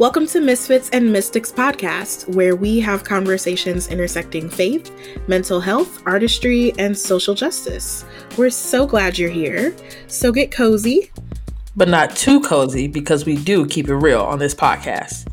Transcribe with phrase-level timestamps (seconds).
[0.00, 4.90] Welcome to Misfits and Mystics podcast, where we have conversations intersecting faith,
[5.28, 8.06] mental health, artistry, and social justice.
[8.38, 9.76] We're so glad you're here.
[10.06, 11.12] So get cozy,
[11.76, 15.30] but not too cozy because we do keep it real on this podcast.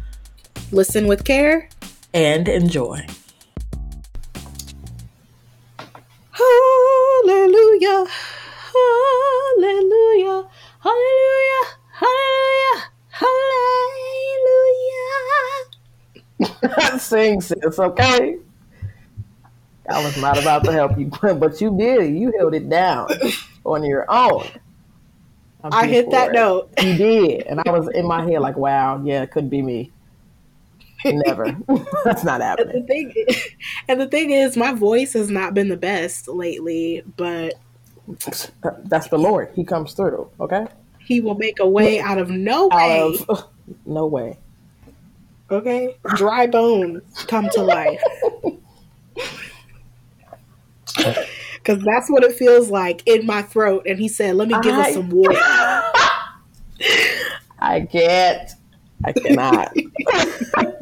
[0.74, 1.70] Listen with care
[2.14, 3.07] and enjoy.
[6.32, 8.06] Hallelujah.
[8.75, 10.50] Hallelujah.
[10.82, 11.70] Hallelujah.
[11.93, 12.92] Hallelujah.
[13.11, 13.86] Hallelujah.
[17.00, 18.38] Sing, sis, okay?
[19.89, 22.16] I was not about to help you, but you did.
[22.16, 23.07] You held it down
[23.66, 24.47] on your own.
[25.64, 26.33] I hit that it.
[26.33, 26.70] note.
[26.82, 27.42] You did.
[27.47, 29.92] And I was in my head like, wow, yeah, it could be me.
[31.06, 31.56] Never.
[32.03, 32.75] That's not happening.
[32.75, 33.47] And the, thing is,
[33.88, 37.53] and the thing is, my voice has not been the best lately, but
[38.85, 39.52] that's the Lord.
[39.53, 40.67] He comes through, okay?
[41.05, 43.00] He will make a way out of no way.
[43.02, 43.47] Out of,
[43.85, 44.38] no way.
[45.50, 45.95] Okay?
[46.16, 48.02] Dry bones come to life.
[50.95, 53.86] Because that's what it feels like in my throat.
[53.88, 55.38] And he said, Let me give I, us some water.
[57.59, 58.52] I can't.
[59.03, 59.75] I cannot.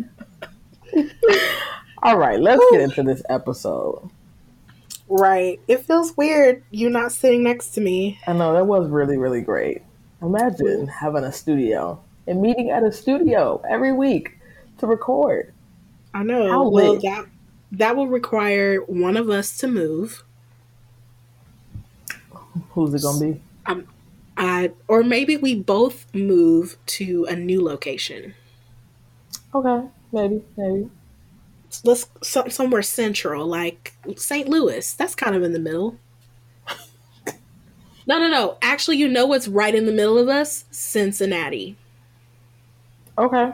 [2.03, 4.09] All right, let's get into this episode.
[5.07, 5.59] Right.
[5.67, 8.19] It feels weird you not sitting next to me.
[8.27, 9.81] I know that was really, really great.
[10.21, 14.34] Imagine having a studio and meeting at a studio every week
[14.77, 15.53] to record.
[16.13, 16.49] I know.
[16.49, 17.01] How well, lit.
[17.03, 17.25] that
[17.73, 20.23] that will require one of us to move.
[22.71, 23.41] Who's it gonna be?
[23.65, 23.87] Um,
[24.37, 28.33] I or maybe we both move to a new location.
[29.53, 30.89] Okay, maybe, maybe.
[31.83, 34.47] Let's so, somewhere central, like St.
[34.47, 34.93] Louis.
[34.93, 35.97] That's kind of in the middle.
[38.07, 38.57] no, no, no.
[38.61, 40.65] Actually, you know what's right in the middle of us?
[40.71, 41.75] Cincinnati.
[43.17, 43.51] Okay.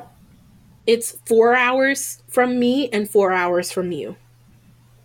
[0.91, 4.17] It's four hours from me and four hours from you.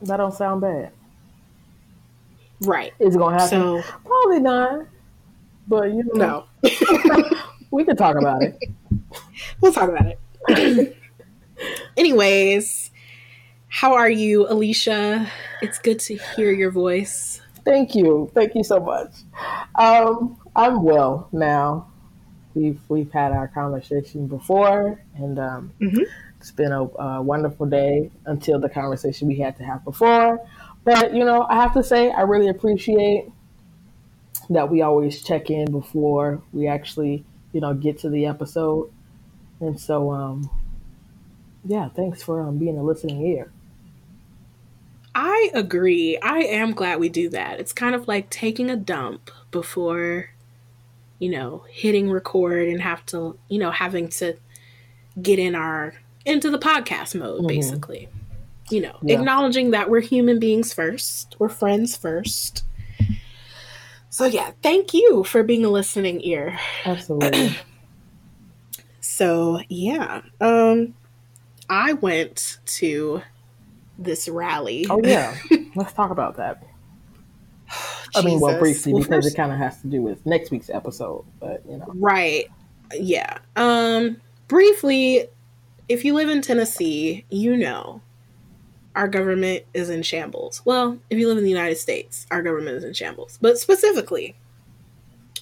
[0.02, 0.90] That don't sound bad.
[2.62, 2.92] Right.
[2.98, 3.48] Is it gonna happen?
[3.48, 4.86] So, Probably not.
[5.68, 7.30] But you know, no.
[7.70, 8.58] we could talk about it.
[9.60, 10.06] We'll talk about
[10.48, 10.96] it.
[11.96, 12.90] Anyways,
[13.68, 15.30] how are you, Alicia?
[15.62, 17.40] It's good to hear your voice.
[17.64, 18.30] Thank you.
[18.34, 19.12] Thank you so much.
[19.76, 21.86] Um, I'm well now.
[22.56, 26.02] We've we've had our conversation before, and um, mm-hmm.
[26.40, 30.40] it's been a, a wonderful day until the conversation we had to have before.
[30.82, 33.30] But you know, I have to say, I really appreciate
[34.48, 38.90] that we always check in before we actually, you know, get to the episode.
[39.60, 40.48] And so, um,
[41.64, 43.52] yeah, thanks for um, being a listening ear.
[45.14, 46.18] I agree.
[46.18, 47.58] I am glad we do that.
[47.58, 50.30] It's kind of like taking a dump before,
[51.18, 54.36] you know, hitting record and have to, you know, having to
[55.20, 55.94] get in our
[56.24, 57.48] into the podcast mode, mm-hmm.
[57.48, 58.08] basically.
[58.68, 59.18] You know, yeah.
[59.18, 62.64] acknowledging that we're human beings first, we're friends first,
[64.16, 66.58] so yeah, thank you for being a listening ear.
[66.86, 67.54] Absolutely.
[69.00, 70.94] so yeah, um,
[71.68, 73.20] I went to
[73.98, 74.86] this rally.
[74.88, 75.36] Oh yeah,
[75.74, 76.62] let's talk about that.
[78.16, 80.50] I mean, well, briefly well, because first, it kind of has to do with next
[80.50, 82.46] week's episode, but you know, right?
[82.94, 83.38] Yeah.
[83.56, 85.26] Um, briefly,
[85.88, 88.00] if you live in Tennessee, you know
[88.96, 90.62] our government is in shambles.
[90.64, 93.38] Well, if you live in the United States, our government is in shambles.
[93.40, 94.34] But specifically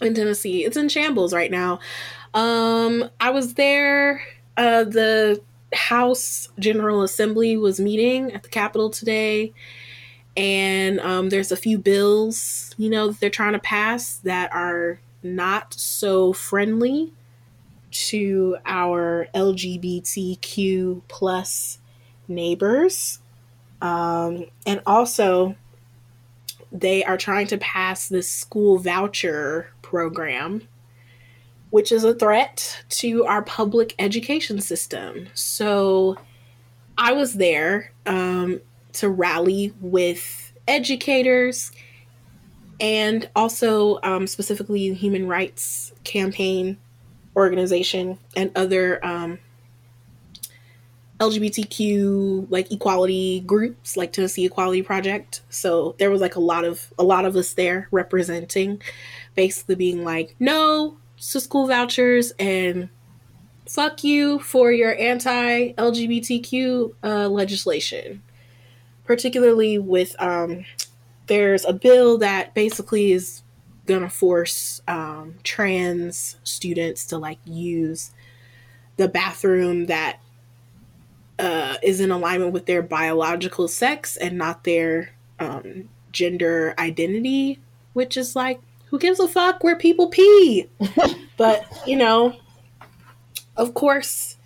[0.03, 1.79] in Tennessee, it's in shambles right now.
[2.35, 4.23] Um, I was there.
[4.57, 5.41] Uh, the
[5.73, 9.53] House General Assembly was meeting at the Capitol today,
[10.37, 15.01] and um, there's a few bills, you know, that they're trying to pass that are
[15.23, 17.13] not so friendly
[17.91, 21.79] to our LGBTQ plus
[22.27, 23.21] neighbors.
[23.81, 25.55] Um, and also,
[26.73, 30.67] they are trying to pass this school voucher program,
[31.71, 35.29] which is a threat to our public education system.
[35.35, 36.17] So
[36.99, 38.61] I was there um,
[38.95, 41.73] to rally with educators
[42.81, 46.79] and also um, specifically the Human Rights Campaign
[47.37, 49.39] organization and other um,
[51.21, 55.43] LGBTQ like equality groups like Tennessee Equality Project.
[55.49, 58.83] So there was like a lot of a lot of us there representing
[59.35, 62.89] basically being like no to school vouchers and
[63.67, 68.23] fuck you for your anti LGBTQ uh, legislation.
[69.05, 70.65] Particularly with um
[71.27, 73.43] there's a bill that basically is
[73.87, 78.13] gonna force um, trans students to like use
[78.97, 80.21] the bathroom that
[81.39, 87.59] uh, is in alignment with their biological sex and not their um, gender identity,
[87.93, 90.69] which is like, who gives a fuck where people pee?
[91.37, 92.37] but, you know,
[93.57, 94.37] of course,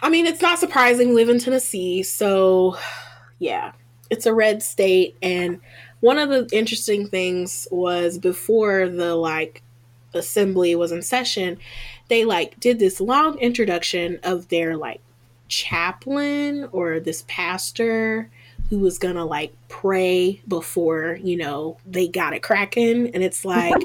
[0.00, 2.02] I mean, it's not surprising we live in Tennessee.
[2.02, 2.76] So,
[3.42, 3.72] yeah,
[4.08, 5.16] it's a red state.
[5.20, 5.60] And
[5.98, 9.62] one of the interesting things was before the like
[10.14, 11.58] assembly was in session,
[12.08, 15.00] they like did this long introduction of their like
[15.48, 18.30] chaplain or this pastor
[18.70, 23.74] who was gonna like pray before you know they got it cracking and it's like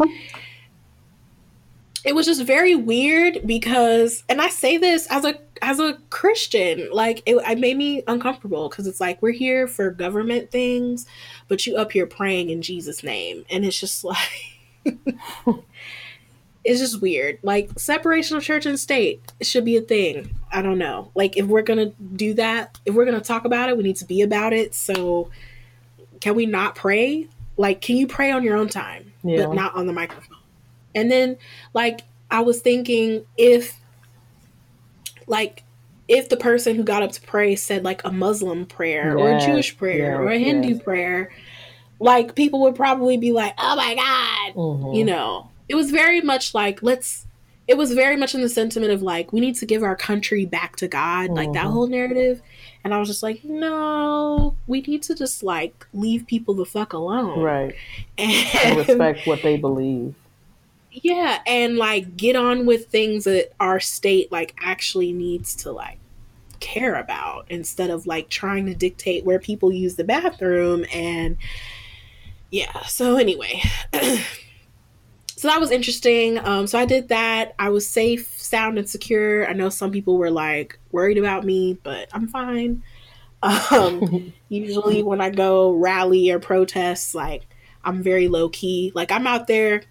[2.06, 6.90] it was just very weird because and i say this as a as a christian
[6.92, 11.06] like it, it made me uncomfortable because it's like we're here for government things
[11.48, 14.62] but you up here praying in jesus name and it's just like
[16.68, 17.40] it's just weird.
[17.44, 20.36] Like separation of church and state should be a thing.
[20.52, 21.12] I don't know.
[21.16, 24.06] Like if we're gonna do that, if we're gonna talk about it, we need to
[24.06, 24.76] be about it.
[24.76, 25.32] So
[26.20, 27.30] can we not pray?
[27.56, 29.46] Like, can you pray on your own time, yeah.
[29.46, 30.38] but not on the microphone?
[30.94, 31.38] And then,
[31.74, 33.76] like, I was thinking if,
[35.28, 35.64] like,
[36.08, 39.40] if the person who got up to pray said like a Muslim prayer or a
[39.42, 41.32] Jewish prayer or a Hindu prayer,
[42.00, 44.94] like people would probably be like, "Oh my god," mm-hmm.
[44.94, 47.26] you know it was very much like let's
[47.68, 50.46] it was very much in the sentiment of like we need to give our country
[50.46, 51.36] back to god mm-hmm.
[51.36, 51.74] like that mm-hmm.
[51.74, 52.42] whole narrative
[52.84, 56.94] and i was just like no we need to just like leave people the fuck
[56.94, 57.76] alone right
[58.18, 60.16] and, and respect what they believe
[61.04, 66.00] yeah and like get on with things that our state like actually needs to like
[66.60, 71.38] care about instead of like trying to dictate where people use the bathroom and
[72.50, 73.62] yeah so anyway
[75.38, 76.40] so that was interesting.
[76.40, 77.54] Um, so I did that.
[77.60, 79.48] I was safe, sound, and secure.
[79.48, 82.82] I know some people were like worried about me, but I'm fine.
[83.44, 87.44] Um, usually when I go rally or protest, like
[87.84, 88.92] I'm very low key.
[88.96, 89.84] Like I'm out there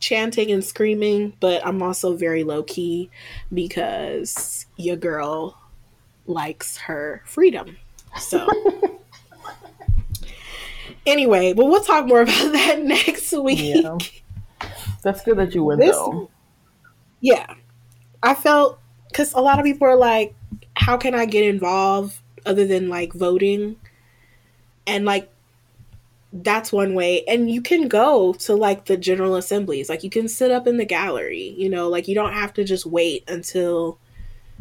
[0.00, 3.10] chanting and screaming, but I'm also very low key
[3.52, 5.58] because your girl
[6.26, 7.76] likes her freedom.
[8.18, 8.48] So.
[11.06, 13.58] anyway, but we'll talk more about that next week.
[13.60, 13.98] Yeah.
[15.02, 16.30] That's good that you went this, though.
[17.20, 17.54] Yeah,
[18.22, 18.78] I felt
[19.08, 20.34] because a lot of people are like,
[20.74, 23.76] "How can I get involved other than like voting?"
[24.86, 25.30] And like,
[26.32, 27.24] that's one way.
[27.26, 29.88] And you can go to like the general assemblies.
[29.88, 31.54] Like, you can sit up in the gallery.
[31.56, 33.98] You know, like you don't have to just wait until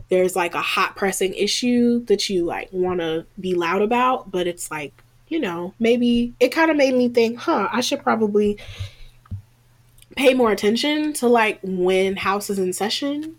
[0.09, 4.31] there's like a hot pressing issue that you like want to be loud about.
[4.31, 8.01] But it's like, you know, maybe it kind of made me think, huh, I should
[8.01, 8.57] probably
[10.15, 13.35] pay more attention to like when house is in session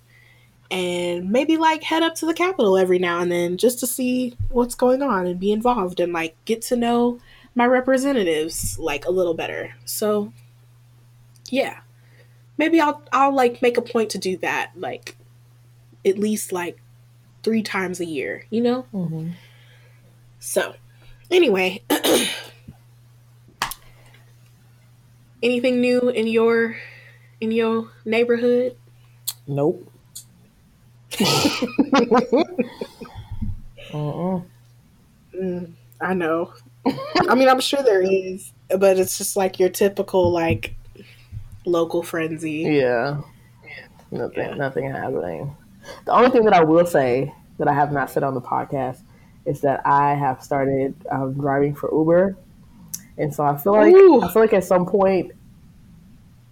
[0.70, 4.36] and maybe like head up to the capitol every now and then just to see
[4.50, 7.18] what's going on and be involved and like get to know
[7.58, 10.32] my representatives like a little better so
[11.50, 11.80] yeah
[12.56, 15.16] maybe i'll i'll like make a point to do that like
[16.06, 16.78] at least like
[17.42, 19.30] three times a year you know mm-hmm.
[20.38, 20.74] so
[21.30, 21.82] anyway
[25.40, 26.76] Anything new in your
[27.40, 28.76] in your neighborhood?
[29.46, 29.88] Nope.
[33.94, 34.40] uh-uh.
[35.32, 36.52] Mm, I know.
[36.86, 40.74] I mean, I'm sure there is, but it's just like your typical like
[41.64, 42.62] local frenzy.
[42.62, 43.20] Yeah.
[44.10, 44.48] Nothing.
[44.48, 44.54] Yeah.
[44.54, 45.56] Nothing happening.
[46.06, 49.02] The only thing that I will say that I have not said on the podcast
[49.44, 52.36] is that I have started um, driving for Uber
[53.18, 54.22] and so I feel like Ooh.
[54.22, 55.32] I feel like at some point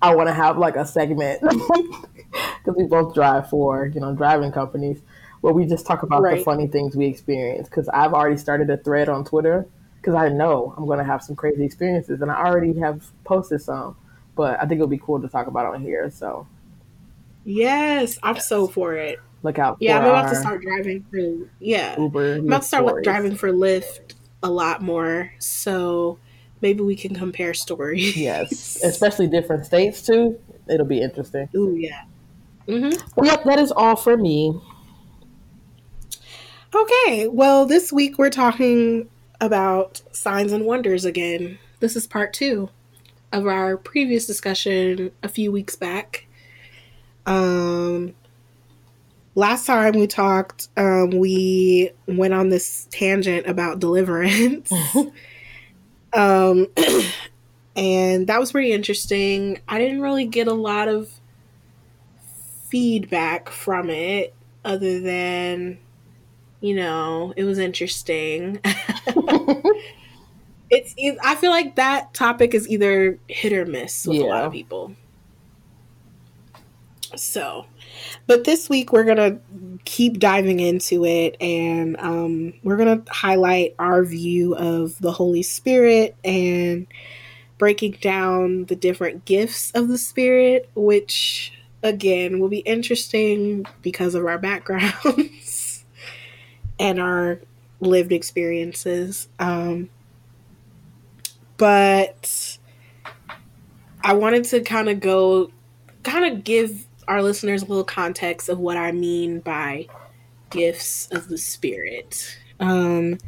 [0.03, 4.53] I want to have like a segment because we both drive for you know driving
[4.53, 5.01] companies
[5.41, 6.39] where we just talk about right.
[6.39, 7.69] the funny things we experience.
[7.69, 9.67] Because I've already started a thread on Twitter
[10.07, 13.61] because I know I'm going to have some crazy experiences, and I already have posted
[13.61, 13.97] some.
[14.37, 16.09] But I think it'll be cool to talk about on here.
[16.11, 16.47] So
[17.45, 18.49] yes, I'm yes.
[18.49, 19.19] so for it.
[19.43, 19.79] Look out!
[19.81, 22.35] Yeah, I'm about to start driving for yeah Uber.
[22.35, 23.05] I'm about to start stories.
[23.05, 25.33] driving for Lyft a lot more.
[25.41, 26.19] So
[26.61, 28.17] maybe we can compare stories.
[28.17, 30.39] Yes, especially different states too.
[30.69, 31.49] It'll be interesting.
[31.57, 32.05] Ooh, yeah.
[32.69, 33.09] Mm-hmm.
[33.17, 34.61] Well, yep, that is all for me.
[36.75, 39.09] Okay, well, this week we're talking
[39.41, 41.59] about signs and wonders again.
[41.81, 42.71] This is part two
[43.33, 46.27] of our previous discussion a few weeks back.
[47.27, 48.15] Um,
[49.35, 54.73] last time we talked, um, we went on this tangent about deliverance.
[56.13, 56.69] Um,
[57.77, 59.61] and that was pretty interesting.
[59.69, 61.11] I didn't really get a lot of
[62.69, 65.79] feedback from it other than,
[66.61, 68.61] you know, it was interesting.
[70.71, 74.25] it's I feel like that topic is either hit or miss with yeah.
[74.25, 74.95] a lot of people.
[77.15, 77.67] So,
[78.27, 79.39] but this week we're gonna
[79.85, 86.17] keep diving into it, and um, we're gonna highlight our view of the Holy Spirit
[86.25, 86.87] and
[87.59, 94.27] breaking down the different gifts of the Spirit, which again will be interesting because of
[94.27, 95.85] our backgrounds
[96.79, 97.41] and our
[97.81, 99.29] lived experiences.
[99.39, 99.91] Um,
[101.57, 102.59] but
[104.03, 105.51] I wanted to kind of go,
[106.03, 109.87] kind of give our listeners a little context of what I mean by
[110.51, 112.39] gifts of the Spirit.
[112.61, 113.19] Um,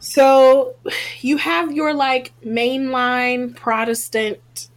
[0.00, 0.76] so
[1.20, 4.68] you have your like mainline Protestant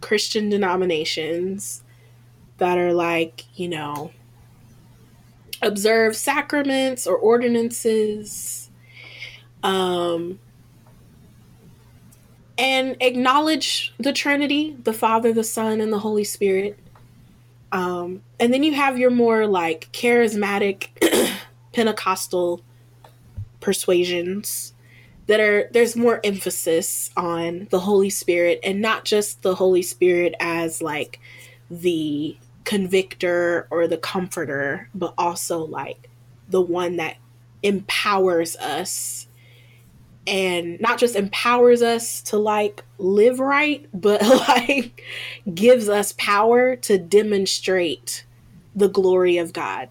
[0.00, 1.82] Christian denominations
[2.58, 4.12] that are like, you know,
[5.62, 8.70] observe sacraments or ordinances.
[9.62, 10.38] Um,
[12.58, 16.78] and acknowledge the Trinity, the Father, the Son, and the Holy Spirit.
[17.72, 20.88] Um, and then you have your more like charismatic
[21.72, 22.62] Pentecostal
[23.60, 24.72] persuasions
[25.26, 30.34] that are there's more emphasis on the Holy Spirit and not just the Holy Spirit
[30.38, 31.20] as like
[31.70, 36.10] the convictor or the comforter, but also like
[36.50, 37.16] the one that
[37.62, 39.26] empowers us
[40.26, 45.02] and not just empowers us to like live right, but like
[45.54, 48.26] gives us power to demonstrate
[48.74, 49.88] the glory of God.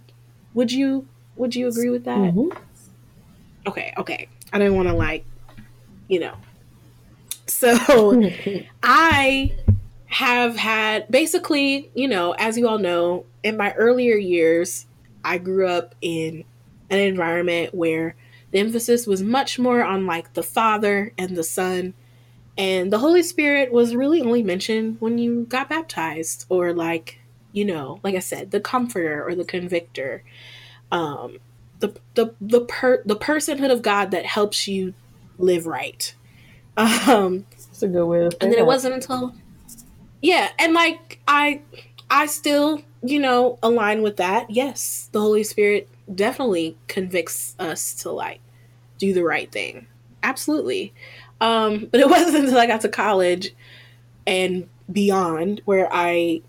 [0.54, 2.18] Would you would you agree with that?
[2.18, 2.58] Mm-hmm.
[3.68, 4.28] Okay, okay.
[4.54, 5.26] I didn't want to like,
[6.08, 6.36] you know.
[7.48, 8.30] So
[8.84, 9.54] I
[10.16, 14.86] have had basically, you know, as you all know, in my earlier years,
[15.26, 16.46] I grew up in
[16.90, 18.16] an environment where
[18.52, 21.96] the emphasis was much more on like the Father and the Son.
[22.58, 27.20] And the Holy Spirit was really only mentioned when you got baptized or like,
[27.52, 30.24] you know, like I said, the comforter or the convictor.
[30.94, 31.40] Um
[31.80, 34.94] the the the per the personhood of God that helps you
[35.38, 36.16] live right.
[36.78, 39.34] Um That's a good way And then it wasn't until
[40.26, 41.62] Yeah, and like I
[42.10, 44.50] I still, you know, align with that.
[44.50, 48.40] Yes, the Holy Spirit definitely convicts us to like
[48.98, 49.86] do the right thing.
[50.24, 50.96] Absolutely.
[51.40, 53.54] Um, but it wasn't until I got to college
[54.26, 56.42] and beyond where I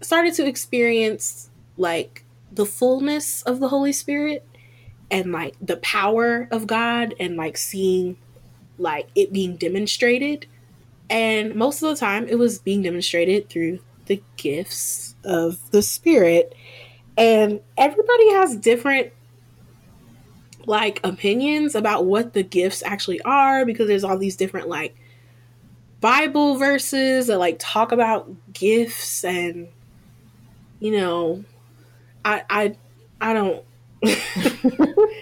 [0.00, 4.46] started to experience like the fullness of the Holy Spirit
[5.10, 8.16] and like the power of God and like seeing
[8.78, 10.46] like it being demonstrated.
[11.10, 16.54] And most of the time it was being demonstrated through the gifts of the Spirit.
[17.18, 19.12] And everybody has different
[20.66, 24.94] like opinions about what the gifts actually are because there's all these different like
[26.00, 29.68] Bible verses that like talk about gifts and
[30.78, 31.44] you know
[32.24, 32.76] I I
[33.20, 33.64] I don't
[34.04, 35.16] I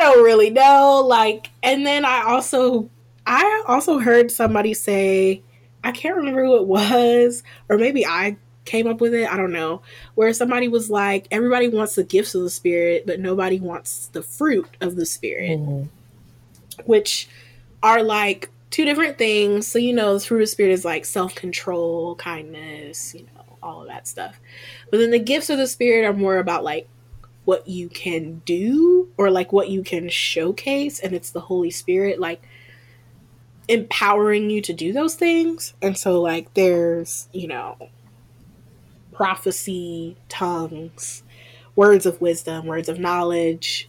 [0.00, 2.90] don't really know like and then I also
[3.26, 5.42] I also heard somebody say
[5.84, 9.28] I can't remember who it was or maybe I came up with it.
[9.28, 9.82] I don't know.
[10.14, 14.22] Where somebody was like, everybody wants the gifts of the spirit, but nobody wants the
[14.22, 16.82] fruit of the spirit, mm-hmm.
[16.84, 17.28] which
[17.82, 19.66] are like two different things.
[19.66, 23.58] So, you know, the fruit of the spirit is like self control, kindness, you know,
[23.62, 24.40] all of that stuff.
[24.90, 26.88] But then the gifts of the spirit are more about like
[27.44, 31.00] what you can do or like what you can showcase.
[31.00, 32.42] And it's the Holy Spirit, like,
[33.68, 35.74] empowering you to do those things.
[35.80, 37.76] And so, like, there's, you know,
[39.12, 41.22] prophecy, tongues,
[41.76, 43.88] words of wisdom, words of knowledge,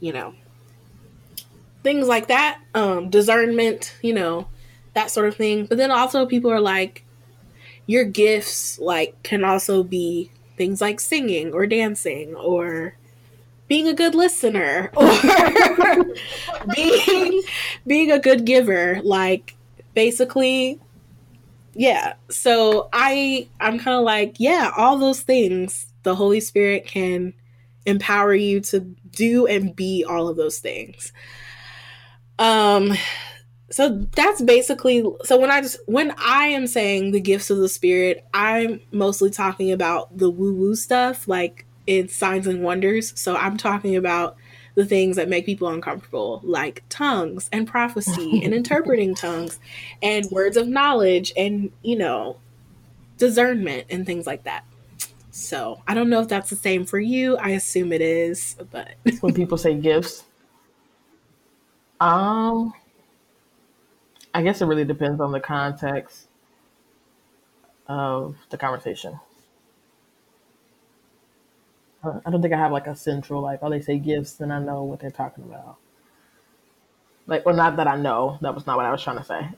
[0.00, 0.34] you know,
[1.82, 4.46] things like that, um, discernment, you know,
[4.94, 5.66] that sort of thing.
[5.66, 7.04] But then also people are like,
[7.86, 12.96] your gifts like can also be things like singing or dancing or
[13.68, 16.04] being a good listener or
[16.74, 17.42] being
[17.86, 19.56] being a good giver like
[19.94, 20.78] basically
[21.76, 22.14] yeah.
[22.30, 27.34] So i i'm kind of like yeah all those things the holy spirit can
[27.86, 28.80] empower you to
[29.10, 31.12] do and be all of those things.
[32.38, 32.92] Um
[33.70, 37.68] so that's basically so when i just when i am saying the gifts of the
[37.68, 43.36] spirit i'm mostly talking about the woo woo stuff like in signs and wonders so
[43.36, 44.36] i'm talking about
[44.74, 49.58] the things that make people uncomfortable, like tongues and prophecy and interpreting tongues
[50.02, 52.36] and words of knowledge and, you know,
[53.18, 54.64] discernment and things like that.
[55.30, 57.36] So I don't know if that's the same for you.
[57.36, 60.24] I assume it is, but when people say gifts,
[62.00, 62.72] um,
[64.32, 66.28] I guess it really depends on the context
[67.86, 69.18] of the conversation.
[72.24, 74.58] I don't think I have like a central like oh they say gifts then I
[74.58, 75.76] know what they're talking about.
[77.26, 79.48] Like well not that I know that was not what I was trying to say.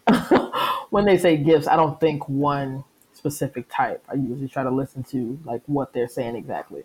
[0.91, 4.05] when they say gifts, I don't think one specific type.
[4.09, 6.85] I usually try to listen to like what they're saying exactly.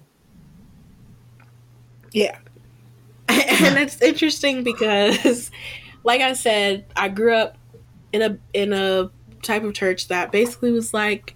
[2.11, 2.37] Yeah.
[3.29, 5.51] and it's interesting because
[6.03, 7.57] like I said, I grew up
[8.11, 9.09] in a in a
[9.41, 11.35] type of church that basically was like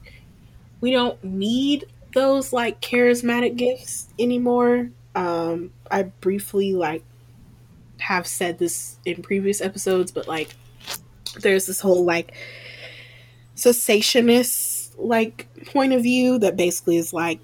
[0.82, 1.86] we don't need
[2.16, 4.90] those like charismatic gifts anymore.
[5.14, 7.04] Um, I briefly like
[8.00, 10.56] have said this in previous episodes, but like
[11.42, 12.34] there's this whole like
[13.56, 17.40] cessationist like point of view that basically is like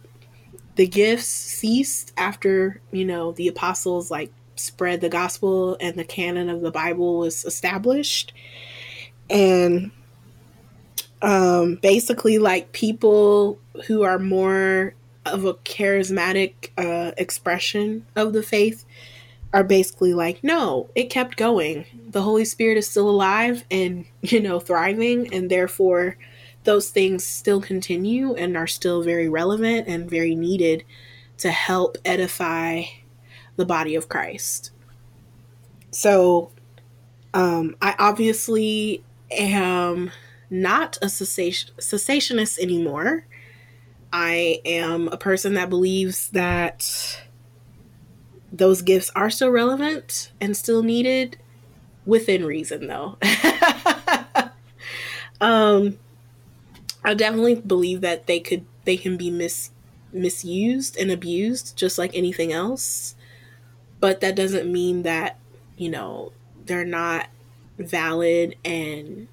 [0.76, 6.50] the gifts ceased after you know the apostles like spread the gospel and the canon
[6.50, 8.34] of the bible was established
[9.30, 9.92] and
[11.22, 14.94] um, basically like people who are more
[15.26, 18.86] of a charismatic uh, expression of the faith
[19.54, 21.86] are basically like no it kept going.
[22.10, 26.18] The holy spirit is still alive and you know thriving and therefore
[26.64, 30.84] those things still continue and are still very relevant and very needed
[31.40, 32.84] to help edify
[33.56, 34.72] the body of christ.
[35.92, 36.52] So
[37.34, 40.12] um, i obviously am
[40.52, 43.26] not a cessation, cessationist anymore.
[44.14, 47.22] I am a person that believes that
[48.52, 51.38] those gifts are still relevant and still needed
[52.06, 53.18] within reason though.
[55.42, 55.98] um
[57.04, 59.72] I definitely believe that they could they can be mis
[60.12, 63.16] misused and abused just like anything else.
[64.02, 65.40] But that doesn't mean that,
[65.78, 66.34] you know,
[66.66, 67.28] they're not
[67.78, 69.28] valid and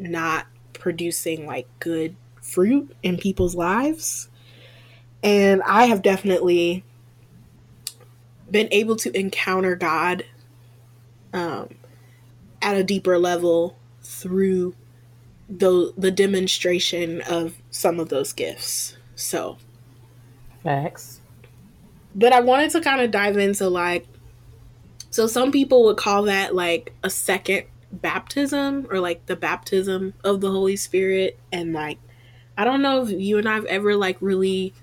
[0.00, 4.28] not producing like good fruit in people's lives.
[5.22, 6.84] And I have definitely
[8.50, 10.24] been able to encounter God
[11.32, 11.68] um,
[12.60, 14.74] at a deeper level through
[15.48, 18.96] the the demonstration of some of those gifts.
[19.14, 19.58] So,
[20.62, 21.20] facts.
[22.14, 24.06] But I wanted to kind of dive into like,
[25.10, 30.40] so some people would call that like a second baptism or like the baptism of
[30.40, 31.98] the Holy Spirit and like
[32.56, 34.74] I don't know if you and I've ever like really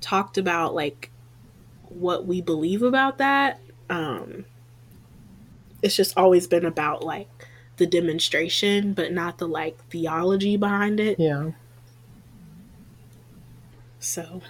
[0.00, 1.10] talked about like
[1.88, 3.60] what we believe about that.
[3.90, 4.44] Um
[5.82, 7.28] it's just always been about like
[7.76, 11.18] the demonstration but not the like theology behind it.
[11.18, 11.50] Yeah.
[13.98, 14.42] So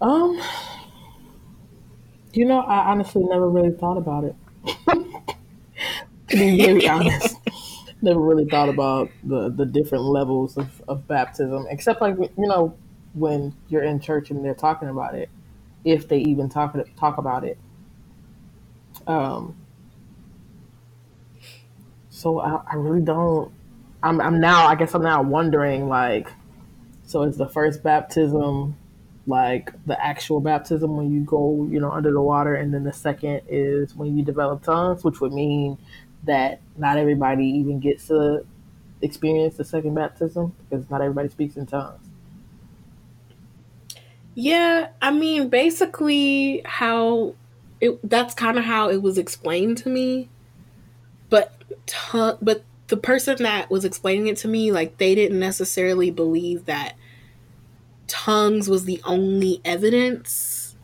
[0.00, 0.40] um
[2.32, 4.34] you know, I honestly never really thought about it.
[6.28, 7.36] to be very honest.
[8.00, 12.76] Never really thought about the, the different levels of, of baptism, except like you know
[13.14, 15.28] when you're in church and they're talking about it,
[15.84, 17.58] if they even talk talk about it.
[19.06, 19.56] Um.
[22.10, 23.52] So I, I really don't.
[24.02, 24.66] I'm I'm now.
[24.66, 26.30] I guess I'm now wondering like,
[27.04, 28.76] so is the first baptism
[29.28, 32.92] like the actual baptism when you go, you know, under the water, and then the
[32.92, 35.76] second is when you develop tongues, which would mean
[36.24, 38.44] that not everybody even gets to
[39.02, 42.06] experience the second baptism because not everybody speaks in tongues.
[44.34, 47.34] Yeah, I mean, basically, how
[47.80, 50.28] it that's kind of how it was explained to me.
[51.28, 51.52] But
[51.86, 56.66] ton- but the person that was explaining it to me, like they didn't necessarily believe
[56.66, 56.94] that
[58.06, 60.76] tongues was the only evidence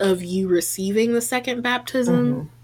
[0.00, 2.34] of you receiving the second baptism.
[2.34, 2.56] Mm-hmm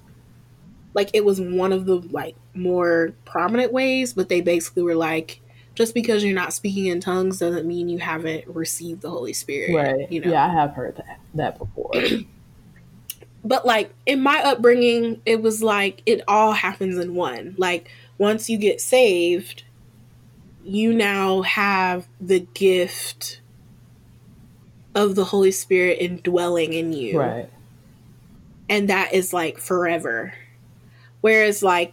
[0.97, 5.41] like it was one of the like more prominent ways, but they basically were like,
[5.75, 9.75] just because you're not speaking in tongues doesn't mean you haven't received the Holy Spirit.
[9.75, 10.11] Right.
[10.11, 10.31] You know?
[10.31, 11.93] Yeah, I have heard that that before.
[13.45, 17.55] but like in my upbringing, it was like it all happens in one.
[17.59, 19.65] Like once you get saved,
[20.65, 23.43] you now have the gift
[24.95, 27.21] of the Holy Spirit indwelling in you.
[27.21, 27.51] Right.
[28.71, 30.33] And that is like forever.
[31.27, 31.93] Whereas like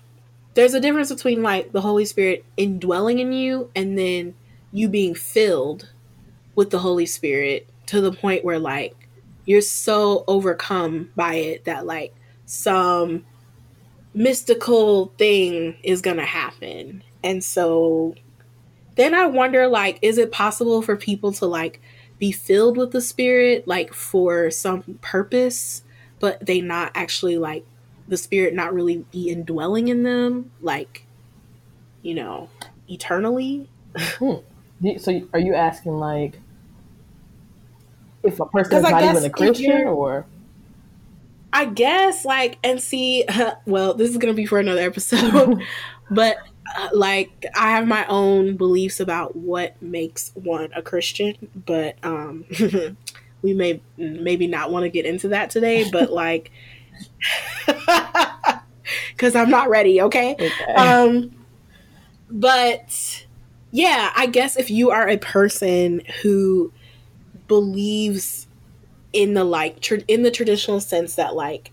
[0.53, 4.35] there's a difference between like the Holy Spirit indwelling in you and then
[4.71, 5.89] you being filled
[6.53, 8.93] with the Holy Spirit to the point where like
[9.45, 12.13] you're so overcome by it that like
[12.45, 13.25] some
[14.13, 17.03] mystical thing is going to happen.
[17.23, 18.13] And so
[18.97, 21.81] then I wonder like is it possible for people to like
[22.19, 25.81] be filled with the spirit like for some purpose
[26.19, 27.65] but they not actually like
[28.07, 31.05] the spirit not really be indwelling in them like
[32.01, 32.49] you know
[32.89, 34.33] eternally hmm.
[34.97, 36.39] so are you asking like
[38.23, 40.25] if a person is not even a christian or
[41.51, 43.25] i guess like and see
[43.65, 45.61] well this is gonna be for another episode
[46.11, 46.37] but
[46.75, 51.35] uh, like I have my own beliefs about what makes one a Christian,
[51.65, 52.45] but um
[53.41, 56.51] we may maybe not want to get into that today, but like
[59.17, 60.35] cuz I'm not ready, okay?
[60.39, 60.73] okay?
[60.75, 61.31] Um
[62.29, 63.25] but
[63.71, 66.71] yeah, I guess if you are a person who
[67.47, 68.47] believes
[69.11, 71.71] in the like tr- in the traditional sense that like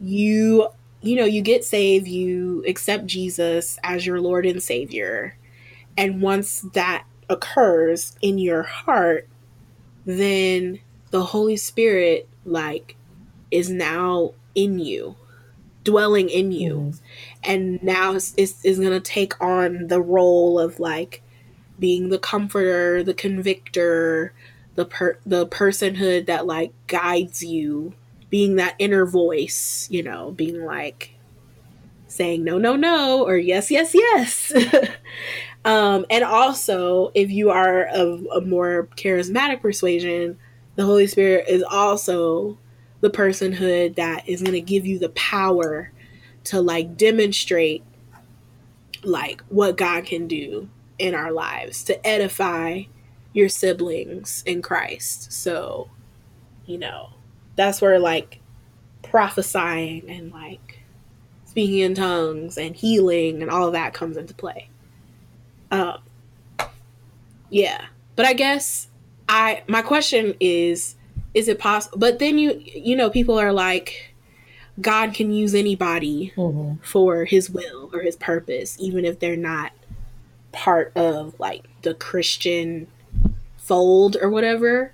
[0.00, 0.68] you
[1.04, 5.36] you know, you get saved, you accept Jesus as your Lord and Savior.
[5.98, 9.28] And once that occurs in your heart,
[10.06, 10.80] then
[11.10, 12.96] the Holy Spirit, like,
[13.50, 15.16] is now in you,
[15.82, 16.74] dwelling in you.
[16.74, 17.00] Mm.
[17.42, 21.22] And now is, is, going to take on the role of, like,
[21.78, 24.32] being the comforter, the convictor,
[24.74, 27.94] the per- the personhood that like guides you
[28.30, 31.14] being that inner voice, you know, being like
[32.08, 34.52] saying no, no, no, or yes, yes, yes.
[35.64, 40.38] um, and also, if you are of a more charismatic persuasion,
[40.76, 42.58] the Holy Spirit is also
[43.04, 45.92] the personhood that is going to give you the power
[46.42, 47.84] to like demonstrate
[49.02, 52.84] like what God can do in our lives to edify
[53.34, 55.32] your siblings in Christ.
[55.32, 55.90] So,
[56.64, 57.10] you know,
[57.56, 58.40] that's where like
[59.02, 60.80] prophesying and like
[61.44, 64.70] speaking in tongues and healing and all of that comes into play.
[65.70, 65.98] Um,
[67.50, 67.84] yeah,
[68.16, 68.88] but I guess
[69.28, 70.96] I my question is,
[71.34, 71.98] is it possible?
[71.98, 74.14] But then you you know people are like,
[74.80, 76.82] God can use anybody mm-hmm.
[76.82, 79.72] for His will or His purpose, even if they're not
[80.52, 82.86] part of like the Christian
[83.56, 84.92] fold or whatever.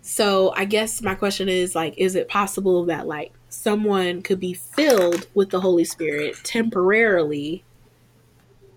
[0.00, 4.52] So I guess my question is like, is it possible that like someone could be
[4.52, 7.64] filled with the Holy Spirit temporarily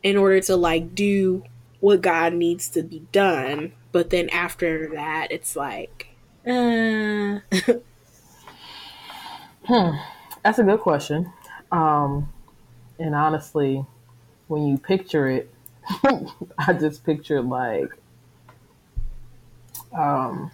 [0.04, 1.44] in order to like do
[1.80, 6.15] what God needs to be done, but then after that it's like
[6.48, 7.40] uh
[9.68, 9.98] Hmm.
[10.44, 11.32] That's a good question.
[11.72, 12.32] Um
[13.00, 13.86] and honestly,
[14.48, 15.52] when you picture it,
[16.58, 17.90] I just picture like
[19.98, 20.52] um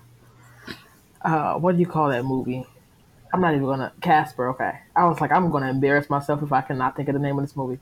[1.23, 2.65] uh, what do you call that movie?
[3.33, 4.49] I'm not even gonna Casper.
[4.49, 7.37] Okay, I was like, I'm gonna embarrass myself if I cannot think of the name
[7.37, 7.79] of this movie.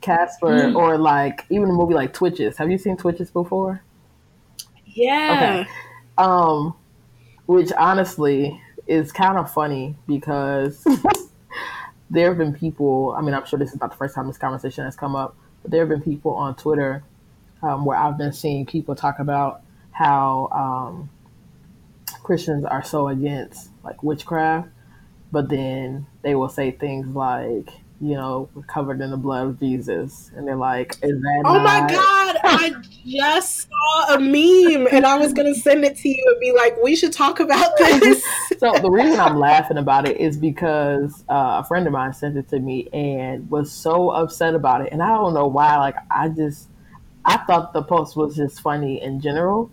[0.00, 0.76] Casper, mm.
[0.76, 2.56] or like even a movie like Twitches.
[2.56, 3.82] Have you seen Twitches before?
[4.86, 5.64] Yeah.
[5.64, 5.70] Okay.
[6.16, 6.74] Um,
[7.48, 10.86] which honestly is kind of funny because
[12.10, 13.14] there have been people.
[13.16, 15.34] I mean, I'm sure this is not the first time this conversation has come up,
[15.62, 17.02] but there have been people on Twitter
[17.62, 21.10] um, where I've been seeing people talk about how um,
[22.22, 24.68] Christians are so against like witchcraft,
[25.32, 30.30] but then they will say things like, you know, covered in the blood of Jesus.
[30.36, 32.74] And they're like, is that Oh not- my God, I
[33.06, 36.80] just saw a meme and I was gonna send it to you and be like,
[36.82, 38.24] we should talk about this.
[38.58, 42.36] so the reason I'm laughing about it is because uh, a friend of mine sent
[42.36, 44.90] it to me and was so upset about it.
[44.92, 46.68] And I don't know why, like I just
[47.24, 49.70] I thought the post was just funny in general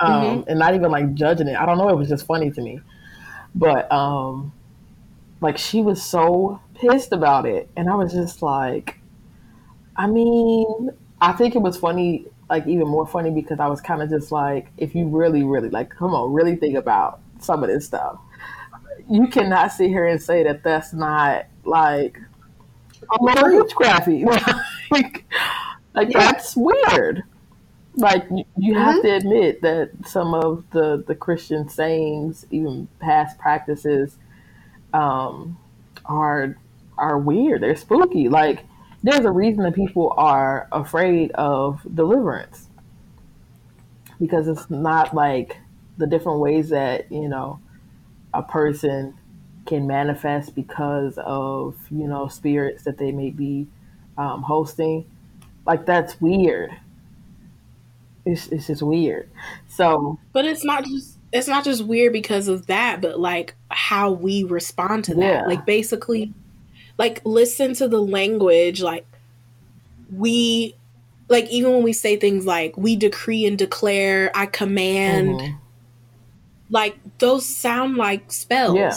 [0.00, 0.50] um, mm-hmm.
[0.50, 1.56] and not even like judging it.
[1.56, 1.88] I don't know.
[1.88, 2.80] It was just funny to me,
[3.54, 4.52] but um,
[5.40, 8.98] like she was so pissed about it, and I was just like,
[9.96, 10.90] I mean,
[11.20, 14.32] I think it was funny, like even more funny because I was kind of just
[14.32, 18.18] like, if you really, really like, come on, really think about some of this stuff.
[19.08, 22.18] You cannot sit here and say that that's not like
[23.00, 24.24] a little witchcrafty.
[24.90, 25.24] like,
[25.94, 26.18] like yeah.
[26.18, 27.24] that's weird
[27.96, 28.24] like
[28.56, 29.06] you, have mm-hmm.
[29.06, 34.16] to admit that some of the the Christian sayings, even past practices,
[34.94, 35.58] um,
[36.04, 36.56] are
[36.98, 37.62] are weird.
[37.62, 38.28] They're spooky.
[38.28, 38.64] Like
[39.02, 42.68] there's a reason that people are afraid of deliverance
[44.20, 45.58] because it's not like
[45.98, 47.60] the different ways that you know
[48.32, 49.14] a person
[49.66, 53.66] can manifest because of you know spirits that they may be
[54.18, 55.04] um, hosting.
[55.66, 56.72] Like that's weird
[58.24, 59.28] it's it's just weird.
[59.68, 64.12] So, but it's not just it's not just weird because of that, but like how
[64.12, 65.20] we respond to that.
[65.20, 65.46] Yeah.
[65.46, 66.32] Like basically,
[66.98, 68.82] like listen to the language.
[68.82, 69.06] Like
[70.14, 70.74] we
[71.28, 75.56] like even when we say things like we decree and declare, I command, mm-hmm.
[76.70, 78.76] like those sound like spells.
[78.76, 78.92] Yeah.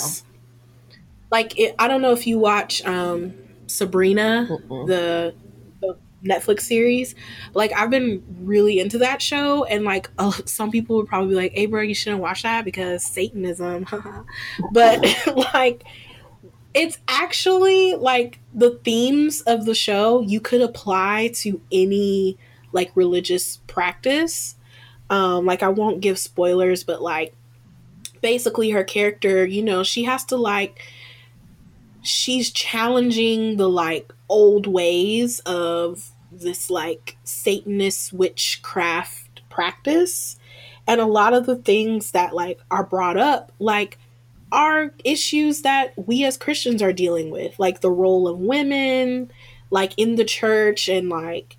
[1.31, 3.34] Like it, I don't know if you watch um
[3.67, 5.34] Sabrina, the,
[5.81, 7.15] the Netflix series.
[7.53, 11.36] Like I've been really into that show, and like uh, some people would probably be
[11.36, 13.86] like, "Hey, bro, you shouldn't watch that because Satanism."
[14.71, 15.05] but
[15.53, 15.84] like
[16.75, 22.38] it's actually like the themes of the show you could apply to any
[22.73, 24.55] like religious practice.
[25.09, 27.33] Um, like I won't give spoilers, but like
[28.21, 30.83] basically her character, you know, she has to like
[32.01, 40.38] she's challenging the like old ways of this like Satanist witchcraft practice.
[40.88, 43.97] And a lot of the things that like are brought up, like
[44.51, 49.31] are issues that we as Christians are dealing with, like the role of women,
[49.69, 51.58] like in the church, and like,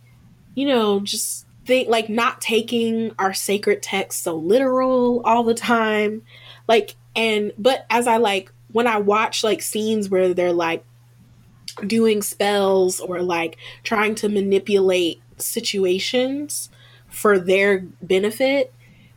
[0.55, 6.23] you know, just think like not taking our sacred text so literal all the time.
[6.69, 10.85] Like, and, but as I like, when I watch like scenes where they're like
[11.87, 16.71] doing spells or like trying to manipulate situations
[17.09, 18.73] for their benefit,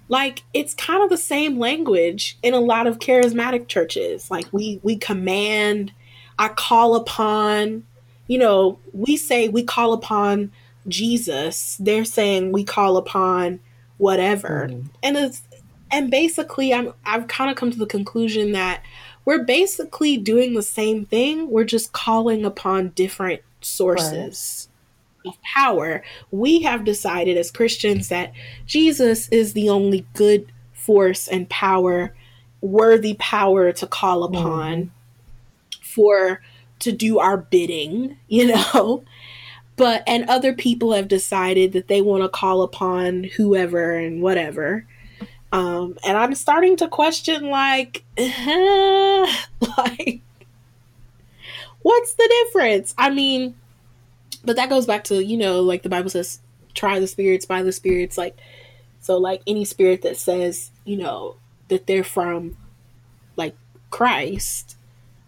[0.10, 4.30] like it's kind of the same language in a lot of charismatic churches.
[4.30, 5.94] Like we we command
[6.38, 7.84] i call upon
[8.28, 10.52] you know we say we call upon
[10.88, 11.78] jesus.
[11.80, 13.62] They're saying we call upon
[13.98, 14.68] whatever.
[14.70, 14.88] Mm-hmm.
[15.04, 15.44] and it's
[15.92, 18.84] and basically i'm i've kind of come to the conclusion that
[19.26, 21.52] we're basically doing the same thing.
[21.52, 24.69] We're just calling upon different sources
[25.26, 28.34] of power, we have decided as Christians that
[28.66, 32.16] Jesus is the only good force and power,
[32.62, 34.90] worthy power to call upon mm.
[35.82, 36.42] for
[36.80, 39.04] to do our bidding, you know.
[39.76, 44.86] But and other people have decided that they want to call upon whoever and whatever.
[45.52, 50.22] Um, and I'm starting to question like, like,
[51.82, 52.94] what's the difference?
[52.98, 53.56] I mean,
[54.44, 56.40] but that goes back to you know like the bible says
[56.74, 58.38] try the spirits by the spirits like
[59.00, 61.36] so like any spirit that says you know
[61.68, 62.56] that they're from
[63.36, 63.56] like
[63.90, 64.78] christ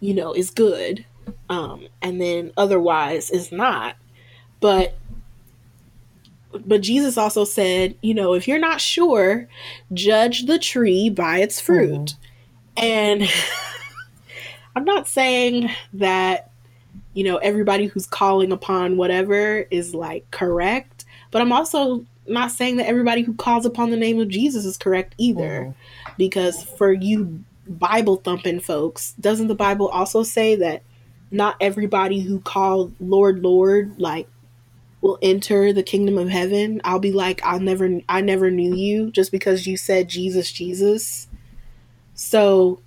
[0.00, 1.04] you know is good
[1.48, 3.96] um and then otherwise is not
[4.60, 4.96] but
[6.66, 9.48] but jesus also said you know if you're not sure
[9.92, 12.14] judge the tree by its fruit
[12.76, 12.84] mm-hmm.
[12.84, 13.28] and
[14.76, 16.51] i'm not saying that
[17.14, 21.04] you know, everybody who's calling upon whatever is like correct.
[21.30, 24.76] But I'm also not saying that everybody who calls upon the name of Jesus is
[24.76, 25.74] correct either.
[26.06, 26.14] Mm.
[26.16, 30.82] Because for you Bible thumping folks, doesn't the Bible also say that
[31.30, 34.28] not everybody who called Lord Lord like
[35.00, 36.80] will enter the kingdom of heaven?
[36.84, 41.28] I'll be like, I'll never I never knew you just because you said Jesus Jesus.
[42.14, 42.80] So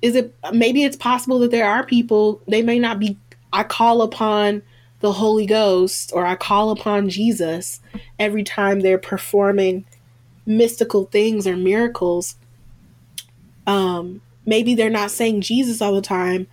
[0.00, 3.16] is it maybe it's possible that there are people they may not be
[3.52, 4.62] I call upon
[5.00, 7.80] the Holy Ghost or I call upon Jesus
[8.18, 9.84] every time they're performing
[10.46, 12.36] mystical things or miracles.
[13.66, 16.46] Um, maybe they're not saying Jesus all the time,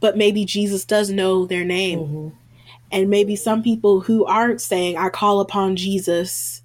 [0.00, 1.98] but maybe Jesus does know their name.
[2.00, 2.28] Mm-hmm.
[2.90, 6.62] And maybe some people who aren't saying, I call upon Jesus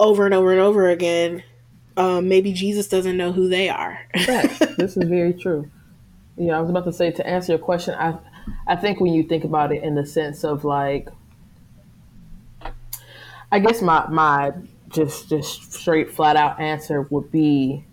[0.00, 1.42] over and over and over again,
[1.96, 3.98] um, maybe Jesus doesn't know who they are.
[4.14, 5.70] this is very true.
[6.36, 8.16] Yeah, I was about to say to answer your question, I
[8.66, 11.08] I think when you think about it in the sense of like,
[13.50, 14.52] I guess my my
[14.90, 17.84] just just straight flat out answer would be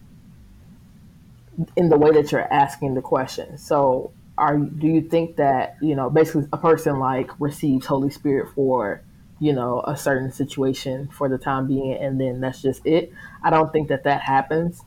[1.76, 3.58] in the way that you're asking the question.
[3.58, 8.54] So, are do you think that you know basically a person like receives Holy Spirit
[8.54, 9.02] for
[9.40, 13.12] you know a certain situation for the time being, and then that's just it?
[13.44, 14.82] I don't think that that happens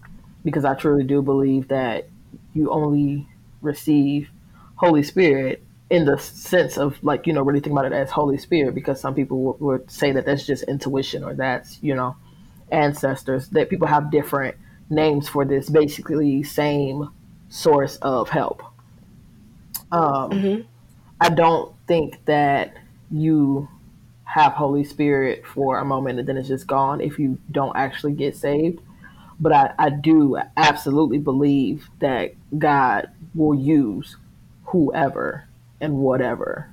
[0.44, 2.08] because I truly do believe that
[2.54, 3.28] you only
[3.60, 4.30] receive
[4.78, 8.38] Holy Spirit in the sense of like you know really think about it as Holy
[8.38, 12.16] Spirit because some people would, would say that that's just intuition or that's you know
[12.70, 14.56] ancestors that people have different
[14.90, 17.10] names for this basically same
[17.48, 18.62] source of help.
[19.90, 20.60] Um, mm-hmm.
[21.20, 22.74] I don't think that
[23.10, 23.68] you
[24.24, 28.12] have Holy Spirit for a moment and then it's just gone if you don't actually
[28.12, 28.80] get saved.
[29.40, 34.16] But I, I do absolutely believe that God will use
[34.68, 35.48] whoever
[35.80, 36.70] and whatever.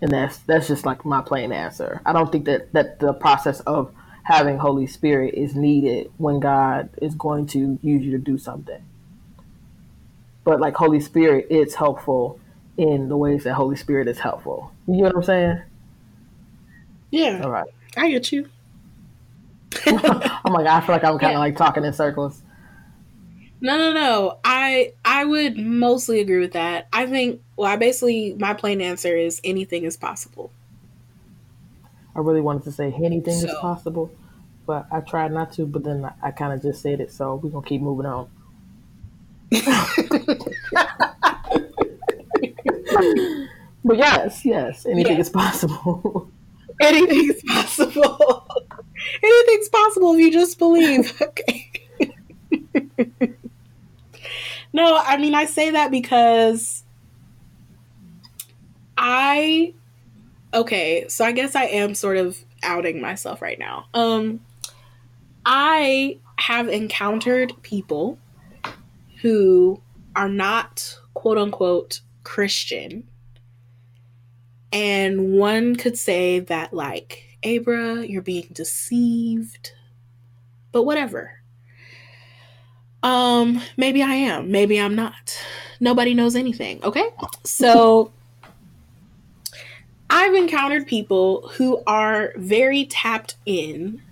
[0.00, 2.00] And that's that's just like my plain answer.
[2.06, 3.92] I don't think that that the process of
[4.22, 8.84] having Holy Spirit is needed when God is going to use you to do something.
[10.44, 12.38] But like Holy Spirit, it's helpful
[12.76, 14.72] in the ways that Holy Spirit is helpful.
[14.86, 15.62] You know what I'm saying?
[17.10, 17.40] Yeah.
[17.42, 17.68] All right.
[17.96, 18.48] I get you.
[19.86, 21.38] I'm like, I feel like I'm kind of yeah.
[21.38, 22.42] like talking in circles.
[23.60, 24.38] No, no, no.
[24.44, 26.88] I I would mostly agree with that.
[26.92, 30.52] I think well, I basically my plain answer is anything is possible.
[32.14, 33.48] I really wanted to say anything so.
[33.48, 34.10] is possible,
[34.66, 35.66] but I tried not to.
[35.66, 38.28] But then I, I kind of just said it, so we're gonna keep moving on.
[43.84, 46.30] but yes, yes, anything is possible.
[46.80, 48.46] anything is possible.
[49.22, 51.22] Anything's possible if you just believe.
[51.22, 51.70] Okay.
[54.72, 56.84] No, I mean I say that because
[58.96, 59.74] I
[60.52, 63.86] okay, so I guess I am sort of outing myself right now.
[63.94, 64.40] Um
[65.44, 68.18] I have encountered people
[69.22, 69.80] who
[70.14, 73.08] are not quote unquote Christian.
[74.72, 79.72] And one could say that like Abra, you're being deceived.
[80.72, 81.37] But whatever.
[83.02, 85.38] Um, maybe I am, maybe I'm not.
[85.80, 87.08] Nobody knows anything, okay?
[87.44, 88.12] So
[90.10, 94.02] I've encountered people who are very tapped in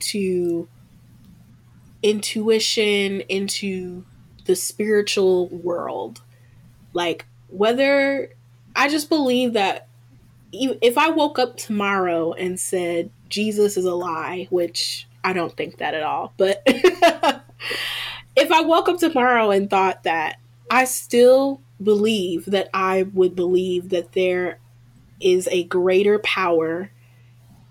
[0.00, 0.68] to
[2.02, 4.04] intuition, into
[4.46, 6.20] the spiritual world.
[6.92, 8.30] Like, whether
[8.74, 9.88] I just believe that
[10.52, 15.78] if I woke up tomorrow and said Jesus is a lie, which I don't think
[15.78, 16.66] that at all, but
[18.36, 20.38] if I woke up tomorrow and thought that,
[20.70, 24.58] I still believe that I would believe that there
[25.20, 26.90] is a greater power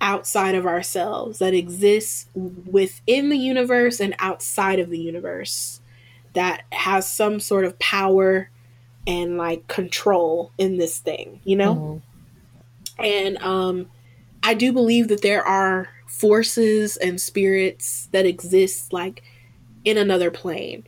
[0.02, 5.80] outside of ourselves that exists within the universe and outside of the universe
[6.34, 8.50] that has some sort of power
[9.08, 11.76] and like control in this thing, you know?
[11.76, 13.04] Mm-hmm.
[13.04, 13.90] And um,
[14.44, 19.24] I do believe that there are forces and spirits that exist like
[19.86, 20.84] in another plane.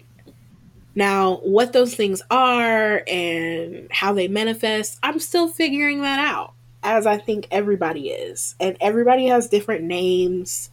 [0.96, 6.54] Now, what those things are and how they manifest, I'm still figuring that out,
[6.84, 8.56] as I think everybody is.
[8.62, 10.70] And everybody has different names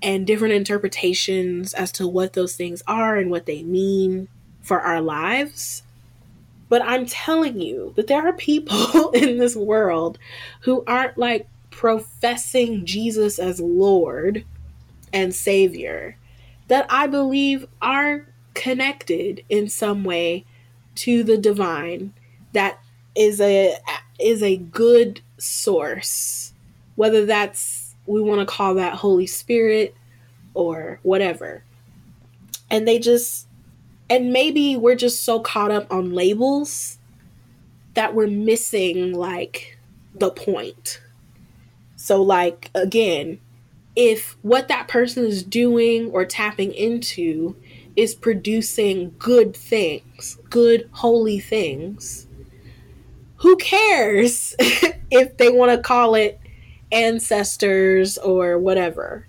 [0.00, 4.28] and different interpretations as to what those things are and what they mean
[4.60, 5.82] for our lives.
[6.68, 10.18] But I'm telling you that there are people in this world
[10.60, 14.44] who aren't like professing Jesus as Lord
[15.12, 16.16] and Savior
[16.72, 20.46] that I believe are connected in some way
[20.94, 22.14] to the divine
[22.54, 22.78] that
[23.14, 23.76] is a
[24.18, 26.54] is a good source
[26.96, 29.94] whether that's we want to call that holy spirit
[30.54, 31.62] or whatever
[32.70, 33.46] and they just
[34.08, 36.98] and maybe we're just so caught up on labels
[37.92, 39.78] that we're missing like
[40.14, 41.00] the point.
[41.96, 43.38] So, like, again,
[43.94, 47.56] if what that person is doing or tapping into
[47.94, 52.26] is producing good things, good, holy things,
[53.36, 54.54] who cares
[55.10, 56.40] if they want to call it
[56.90, 59.26] ancestors or whatever?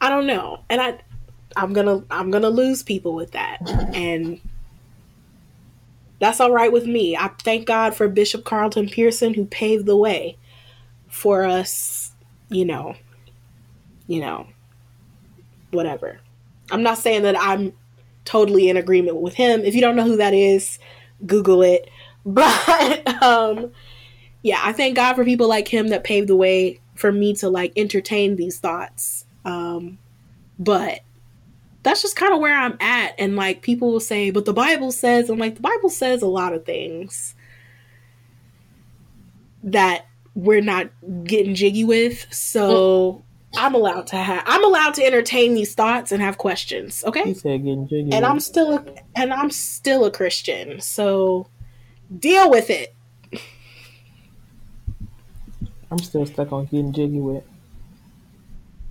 [0.00, 0.60] I don't know.
[0.70, 0.98] And I
[1.56, 3.58] I'm gonna I'm gonna lose people with that,
[3.94, 4.40] and
[6.18, 7.16] that's all right with me.
[7.16, 10.38] I thank God for Bishop Carlton Pearson who paved the way
[11.10, 12.12] for us.
[12.48, 12.96] You know,
[14.06, 14.46] you know,
[15.70, 16.20] whatever.
[16.70, 17.72] I'm not saying that I'm
[18.24, 19.60] totally in agreement with him.
[19.60, 20.78] If you don't know who that is,
[21.26, 21.88] Google it.
[22.22, 23.72] But um,
[24.42, 27.48] yeah, I thank God for people like him that paved the way for me to
[27.48, 29.24] like entertain these thoughts.
[29.46, 29.98] Um,
[30.58, 31.00] but
[31.82, 33.14] that's just kind of where I'm at.
[33.18, 36.26] And like people will say, but the Bible says, I'm like, the Bible says a
[36.26, 37.34] lot of things
[39.62, 40.90] that we're not
[41.24, 42.26] getting jiggy with.
[42.32, 43.24] So
[43.56, 47.04] I'm allowed to have, I'm allowed to entertain these thoughts and have questions.
[47.04, 47.24] Okay.
[47.24, 48.12] He said getting jiggy.
[48.12, 48.84] And I'm still, a,
[49.16, 50.80] and I'm still a Christian.
[50.80, 51.48] So
[52.18, 52.94] deal with it.
[55.90, 57.44] I'm still stuck on getting jiggy with.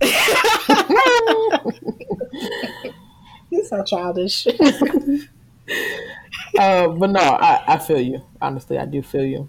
[3.50, 4.46] He's so childish.
[6.58, 8.22] uh, but no, I, I feel you.
[8.40, 9.48] Honestly, I do feel you.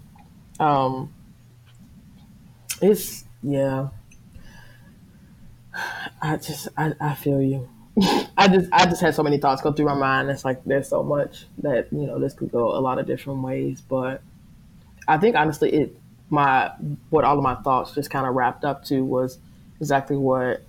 [0.58, 1.14] Um,
[2.82, 3.88] it's yeah.
[6.20, 7.68] I just I, I feel you.
[8.36, 10.30] I just I just had so many thoughts go through my mind.
[10.30, 13.42] It's like there's so much that you know this could go a lot of different
[13.42, 14.22] ways, but
[15.08, 15.96] I think honestly it
[16.30, 16.72] my
[17.10, 19.38] what all of my thoughts just kind of wrapped up to was
[19.80, 20.62] exactly what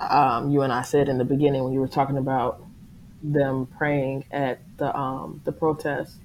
[0.00, 2.62] um, you and I said in the beginning when you were talking about
[3.22, 6.16] them praying at the um, the protest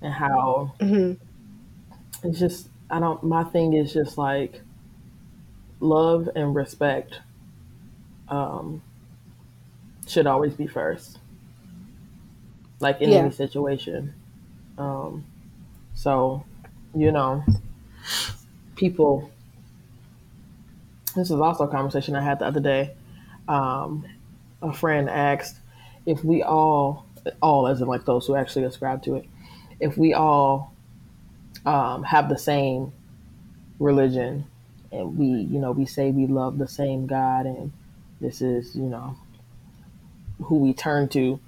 [0.00, 1.22] and how mm-hmm.
[2.26, 3.22] it's just I don't.
[3.24, 4.60] My thing is just like
[5.80, 7.20] love and respect.
[8.28, 8.82] Um,
[10.06, 11.18] should always be first,
[12.80, 13.18] like in yeah.
[13.18, 14.12] any situation.
[14.76, 15.24] Um,
[15.94, 16.44] so,
[16.94, 17.42] you know,
[18.76, 19.30] people.
[21.16, 22.94] This is also a conversation I had the other day.
[23.48, 24.06] Um,
[24.60, 25.56] a friend asked
[26.06, 27.06] if we all,
[27.42, 29.26] all as in like those who actually ascribe to it,
[29.80, 30.71] if we all
[31.66, 32.92] um, have the same
[33.78, 34.46] religion
[34.92, 37.72] and we, you know, we say we love the same God and
[38.20, 39.16] this is, you know,
[40.44, 41.38] who we turn to,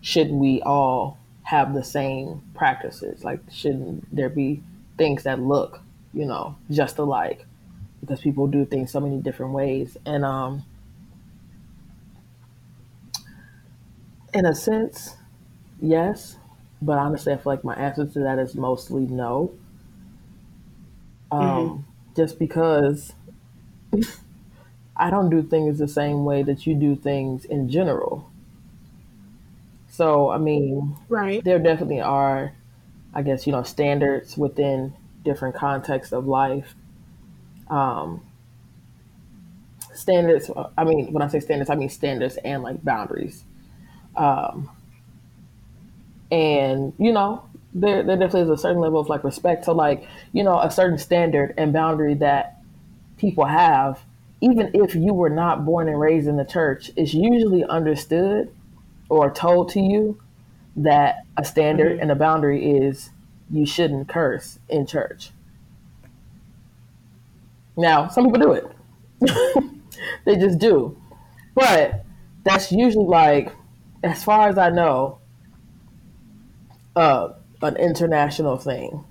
[0.00, 3.24] shouldn't we all have the same practices?
[3.24, 4.62] Like, shouldn't there be
[4.98, 5.80] things that look,
[6.12, 7.46] you know, just alike?
[8.00, 9.96] Because people do things so many different ways.
[10.04, 10.64] And um,
[14.34, 15.16] in a sense,
[15.80, 16.36] yes.
[16.82, 19.52] But honestly, I feel like my answer to that is mostly no.
[21.32, 21.80] Um, mm-hmm.
[22.14, 23.14] Just because
[24.96, 28.30] I don't do things the same way that you do things in general.
[29.88, 31.42] So, I mean, right.
[31.44, 32.52] there definitely are,
[33.12, 36.74] I guess, you know, standards within different contexts of life.
[37.68, 38.22] Um,
[39.94, 43.44] standards, I mean, when I say standards, I mean standards and like boundaries.
[44.16, 44.70] Um,
[46.30, 47.44] and, you know,
[47.74, 50.70] there, there definitely is a certain level of like respect to like, you know, a
[50.70, 52.58] certain standard and boundary that
[53.16, 54.00] people have,
[54.40, 58.54] even if you were not born and raised in the church, it's usually understood
[59.08, 60.20] or told to you
[60.76, 62.02] that a standard mm-hmm.
[62.02, 63.10] and a boundary is
[63.50, 65.30] you shouldn't curse in church.
[67.76, 68.66] Now, some people do it.
[70.24, 70.96] they just do.
[71.54, 72.04] But
[72.44, 73.54] that's usually like,
[74.02, 75.18] as far as I know,
[76.96, 77.30] uh,
[77.62, 79.04] an international thing.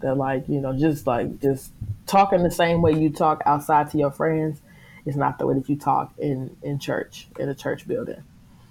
[0.00, 1.72] That like, you know, just like just
[2.06, 4.60] talking the same way you talk outside to your friends
[5.06, 8.22] is not the way that you talk in in church in a church building.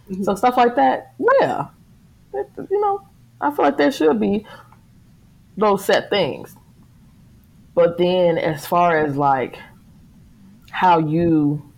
[0.09, 0.23] Mm-hmm.
[0.23, 1.67] So stuff like that, yeah,
[2.33, 3.07] it, you know,
[3.39, 4.45] I feel like there should be
[5.57, 6.55] those set things.
[7.73, 9.57] But then, as far as like
[10.69, 11.71] how you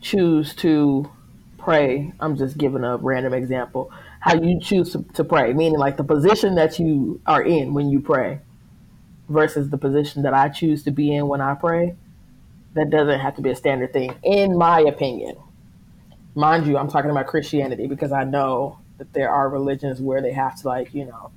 [0.00, 1.10] choose to
[1.56, 3.90] pray, I'm just giving a random example.
[4.24, 7.90] How you choose to, to pray, meaning like the position that you are in when
[7.90, 8.40] you pray
[9.28, 11.94] versus the position that I choose to be in when I pray.
[12.74, 15.36] That doesn't have to be a standard thing, in my opinion
[16.34, 20.32] mind you, I'm talking about Christianity because I know that there are religions where they
[20.32, 21.30] have to like, you know,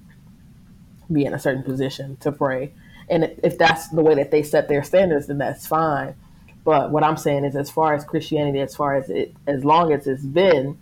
[1.12, 2.74] be in a certain position to pray.
[3.10, 6.16] And if that's the way that they set their standards, then that's fine.
[6.64, 9.94] But what I'm saying is, as far as Christianity, as far as it, as long
[9.94, 10.78] as it's been,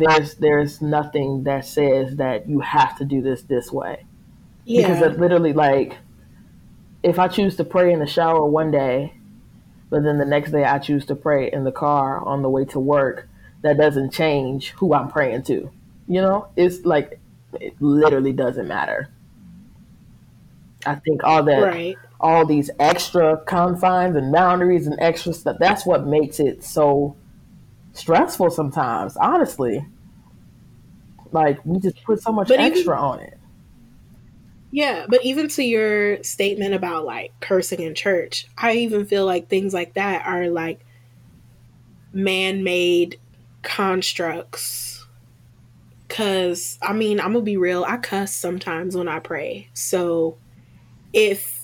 [0.00, 4.04] there's there's nothing that says that you have to do this this way.
[4.64, 4.88] Yeah.
[4.88, 5.98] Because it literally, like,
[7.02, 9.14] if I choose to pray in the shower one day
[9.90, 12.64] but then the next day I choose to pray in the car on the way
[12.66, 13.28] to work,
[13.62, 15.70] that doesn't change who I'm praying to.
[16.06, 17.18] You know, it's like
[17.54, 19.10] it literally doesn't matter.
[20.86, 21.96] I think all that, right.
[22.20, 27.16] all these extra confines and boundaries and extra stuff, that's what makes it so
[27.92, 29.84] stressful sometimes, honestly.
[31.32, 33.38] Like, we just put so much but extra even, on it.
[34.72, 39.48] Yeah, but even to your statement about like cursing in church, I even feel like
[39.48, 40.80] things like that are like
[42.12, 43.18] man made
[43.62, 45.06] constructs.
[46.08, 49.68] Cause I mean, I'm gonna be real, I cuss sometimes when I pray.
[49.74, 50.38] So
[51.12, 51.60] if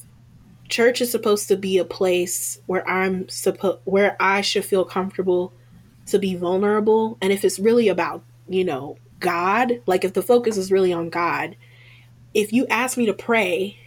[0.69, 5.53] church is supposed to be a place where I'm supposed where I should feel comfortable
[6.07, 10.57] to be vulnerable, and if it's really about, you know, God, like if the focus
[10.57, 11.57] is really on God,
[12.35, 13.79] if you ask me to pray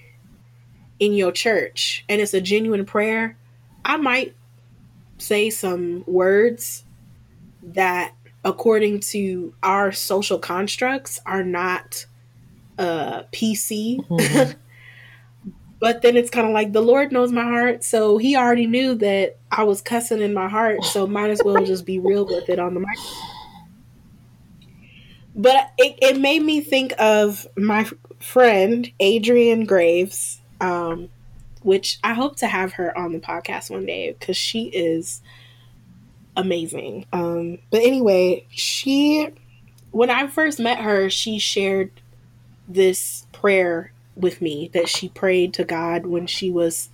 [0.99, 3.37] in your church and it's a genuine prayer,
[3.85, 4.35] I might
[5.17, 6.83] say some words
[7.63, 8.13] that,
[8.43, 12.05] according to our social constructs, are not
[12.77, 14.05] uh, PC.
[14.07, 14.51] Mm-hmm.
[15.79, 18.95] but then it's kind of like the Lord knows my heart, so He already knew
[18.95, 22.49] that I was cussing in my heart, so might as well just be real with
[22.49, 22.99] it on the mic.
[25.35, 27.89] But it, it made me think of my
[28.19, 31.09] friend Adrienne Graves, um,
[31.61, 35.21] which I hope to have her on the podcast one day because she is
[36.35, 37.05] amazing.
[37.11, 39.29] Um, but anyway, she,
[39.91, 41.91] when I first met her, she shared
[42.67, 46.89] this prayer with me that she prayed to God when she was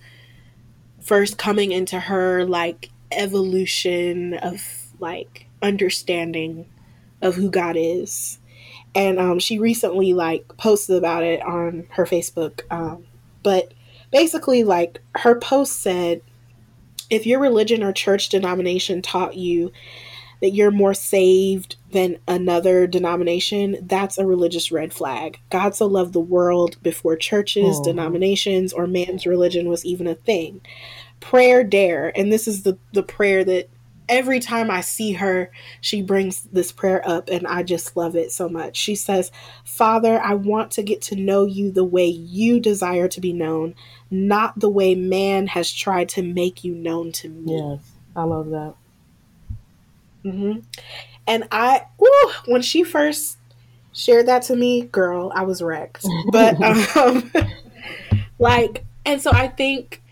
[1.06, 4.62] first coming into her like evolution of
[5.00, 6.68] like understanding
[7.22, 8.38] of who God is.
[8.94, 13.06] And um, she recently like posted about it on her Facebook um,
[13.46, 13.72] but
[14.10, 16.20] basically, like her post said,
[17.10, 19.70] if your religion or church denomination taught you
[20.40, 25.40] that you're more saved than another denomination, that's a religious red flag.
[25.50, 27.84] God so loved the world before churches, oh.
[27.84, 30.60] denominations, or man's religion was even a thing.
[31.20, 33.70] Prayer dare, and this is the, the prayer that
[34.08, 38.30] every time I see her, she brings this prayer up, and I just love it
[38.32, 38.76] so much.
[38.76, 39.32] She says,
[39.64, 43.74] Father, I want to get to know you the way you desire to be known,
[44.10, 47.56] not the way man has tried to make you known to me.
[47.56, 47.80] Yes,
[48.14, 48.74] I love that.
[50.26, 50.60] Mm-hmm.
[51.26, 51.86] And I,
[52.46, 53.38] when she first
[53.92, 56.04] shared that to me, girl, I was wrecked.
[56.30, 56.60] But,
[56.96, 57.32] um,
[58.38, 60.02] like, and so I think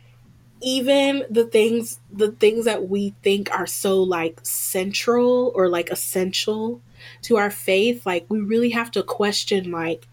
[0.64, 6.80] even the things the things that we think are so like central or like essential
[7.20, 10.08] to our faith like we really have to question like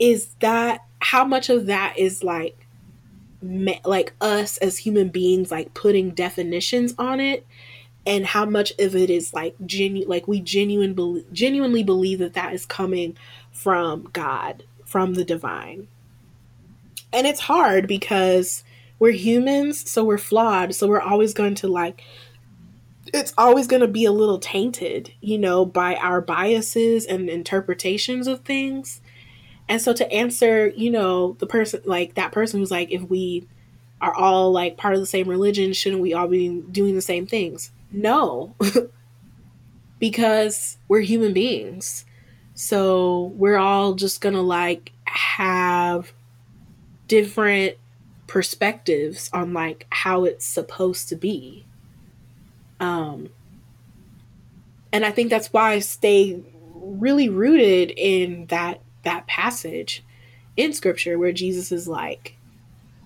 [0.00, 2.66] is that how much of that is like
[3.40, 7.46] me, like us as human beings like putting definitions on it
[8.06, 12.34] and how much of it is like genuine like we genuine be- genuinely believe that
[12.34, 13.16] that is coming
[13.52, 15.88] from God from the divine
[17.14, 18.64] and it's hard because
[18.98, 20.74] we're humans, so we're flawed.
[20.74, 22.02] So we're always going to like
[23.12, 28.26] it's always going to be a little tainted, you know, by our biases and interpretations
[28.26, 29.00] of things.
[29.68, 33.46] And so to answer, you know, the person like that person who's like if we
[34.00, 37.26] are all like part of the same religion, shouldn't we all be doing the same
[37.26, 37.70] things?
[37.94, 38.56] No.
[39.98, 42.04] because we're human beings.
[42.54, 46.12] So we're all just going to like have
[47.08, 47.76] different
[48.26, 51.64] perspectives on like how it's supposed to be.
[52.80, 53.28] Um
[54.92, 56.42] and I think that's why I stay
[56.74, 60.04] really rooted in that that passage
[60.56, 62.36] in scripture where Jesus is like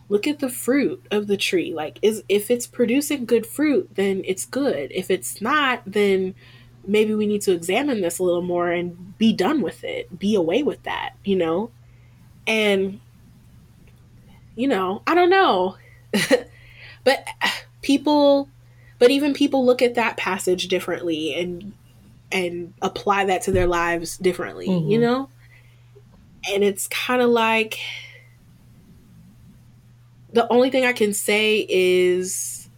[0.08, 4.22] look at the fruit of the tree like is if it's producing good fruit then
[4.24, 6.34] it's good if it's not then
[6.86, 10.34] maybe we need to examine this a little more and be done with it be
[10.34, 11.70] away with that you know
[12.46, 13.00] and
[14.58, 15.76] you know, I don't know.
[17.04, 17.26] but
[17.82, 18.48] people
[18.98, 21.72] but even people look at that passage differently and
[22.32, 24.90] and apply that to their lives differently, mm-hmm.
[24.90, 25.30] you know?
[26.52, 27.78] And it's kind of like
[30.32, 32.68] the only thing I can say is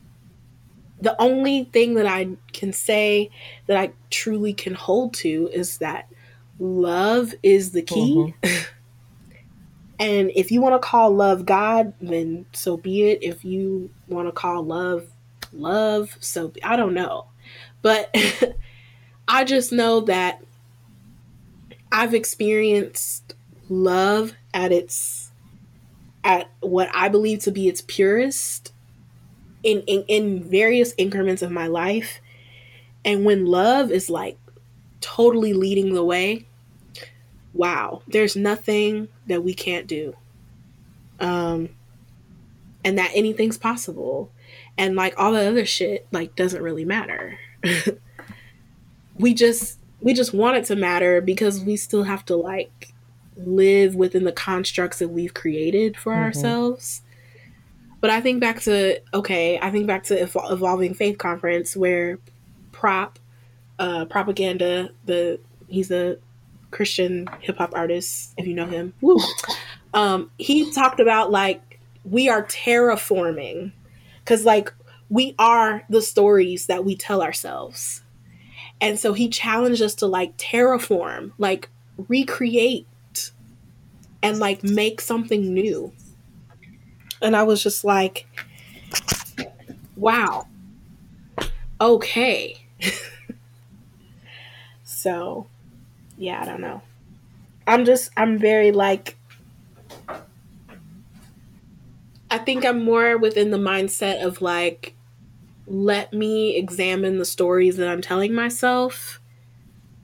[1.00, 3.30] the only thing that I can say
[3.66, 6.08] that I truly can hold to is that
[6.58, 8.34] love is the key.
[8.42, 8.64] Mm-hmm.
[10.00, 13.22] And if you want to call love God, then so be it.
[13.22, 15.06] If you want to call love
[15.52, 17.26] love, so be, I don't know.
[17.82, 18.14] But
[19.28, 20.42] I just know that
[21.92, 23.34] I've experienced
[23.68, 25.19] love at its
[26.24, 28.72] at what I believe to be its purest
[29.62, 32.20] in, in in various increments of my life.
[33.04, 34.38] And when love is like
[35.00, 36.46] totally leading the way,
[37.54, 40.14] wow, there's nothing that we can't do.
[41.18, 41.70] Um,
[42.84, 44.30] and that anything's possible.
[44.78, 47.38] And like all the other shit, like doesn't really matter.
[49.18, 52.89] we just we just want it to matter because we still have to like
[53.44, 56.22] live within the constructs that we've created for mm-hmm.
[56.22, 57.02] ourselves.
[58.00, 62.18] But I think back to okay, I think back to Evol- evolving faith conference where
[62.72, 63.18] prop
[63.78, 65.38] uh propaganda the
[65.68, 66.16] he's a
[66.70, 68.94] Christian hip hop artist, if you know him.
[69.00, 69.18] Woo.
[69.92, 73.72] Um, he talked about like we are terraforming
[74.20, 74.72] because like
[75.08, 78.02] we are the stories that we tell ourselves.
[78.80, 81.68] And so he challenged us to like terraform, like
[82.08, 82.86] recreate
[84.22, 85.92] and like make something new.
[87.22, 88.26] And I was just like,
[89.96, 90.46] wow.
[91.80, 92.56] Okay.
[94.84, 95.46] so
[96.16, 96.82] yeah, I don't know.
[97.66, 99.16] I'm just I'm very like
[102.30, 104.94] I think I'm more within the mindset of like
[105.66, 109.20] let me examine the stories that I'm telling myself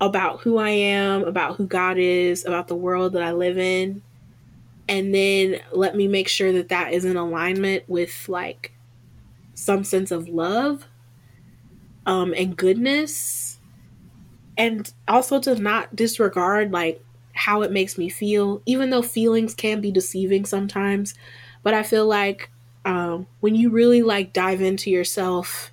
[0.00, 4.02] about who I am, about who God is, about the world that I live in.
[4.88, 8.72] And then let me make sure that that is in alignment with like
[9.54, 10.86] some sense of love
[12.06, 13.58] um, and goodness.
[14.56, 17.02] And also to not disregard like
[17.34, 21.14] how it makes me feel even though feelings can be deceiving sometimes.
[21.62, 22.50] But i feel like
[22.84, 25.72] um, when you really like dive into yourself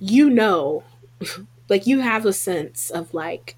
[0.00, 0.84] you know
[1.70, 3.56] like you have a sense of like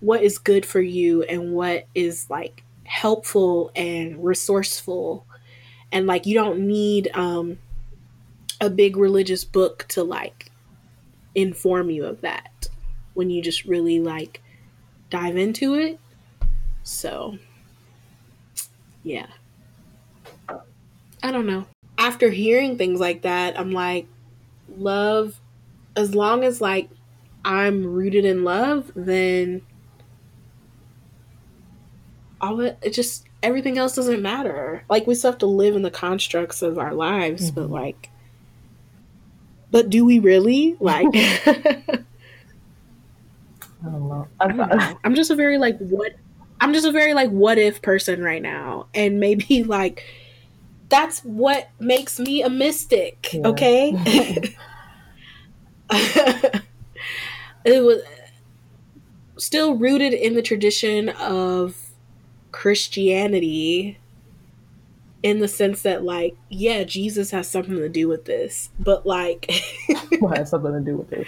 [0.00, 5.26] what is good for you and what is like helpful and resourceful.
[5.92, 7.58] And like you don't need um
[8.60, 10.50] a big religious book to like
[11.34, 12.68] inform you of that
[13.14, 14.40] when you just really like
[15.10, 15.98] dive into it.
[16.82, 17.38] So
[19.02, 19.26] yeah.
[21.22, 21.66] I don't know.
[21.96, 24.06] After hearing things like that i'm like
[24.76, 25.40] love
[25.96, 26.88] as long as like
[27.44, 29.62] i'm rooted in love then
[32.44, 34.84] all it, it just everything else doesn't matter.
[34.88, 37.60] Like we still have to live in the constructs of our lives, mm-hmm.
[37.60, 38.10] but like
[39.70, 40.76] but do we really?
[40.78, 42.04] Like I
[43.82, 44.28] don't know.
[44.40, 44.98] I don't know.
[45.02, 46.12] I'm just a very like what
[46.60, 48.86] I'm just a very like what if person right now.
[48.94, 50.04] And maybe like
[50.88, 53.48] that's what makes me a mystic, yeah.
[53.48, 53.92] okay?
[57.64, 58.02] it was
[59.36, 61.83] still rooted in the tradition of
[62.54, 63.98] Christianity
[65.24, 69.50] in the sense that like yeah jesus has something to do with this but like
[70.20, 71.26] what has something to do with it?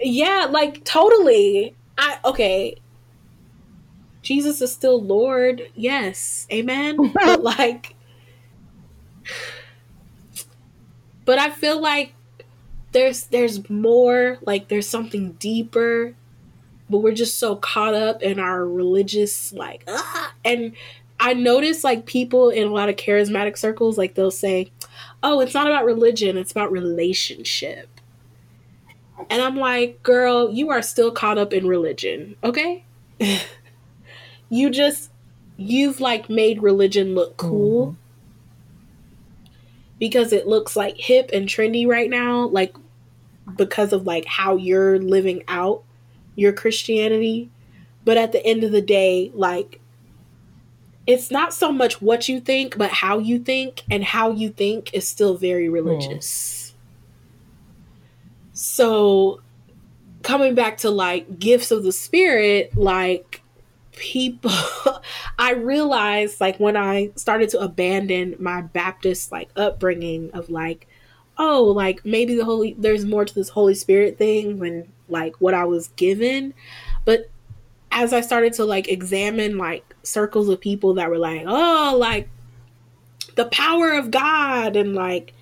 [0.00, 1.74] Yeah like totally.
[1.98, 2.76] I okay.
[4.22, 7.96] Jesus is still lord yes amen but like
[11.24, 12.14] but i feel like
[12.92, 16.14] there's there's more like there's something deeper
[16.88, 20.32] but we're just so caught up in our religious like ah!
[20.44, 20.72] and
[21.18, 24.70] I notice like people in a lot of charismatic circles like they'll say,
[25.22, 27.88] "Oh, it's not about religion, it's about relationship."
[29.30, 32.84] And I'm like, "Girl, you are still caught up in religion, okay?
[34.50, 35.10] you just
[35.56, 38.00] you've like made religion look cool." Mm-hmm.
[39.98, 42.76] Because it looks like hip and trendy right now, like
[43.56, 45.84] because of like how you're living out
[46.36, 47.50] your Christianity.
[48.04, 49.80] But at the end of the day, like,
[51.06, 54.94] it's not so much what you think, but how you think, and how you think
[54.94, 56.70] is still very religious.
[56.70, 56.72] Mm.
[58.52, 59.40] So,
[60.22, 63.42] coming back to like gifts of the spirit, like,
[63.96, 64.52] people
[65.38, 70.86] i realized like when i started to abandon my baptist like upbringing of like
[71.38, 75.54] oh like maybe the holy there's more to this holy spirit thing than like what
[75.54, 76.54] I was given.
[77.04, 77.30] But
[77.90, 82.28] as I started to like examine like circles of people that were like, oh, like
[83.36, 85.32] the power of God and like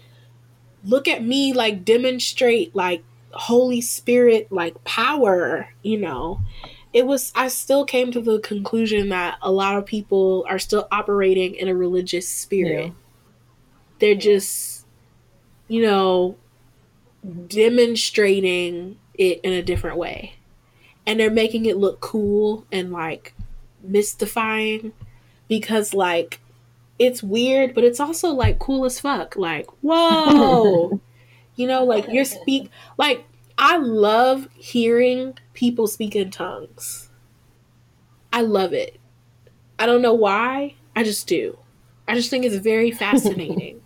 [0.85, 3.03] look at me like demonstrate like
[3.33, 6.41] Holy Spirit like power, you know.
[6.93, 10.87] It was I still came to the conclusion that a lot of people are still
[10.93, 12.87] operating in a religious spirit.
[12.87, 12.93] Yeah.
[13.99, 14.87] They're just
[15.67, 16.37] you know
[17.49, 20.35] demonstrating it in a different way.
[21.07, 23.35] And they're making it look cool and like
[23.83, 24.93] mystifying
[25.49, 26.41] because like
[26.99, 29.37] it's weird, but it's also like cool as fuck.
[29.37, 31.01] Like, whoa.
[31.57, 33.25] you know, like you're speak like
[33.59, 37.11] I love hearing people speak in tongues.
[38.33, 38.99] I love it.
[39.79, 40.75] I don't know why.
[40.97, 41.59] I just do.
[42.07, 43.81] I just think it's very fascinating.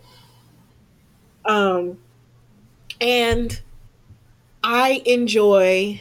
[1.45, 1.99] um
[3.01, 3.61] and
[4.62, 6.00] I enjoy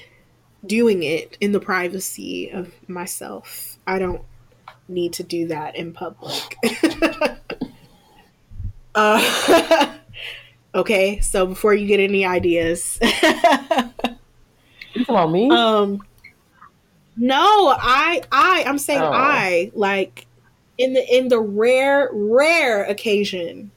[0.65, 3.77] doing it in the privacy of myself.
[3.85, 4.21] I don't
[4.87, 6.57] need to do that in public.
[8.95, 9.93] uh,
[10.75, 12.99] okay, so before you get any ideas,
[14.93, 15.49] you about me?
[15.51, 16.03] Um,
[17.15, 19.11] no, I, I, I'm saying oh.
[19.11, 20.27] I like
[20.77, 23.71] in the in the rare rare occasion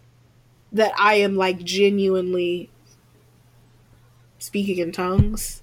[0.73, 2.70] that I am like genuinely
[4.41, 5.63] speaking in tongues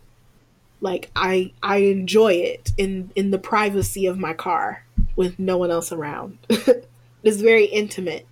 [0.80, 4.86] like i i enjoy it in in the privacy of my car
[5.18, 6.38] with no one else around.
[7.24, 8.26] It's very intimate.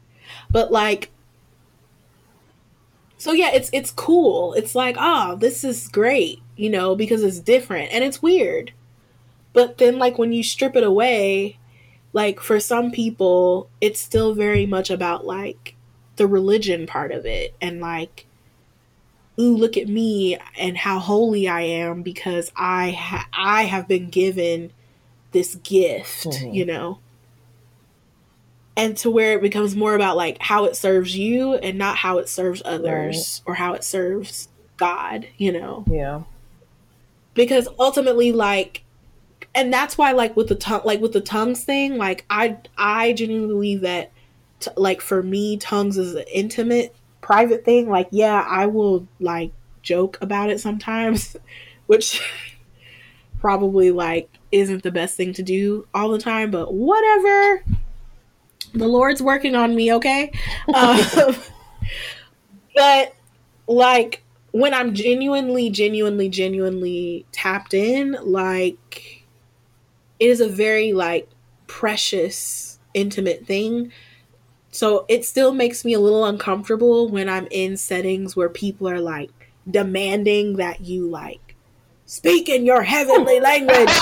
[0.50, 1.12] But like
[3.18, 4.54] so yeah it's it's cool.
[4.54, 8.72] It's like oh this is great you know because it's different and it's weird.
[9.52, 11.58] But then like when you strip it away
[12.14, 15.76] like for some people it's still very much about like
[16.16, 18.28] the religion part of it and like
[19.40, 24.10] ooh, look at me and how holy I am because I ha- I have been
[24.10, 24.72] given
[25.32, 26.54] this gift, mm-hmm.
[26.54, 27.00] you know.
[28.78, 32.18] And to where it becomes more about like how it serves you and not how
[32.18, 33.52] it serves others right.
[33.52, 35.86] or how it serves God, you know.
[35.88, 36.24] Yeah.
[37.34, 38.84] Because ultimately like
[39.54, 43.14] and that's why like with the tongue like with the tongues thing, like I I
[43.14, 44.12] genuinely believe that
[44.60, 46.94] t- like for me tongues is an intimate
[47.26, 49.52] private thing, like yeah, I will like
[49.82, 51.36] joke about it sometimes,
[51.88, 52.22] which
[53.40, 57.64] probably like isn't the best thing to do all the time, but whatever.
[58.74, 60.32] the Lord's working on me, okay?
[60.74, 61.36] Um,
[62.76, 63.16] but
[63.68, 64.22] like
[64.52, 69.24] when I'm genuinely, genuinely, genuinely tapped in, like
[70.20, 71.28] it is a very like
[71.66, 73.92] precious, intimate thing.
[74.76, 79.00] So it still makes me a little uncomfortable when I'm in settings where people are
[79.00, 79.32] like
[79.72, 81.56] demanding that you like
[82.06, 83.88] speak in your heavenly language.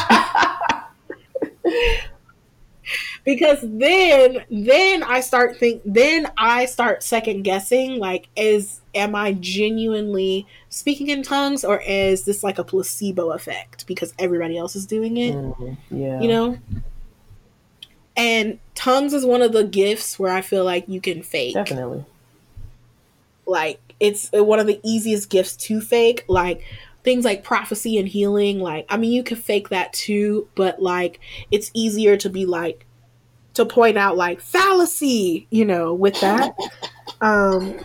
[3.24, 9.34] because then then I start think then I start second guessing like is am I
[9.34, 14.88] genuinely speaking in tongues or is this like a placebo effect because everybody else is
[14.88, 15.36] doing it?
[15.36, 16.20] Mm, yeah.
[16.20, 16.58] You know?
[18.18, 21.54] And tongues is one of the gifts where I feel like you can fake.
[21.54, 22.06] Definitely.
[23.46, 26.26] Like it's one of the easiest gifts to fake.
[26.28, 26.64] Like
[27.04, 31.20] things like prophecy and healing, like I mean you can fake that too, but like
[31.52, 32.86] it's easier to be like
[33.56, 36.56] to point out like fallacy, you know, with that.
[37.22, 37.80] Um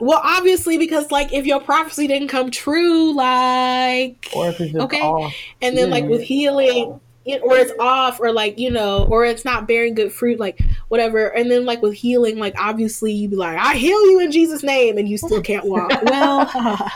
[0.00, 5.34] well, obviously, because like if your prophecy didn't come true, like okay, off.
[5.60, 5.94] and then yeah.
[5.94, 9.94] like with healing, it, or it's off, or like you know, or it's not bearing
[9.94, 11.28] good fruit, like whatever.
[11.28, 14.62] And then like with healing, like obviously you'd be like, I heal you in Jesus'
[14.62, 15.90] name, and you still can't walk.
[16.02, 16.90] well,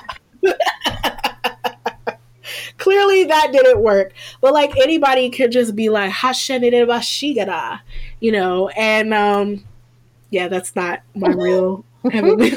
[2.79, 4.13] clearly that didn't work.
[4.41, 7.81] But like anybody could just be like Hashenidebashigara,
[8.21, 9.65] you know, and um
[10.31, 12.53] yeah, that's not my real heavenly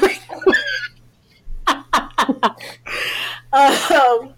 [3.52, 4.34] um,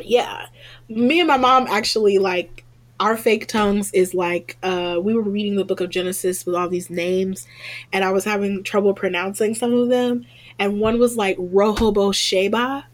[0.00, 0.46] yeah,
[0.88, 2.64] me and my mom actually like
[2.98, 6.68] our fake tongues is like uh, we were reading the book of Genesis with all
[6.68, 7.46] these names,
[7.92, 10.26] and I was having trouble pronouncing some of them,
[10.58, 12.86] and one was like Rohobo Sheba,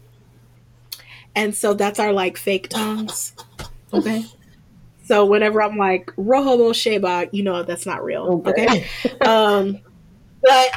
[1.35, 3.33] and so that's our like fake tongues.
[3.93, 4.25] Okay.
[5.05, 8.43] So whenever I'm like Rohobo Sheba, you know that's not real.
[8.47, 8.85] Okay.
[9.05, 9.19] okay?
[9.19, 9.79] um,
[10.41, 10.69] but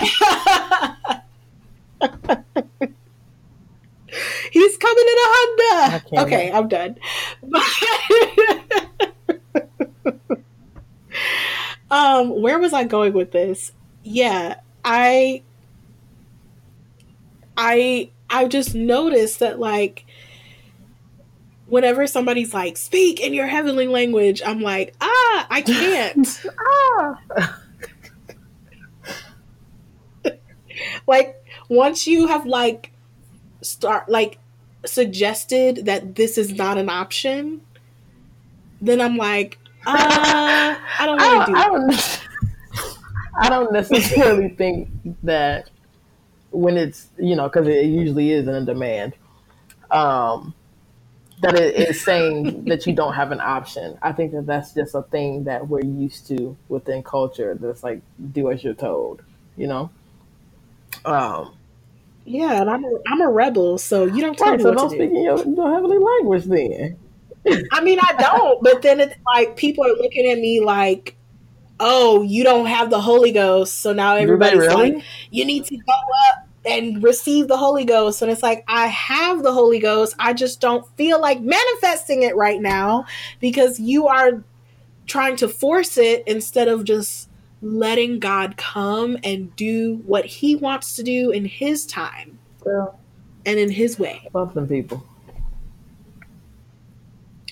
[4.51, 6.03] He's coming in a Honda.
[6.23, 6.97] Okay, I'm done.
[11.91, 13.73] um, where was I going with this?
[14.03, 15.43] Yeah, I
[17.57, 20.05] I I just noticed that like
[21.67, 26.47] whenever somebody's like speak in your heavenly language, I'm like, ah, I can't.
[26.61, 27.61] ah.
[31.07, 32.93] like once you have like
[33.63, 34.39] start like
[34.85, 37.61] suggested that this is not an option,
[38.81, 42.21] then I'm like, uh, I don't want to do I don't,
[43.39, 44.89] I don't necessarily think
[45.23, 45.71] that
[46.51, 49.15] when it's you know because it usually is in demand,
[49.91, 50.55] um,
[51.43, 53.99] that it is saying that you don't have an option.
[54.03, 57.57] I think that that's just a thing that we're used to within culture.
[57.61, 58.01] That's like
[58.33, 59.23] do as you're told,
[59.57, 59.91] you know.
[61.05, 61.56] Um,
[62.27, 64.79] yeah, and I'm a, I'm a rebel, so you don't tell right, me so what
[64.79, 65.19] don't to speak do.
[65.19, 66.99] your, your heavenly language then.
[67.73, 71.17] I mean, I don't, but then it's like people are looking at me like,
[71.79, 74.93] "Oh, you don't have the Holy Ghost," so now everybody's really?
[74.93, 75.93] like, "You need to go
[76.31, 80.33] up and receive the Holy Ghost." And it's like, I have the Holy Ghost, I
[80.33, 83.07] just don't feel like manifesting it right now
[83.41, 84.43] because you are
[85.07, 87.29] trying to force it instead of just
[87.75, 92.87] letting God come and do what He wants to do in His time yeah.
[93.45, 94.29] and in His way.
[94.33, 95.07] Love them people.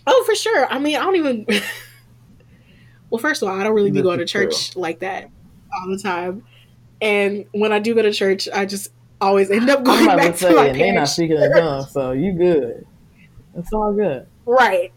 [0.07, 0.67] Oh, for sure.
[0.71, 1.47] I mean, I don't even.
[3.11, 4.83] well, first of all, I don't really be going to church true.
[4.83, 5.31] like that
[5.75, 6.45] all the time,
[7.01, 10.55] and when I do go to church, I just always end up going back to,
[10.55, 11.39] my and they're not speaking
[11.91, 12.87] so you good.
[13.57, 14.93] It's all good, right?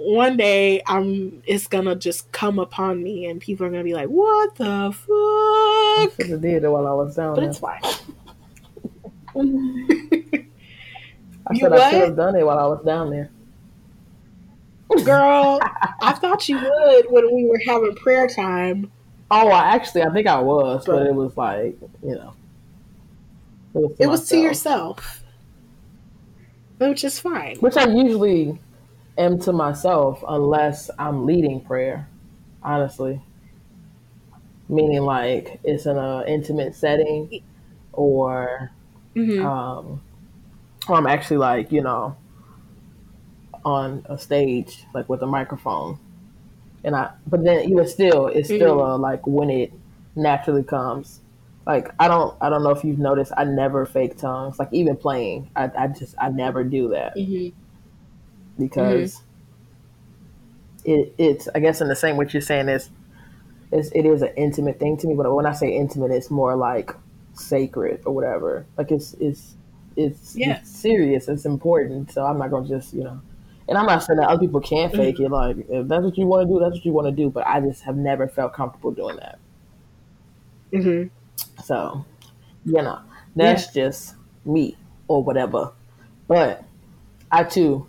[0.00, 4.08] One day I'm it's gonna just come upon me and people are gonna be like,
[4.08, 5.08] What the fuck?
[5.08, 7.50] I should have did it while I was down but there.
[7.50, 7.80] it's fine.
[11.50, 11.80] I you said what?
[11.80, 13.30] I should have done it while I was down there.
[15.04, 15.60] Girl,
[16.02, 18.90] I thought you would when we were having prayer time.
[19.30, 22.34] Oh, I actually I think I was, but, but it was like, you know.
[23.74, 25.24] It was to, it was to yourself.
[26.78, 27.56] Which is fine.
[27.56, 28.58] Which I usually
[29.18, 32.08] am to myself unless I'm leading prayer,
[32.62, 33.20] honestly.
[34.68, 37.42] Meaning like it's in an intimate setting
[37.92, 38.70] or
[39.16, 39.44] mm-hmm.
[39.44, 40.00] um
[40.88, 42.16] or I'm actually like, you know,
[43.64, 45.98] on a stage, like with a microphone.
[46.84, 48.90] And I but then even still it's still mm-hmm.
[48.90, 49.72] a like when it
[50.14, 51.20] naturally comes.
[51.66, 54.58] Like I don't I don't know if you've noticed I never fake tongues.
[54.58, 57.16] Like even playing, I, I just I never do that.
[57.16, 57.56] Mm-hmm
[58.58, 59.22] because
[60.84, 60.90] mm-hmm.
[60.90, 62.90] it, it's I guess in the same what you're saying is
[63.70, 65.14] it's, it is an intimate thing to me.
[65.14, 66.90] But when I say intimate, it's more like
[67.34, 68.66] sacred or whatever.
[68.76, 69.54] Like it's it's
[69.96, 70.58] it's, yeah.
[70.58, 71.28] it's serious.
[71.28, 72.12] It's important.
[72.12, 73.20] So I'm not gonna just you know.
[73.68, 75.24] And I'm not saying that other people can't fake mm-hmm.
[75.24, 75.30] it.
[75.30, 77.28] Like if that's what you want to do, that's what you want to do.
[77.28, 79.38] But I just have never felt comfortable doing that.
[80.72, 81.62] Mm-hmm.
[81.62, 82.04] So,
[82.64, 83.00] you know,
[83.36, 83.84] that's yeah.
[83.84, 84.14] just
[84.46, 85.72] me or whatever.
[86.26, 86.64] But
[87.30, 87.86] I too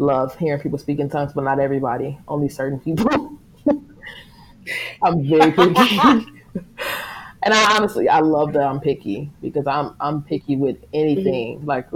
[0.00, 2.18] love hearing people speak in tongues, but not everybody.
[2.26, 3.38] Only certain people.
[5.02, 5.98] I'm very picky.
[7.42, 11.58] and I honestly I love that I'm picky because I'm I'm picky with anything.
[11.58, 11.66] Mm-hmm.
[11.66, 11.88] Like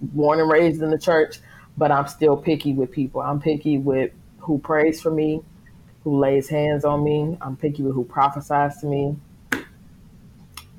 [0.00, 1.40] born and raised in the church,
[1.76, 3.20] but I'm still picky with people.
[3.22, 5.42] I'm picky with who prays for me,
[6.04, 7.38] who lays hands on me.
[7.40, 9.16] I'm picky with who prophesies to me.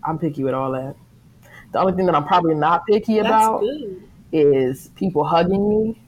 [0.04, 0.96] I'm picky with all that.
[1.72, 3.64] The only thing that I'm probably not picky about
[4.32, 6.02] is people hugging me.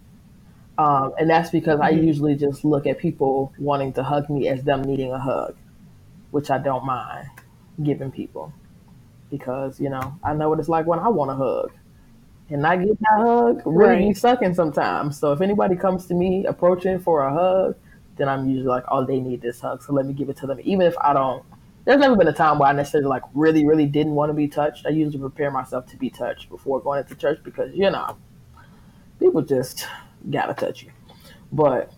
[0.78, 1.95] Um, and that's because mm-hmm.
[1.95, 5.55] I usually just look at people wanting to hug me as them needing a hug,
[6.32, 7.28] which I don't mind
[7.84, 8.53] giving people
[9.32, 11.72] because you know I know what it's like when I want a hug,
[12.49, 14.17] and I get that hug really right.
[14.17, 15.17] sucking sometimes.
[15.17, 17.76] So if anybody comes to me approaching for a hug,
[18.17, 20.47] then I'm usually like, oh, they need this hug, so let me give it to
[20.47, 21.43] them, even if I don't.
[21.84, 24.47] There's never been a time where I necessarily like really, really didn't want to be
[24.47, 24.86] touched.
[24.86, 28.17] I usually prepare myself to be touched before going into church because you know
[29.19, 29.88] people just
[30.30, 30.91] gotta touch you,
[31.51, 31.91] but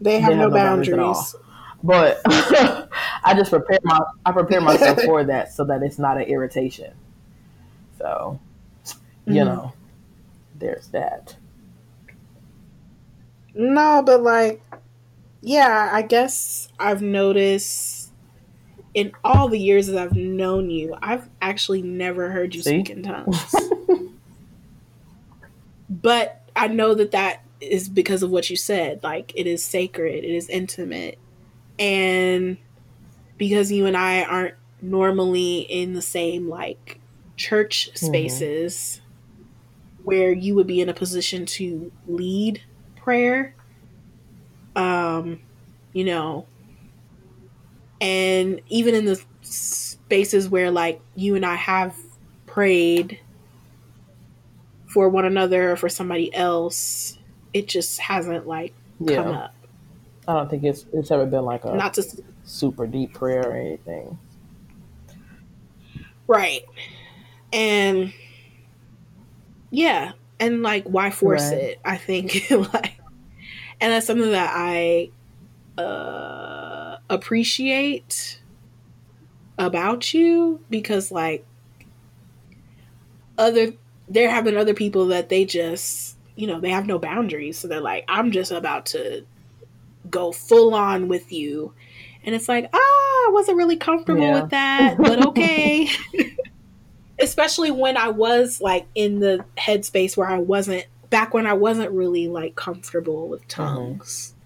[0.00, 0.96] they have, they have no, no, boundaries.
[0.96, 1.36] boundaries
[1.82, 6.24] but I just prepare my I prepare myself for that so that it's not an
[6.24, 6.94] irritation.
[7.98, 8.38] So,
[9.26, 9.44] you mm-hmm.
[9.44, 9.72] know,
[10.58, 11.36] there's that.
[13.54, 14.62] No, but like,
[15.40, 18.10] yeah, I guess I've noticed
[18.94, 22.84] in all the years that I've known you, I've actually never heard you See?
[22.84, 23.44] speak in tongues.
[25.90, 29.02] but I know that that is because of what you said.
[29.02, 31.18] Like, it is sacred, it is intimate
[31.78, 32.58] and
[33.38, 37.00] because you and I aren't normally in the same like
[37.36, 38.06] church mm-hmm.
[38.06, 40.04] spaces mm-hmm.
[40.04, 42.62] where you would be in a position to lead
[42.96, 43.54] prayer
[44.76, 45.40] um
[45.92, 46.46] you know
[48.00, 51.96] and even in the spaces where like you and I have
[52.46, 53.18] prayed
[54.92, 57.18] for one another or for somebody else
[57.52, 59.16] it just hasn't like yeah.
[59.16, 59.54] come up
[60.26, 63.56] I don't think it's it's ever been like a not just super deep prayer or
[63.56, 64.18] anything.
[66.28, 66.62] Right.
[67.52, 68.12] And
[69.70, 71.58] yeah, and like why force right.
[71.58, 71.80] it?
[71.84, 72.98] I think like
[73.80, 75.10] and that's something that I
[75.76, 78.40] uh appreciate
[79.58, 81.44] about you because like
[83.36, 83.72] other
[84.12, 87.68] there have been other people that they just you know they have no boundaries so
[87.68, 89.24] they're like i'm just about to
[90.10, 91.72] go full on with you.
[92.24, 94.40] And it's like, ah, I wasn't really comfortable yeah.
[94.40, 95.88] with that, but okay.
[97.20, 101.90] Especially when I was like in the headspace where I wasn't back when I wasn't
[101.90, 103.74] really like comfortable with uh-huh.
[103.74, 104.28] tongues.
[104.28, 104.38] Mm-hmm.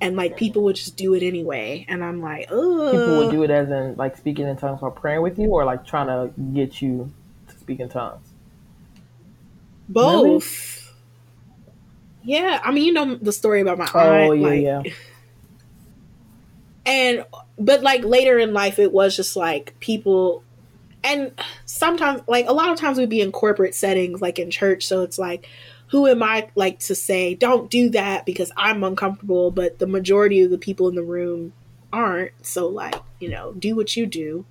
[0.00, 2.90] And like people would just do it anyway, and I'm like, oh.
[2.90, 5.64] People would do it as in like speaking in tongues while praying with you, or
[5.64, 7.12] like trying to get you
[7.46, 8.31] to speak in tongues.
[9.88, 10.94] Both.
[12.24, 14.40] Yeah, I mean, you know the story about my oh, aunt.
[14.40, 14.82] yeah, like, yeah.
[16.84, 17.24] And
[17.58, 20.42] but like later in life, it was just like people,
[21.04, 21.30] and
[21.64, 24.84] sometimes like a lot of times we'd be in corporate settings, like in church.
[24.86, 25.48] So it's like,
[25.92, 30.40] who am I like to say don't do that because I'm uncomfortable, but the majority
[30.40, 31.52] of the people in the room
[31.92, 32.32] aren't.
[32.40, 34.44] So like, you know, do what you do.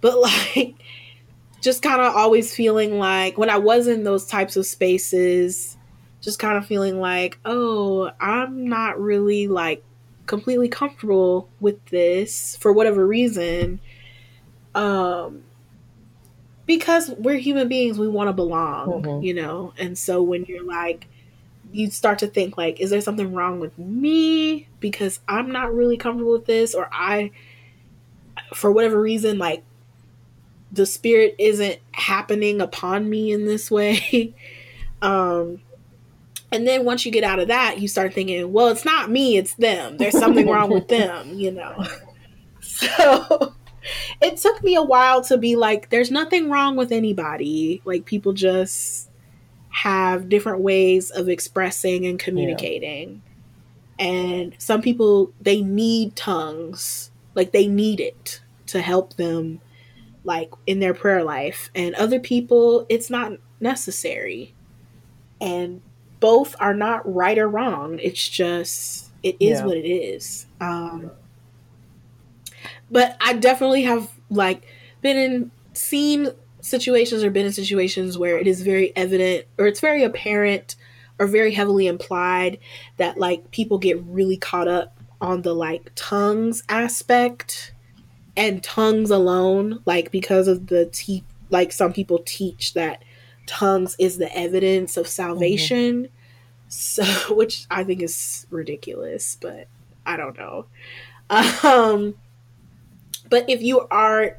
[0.00, 0.20] But
[0.56, 0.74] like,
[1.64, 5.78] just kind of always feeling like when I was in those types of spaces
[6.20, 9.82] just kind of feeling like, oh, I'm not really like
[10.26, 13.80] completely comfortable with this for whatever reason.
[14.74, 15.44] Um,
[16.66, 19.22] because we're human beings, we want to belong, mm-hmm.
[19.22, 19.72] you know?
[19.78, 21.06] And so when you're like,
[21.72, 25.96] you start to think like, is there something wrong with me because I'm not really
[25.96, 27.30] comfortable with this, or I,
[28.52, 29.62] for whatever reason, like
[30.72, 34.34] the spirit isn't happening upon me in this way.
[35.02, 35.60] um,
[36.52, 39.36] and then once you get out of that, you start thinking, well, it's not me,
[39.36, 39.96] it's them.
[39.96, 41.84] There's something wrong with them, you know.
[42.66, 43.54] So
[44.20, 47.82] it took me a while to be like, there's nothing wrong with anybody.
[47.84, 49.10] Like people just
[49.68, 53.22] have different ways of expressing and communicating.
[53.98, 54.06] Yeah.
[54.06, 57.10] And some people they need tongues.
[57.34, 59.60] Like they need it to help them
[60.24, 61.70] like in their prayer life.
[61.74, 64.54] And other people it's not necessary.
[65.40, 65.82] And
[66.20, 67.98] both are not right or wrong.
[68.02, 69.66] It's just it is yeah.
[69.66, 70.46] what it is.
[70.60, 71.10] Um,
[72.90, 74.66] but I definitely have like
[75.02, 79.80] been in seen situations or been in situations where it is very evident or it's
[79.80, 80.76] very apparent
[81.18, 82.58] or very heavily implied
[82.96, 87.73] that like people get really caught up on the like tongues aspect
[88.36, 93.02] and tongues alone like because of the te- like some people teach that
[93.46, 96.12] tongues is the evidence of salvation mm-hmm.
[96.68, 97.04] so
[97.34, 99.68] which i think is ridiculous but
[100.06, 100.66] i don't know
[101.62, 102.14] um
[103.28, 104.38] but if you are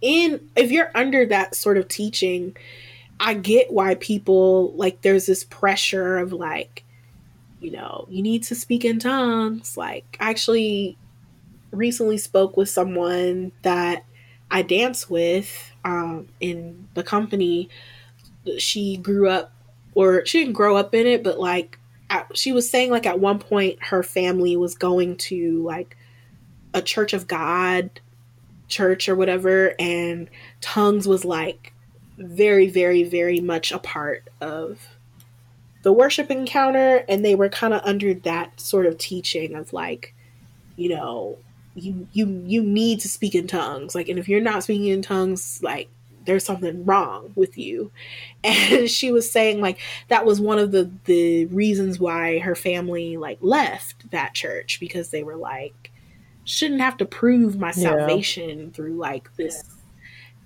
[0.00, 2.56] in if you're under that sort of teaching
[3.18, 6.84] i get why people like there's this pressure of like
[7.60, 10.96] you know you need to speak in tongues like actually
[11.70, 14.04] recently spoke with someone that
[14.50, 17.68] i dance with um, in the company.
[18.58, 19.52] She grew up
[19.94, 23.20] or she didn't grow up in it but like at, she was saying like at
[23.20, 25.96] one point her family was going to like
[26.72, 28.00] a church of god
[28.68, 31.72] church or whatever and tongues was like
[32.16, 34.96] very very very much a part of
[35.82, 40.14] the worship encounter and they were kind of under that sort of teaching of like
[40.76, 41.36] you know
[41.74, 43.94] you you you need to speak in tongues.
[43.94, 45.88] Like and if you're not speaking in tongues like
[46.24, 47.90] there's something wrong with you.
[48.42, 53.18] And she was saying like that was one of the the reasons why her family
[53.18, 55.90] like left that church because they were like
[56.44, 58.66] shouldn't have to prove my salvation yeah.
[58.72, 59.62] through like this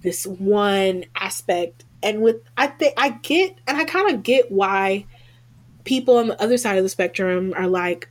[0.03, 1.85] this one aspect.
[2.03, 5.07] And with i think i get and i kind of get why
[5.85, 8.09] people on the other side of the spectrum are like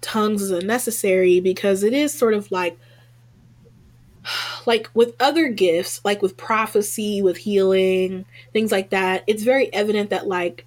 [0.00, 2.78] tongues is unnecessary because it is sort of like
[4.66, 10.10] like with other gifts like with prophecy with healing things like that it's very evident
[10.10, 10.66] that like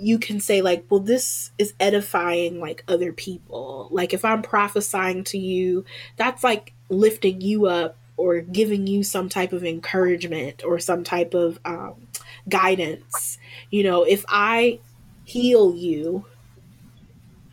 [0.00, 3.88] you can say like well this is edifying like other people.
[3.90, 5.84] Like if i'm prophesying to you
[6.16, 11.34] that's like lifting you up or giving you some type of encouragement or some type
[11.34, 12.08] of um,
[12.48, 13.38] guidance.
[13.70, 14.80] You know if i
[15.24, 16.24] heal you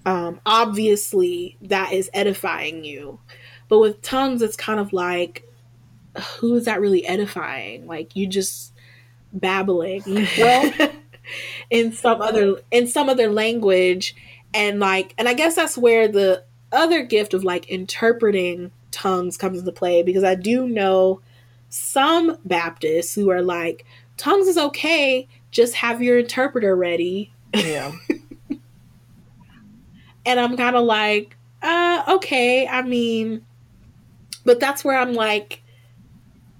[0.08, 3.20] um, obviously that is edifying you
[3.68, 5.44] but with tongues it's kind of like
[6.40, 8.74] who is that really edifying like you just
[9.34, 10.02] babbling
[10.38, 10.74] well
[11.70, 14.16] in some other in some other language
[14.54, 19.60] and like and I guess that's where the other gift of like interpreting tongues comes
[19.60, 21.22] into play because I do know
[21.70, 23.86] some Baptists who are like
[24.16, 27.34] tongues is okay, just have your interpreter ready.
[27.54, 27.92] Yeah.
[30.28, 33.46] and I'm kind of like, uh okay, I mean
[34.46, 35.62] but that's where I'm like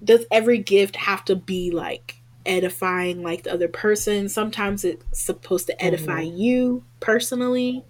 [0.04, 4.28] does every gift have to be like edifying like the other person.
[4.28, 6.36] Sometimes it's supposed to edify mm-hmm.
[6.36, 7.84] you personally.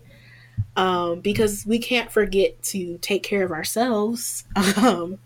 [0.77, 4.45] Um, because we can't forget to take care of ourselves.
[4.77, 5.19] Um,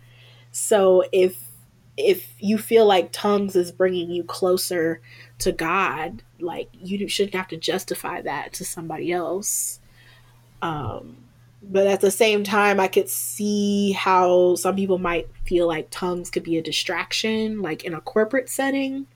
[0.51, 1.49] so if
[1.97, 5.01] if you feel like tongues is bringing you closer
[5.39, 9.81] to God, like you shouldn't have to justify that to somebody else.
[10.63, 11.17] Um,
[11.63, 16.31] but at the same time, I could see how some people might feel like tongues
[16.31, 19.07] could be a distraction, like in a corporate setting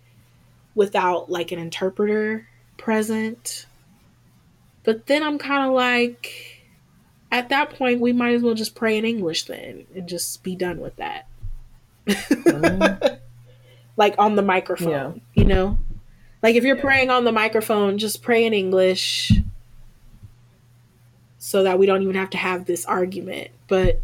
[0.75, 3.67] without like an interpreter present.
[4.85, 6.63] But then I'm kind of like,
[7.33, 10.55] at that point, we might as well just pray in English then and just be
[10.55, 11.27] done with that.
[12.07, 13.19] Mm.
[13.97, 14.91] like on the microphone,
[15.35, 15.43] yeah.
[15.43, 15.79] you know?
[16.43, 19.33] Like if you're praying on the microphone, just pray in English
[21.47, 23.53] so that we don't even have to have this argument.
[23.69, 24.01] But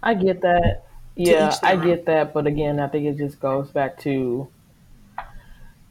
[0.00, 0.84] I get that.
[1.16, 2.32] Yeah, I get that.
[2.32, 4.46] But again, I think it just goes back to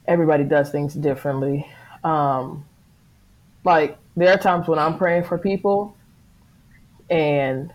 [0.07, 1.69] everybody does things differently.
[2.05, 2.63] Um,
[3.65, 5.93] like there are times when I'm praying for people
[7.09, 7.73] and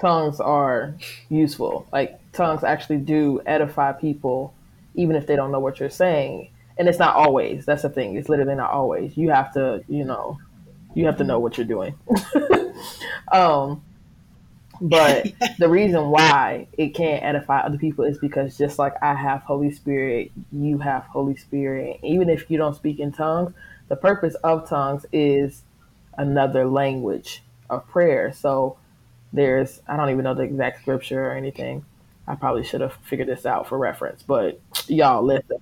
[0.00, 0.96] tongues are
[1.28, 1.86] useful.
[1.92, 4.52] Like tongues actually do edify people
[4.96, 6.50] even if they don't know what you're saying.
[6.76, 7.66] And it's not always.
[7.66, 8.16] That's the thing.
[8.16, 9.16] It's literally not always.
[9.16, 10.40] You have to, you know,
[10.94, 11.94] you have to know what you're doing.
[13.32, 13.82] um,
[14.80, 15.26] but
[15.58, 19.70] the reason why it can't edify other people is because just like I have Holy
[19.70, 22.00] Spirit, you have Holy Spirit.
[22.02, 23.52] Even if you don't speak in tongues,
[23.88, 25.64] the purpose of tongues is
[26.16, 28.32] another language of prayer.
[28.32, 28.78] So
[29.32, 31.84] there's, I don't even know the exact scripture or anything.
[32.26, 35.58] I probably should have figured this out for reference, but y'all listen.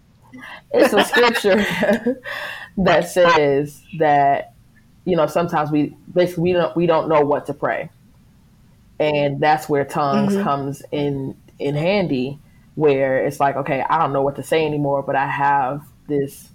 [0.70, 1.56] It's a scripture
[2.76, 4.54] that says that,
[5.08, 7.90] you know, sometimes we basically we don't we don't know what to pray
[9.00, 10.42] and that's where tongues mm-hmm.
[10.42, 12.38] comes in in handy
[12.74, 16.48] where it's like okay i don't know what to say anymore but i have this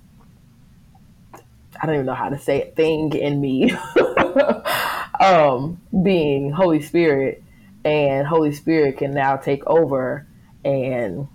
[1.82, 3.72] I don't even know how to say it thing in me
[5.20, 7.43] um, being Holy Spirit,
[7.84, 10.26] and Holy Spirit can now take over
[10.64, 11.28] and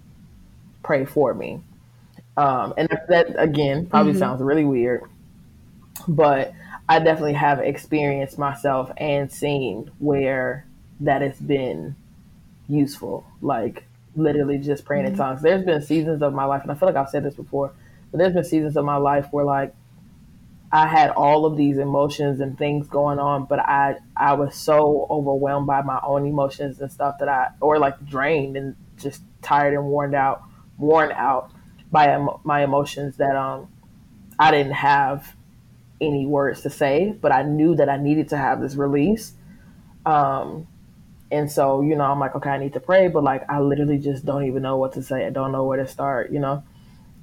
[0.83, 1.61] pray for me.
[2.37, 4.21] Um, and that, again probably mm-hmm.
[4.21, 5.03] sounds really weird,
[6.07, 6.53] but
[6.89, 10.66] I definitely have experienced myself and seen where
[11.01, 11.97] that has been
[12.68, 13.26] useful.
[13.41, 13.84] Like
[14.16, 15.14] literally just praying mm-hmm.
[15.14, 15.43] in tongues.
[15.43, 17.72] There's been seasons of my life, and I feel like I've said this before,
[18.11, 19.74] but there's been seasons of my life where like
[20.70, 25.07] I had all of these emotions and things going on, but I I was so
[25.09, 29.74] overwhelmed by my own emotions and stuff that I or like drained and just tired
[29.74, 30.43] and worn out,
[30.76, 31.53] worn out
[31.91, 33.68] by my emotions that um
[34.39, 35.34] I didn't have
[36.01, 39.33] any words to say, but I knew that I needed to have this release.
[40.07, 40.67] Um,
[41.31, 43.99] and so, you know, I'm like, okay, I need to pray, but like, I literally
[43.99, 45.27] just don't even know what to say.
[45.27, 46.63] I don't know where to start, you know?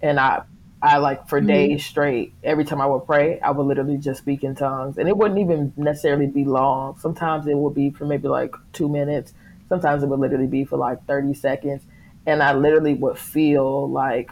[0.02, 0.44] And I,
[0.82, 1.48] I like for mm-hmm.
[1.48, 4.98] days straight, every time I would pray, I would literally just speak in tongues.
[4.98, 7.00] And it wouldn't even necessarily be long.
[7.00, 9.34] Sometimes it would be for maybe like two minutes.
[9.68, 11.84] Sometimes it would literally be for like 30 seconds.
[12.28, 14.32] And I literally would feel like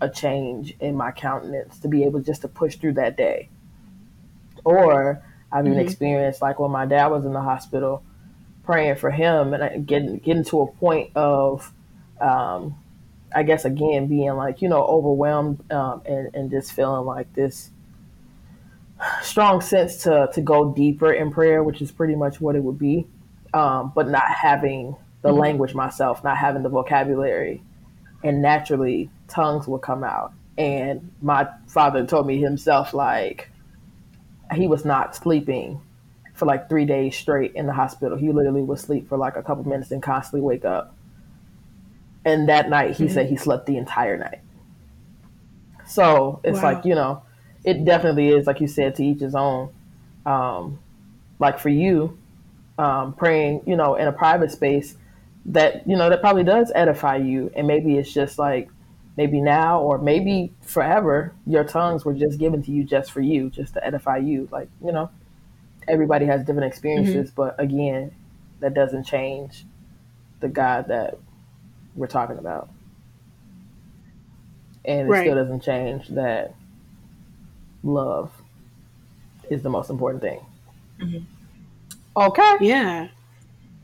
[0.00, 3.48] a change in my countenance to be able just to push through that day.
[4.64, 5.86] Or I've even mm-hmm.
[5.86, 8.02] experienced like when my dad was in the hospital,
[8.64, 11.72] praying for him and getting getting to a point of,
[12.20, 12.76] um,
[13.34, 17.70] I guess again being like you know overwhelmed um, and and just feeling like this
[19.22, 22.78] strong sense to to go deeper in prayer, which is pretty much what it would
[22.78, 23.06] be,
[23.52, 25.38] um, but not having the mm-hmm.
[25.38, 27.62] language myself, not having the vocabulary,
[28.22, 30.32] and naturally tongues would come out.
[30.56, 33.50] And my father told me himself like
[34.56, 35.80] he was not sleeping
[36.34, 38.18] for like three days straight in the hospital.
[38.18, 40.94] He literally would sleep for like a couple minutes and constantly wake up.
[42.24, 43.14] And that night, he mm-hmm.
[43.14, 44.40] said he slept the entire night.
[45.86, 46.74] So it's wow.
[46.74, 47.22] like, you know,
[47.64, 49.72] it definitely is, like you said, to each his own.
[50.26, 50.78] Um,
[51.38, 52.18] like for you,
[52.78, 54.96] um, praying, you know, in a private space
[55.46, 57.52] that, you know, that probably does edify you.
[57.54, 58.70] And maybe it's just like,
[59.16, 63.50] maybe now or maybe forever, your tongues were just given to you just for you,
[63.50, 64.48] just to edify you.
[64.50, 65.10] Like, you know,
[65.86, 67.36] everybody has different experiences, mm-hmm.
[67.36, 68.12] but again,
[68.60, 69.64] that doesn't change
[70.40, 71.18] the God that
[71.94, 72.68] we're talking about.
[74.84, 75.24] And it right.
[75.24, 76.54] still doesn't change that
[77.82, 78.30] love
[79.48, 80.40] is the most important thing.
[81.00, 81.24] Mm-hmm.
[82.16, 82.56] Okay.
[82.60, 83.08] Yeah.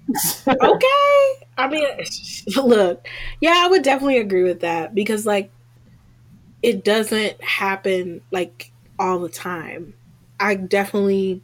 [0.46, 1.39] okay.
[1.60, 1.86] I mean,
[2.56, 3.06] look,
[3.40, 5.50] yeah, I would definitely agree with that because, like,
[6.62, 9.94] it doesn't happen like all the time.
[10.38, 11.42] I definitely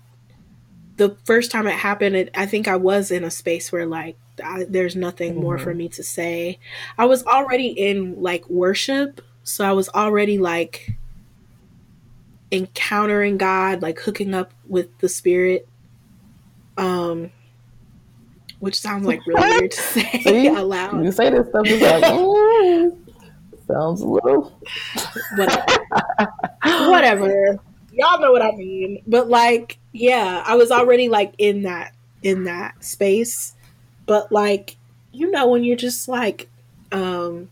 [0.96, 4.16] the first time it happened, it, I think I was in a space where like
[4.42, 5.42] I, there's nothing mm-hmm.
[5.42, 5.78] more for mm-hmm.
[5.78, 6.58] me to say.
[6.98, 10.96] I was already in like worship, so I was already like
[12.50, 15.68] encountering God, like hooking up with the Spirit.
[16.76, 17.30] Um,
[18.66, 21.02] which sounds like really weird to say See, out loud.
[21.04, 22.98] You say this stuff, it's like, mm,
[23.66, 24.52] sounds a little.
[26.62, 26.90] Whatever.
[26.90, 27.60] Whatever
[27.96, 29.02] y'all know what I mean.
[29.06, 33.54] But like, yeah, I was already like in that in that space.
[34.04, 34.76] But like,
[35.12, 36.48] you know, when you're just like,
[36.92, 37.48] um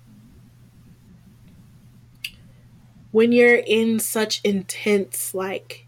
[3.11, 5.87] when you're in such intense like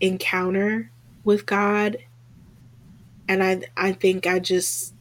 [0.00, 0.90] encounter
[1.24, 1.98] with God,
[3.30, 4.92] and I I think I just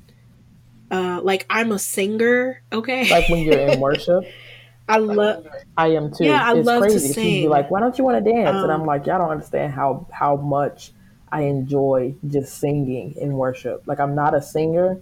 [0.91, 3.09] uh like I'm a singer, okay?
[3.09, 4.25] Like when you're in worship.
[4.87, 5.45] I love.
[5.77, 6.25] I am too.
[6.25, 7.09] Yeah, I it's love crazy.
[7.09, 7.23] to sing.
[7.23, 9.19] She'd be like, "Why don't you want to dance?" Um, and I'm um, like, "Y'all
[9.19, 10.93] don't understand how how much
[11.31, 13.83] I enjoy just singing in worship.
[13.85, 14.99] Like, I'm not a singer,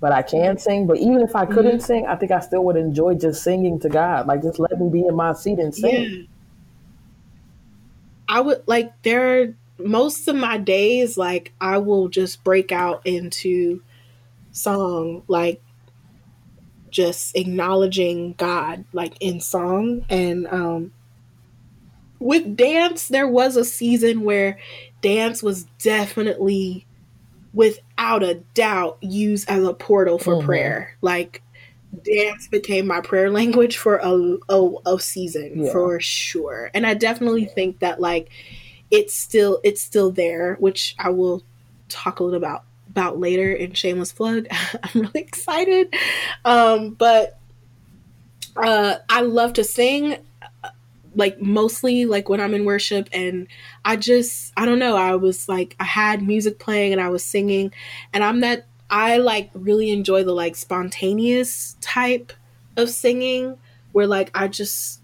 [0.00, 0.86] but I can sing.
[0.86, 1.80] But even if I couldn't mm-hmm.
[1.80, 4.26] sing, I think I still would enjoy just singing to God.
[4.26, 6.10] Like, just let me be in my seat and sing.
[6.10, 6.26] Yeah.
[8.28, 9.42] I would like there.
[9.42, 13.82] Are, most of my days, like I will just break out into
[14.52, 15.60] song, like
[16.92, 20.92] just acknowledging God like in song and um
[22.20, 24.58] with dance there was a season where
[25.00, 26.86] dance was definitely
[27.52, 30.46] without a doubt used as a portal for mm-hmm.
[30.46, 31.42] prayer like
[32.04, 35.72] dance became my prayer language for a, a, a season yeah.
[35.72, 38.28] for sure and i definitely think that like
[38.92, 41.42] it's still it's still there which i will
[41.88, 44.46] talk a little about about later in Shameless Plug.
[44.82, 45.94] I'm really excited.
[46.44, 47.38] Um, but
[48.54, 50.18] uh, I love to sing,
[51.14, 53.48] like mostly like when I'm in worship, and
[53.84, 54.96] I just I don't know.
[54.96, 57.72] I was like I had music playing and I was singing,
[58.12, 62.32] and I'm that I like really enjoy the like spontaneous type
[62.76, 63.56] of singing
[63.92, 65.00] where like I just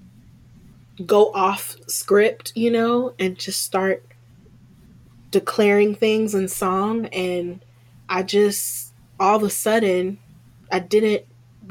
[1.04, 4.04] go off script, you know, and just start
[5.30, 7.06] declaring things in song.
[7.06, 7.64] And
[8.08, 10.18] I just, all of a sudden,
[10.72, 11.24] I didn't,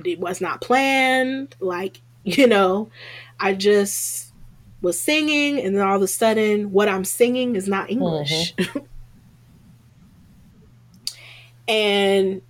[0.06, 1.56] it was not planned.
[1.60, 2.90] Like, you know,
[3.40, 4.34] I just
[4.82, 8.54] was singing, and then all of a sudden, what I'm singing is not English.
[8.56, 8.80] Mm-hmm.
[11.68, 12.42] and,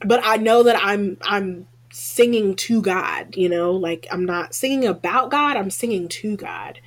[0.00, 4.84] but I know that I'm, I'm singing to God, you know, like I'm not singing
[4.84, 6.80] about God, I'm singing to God.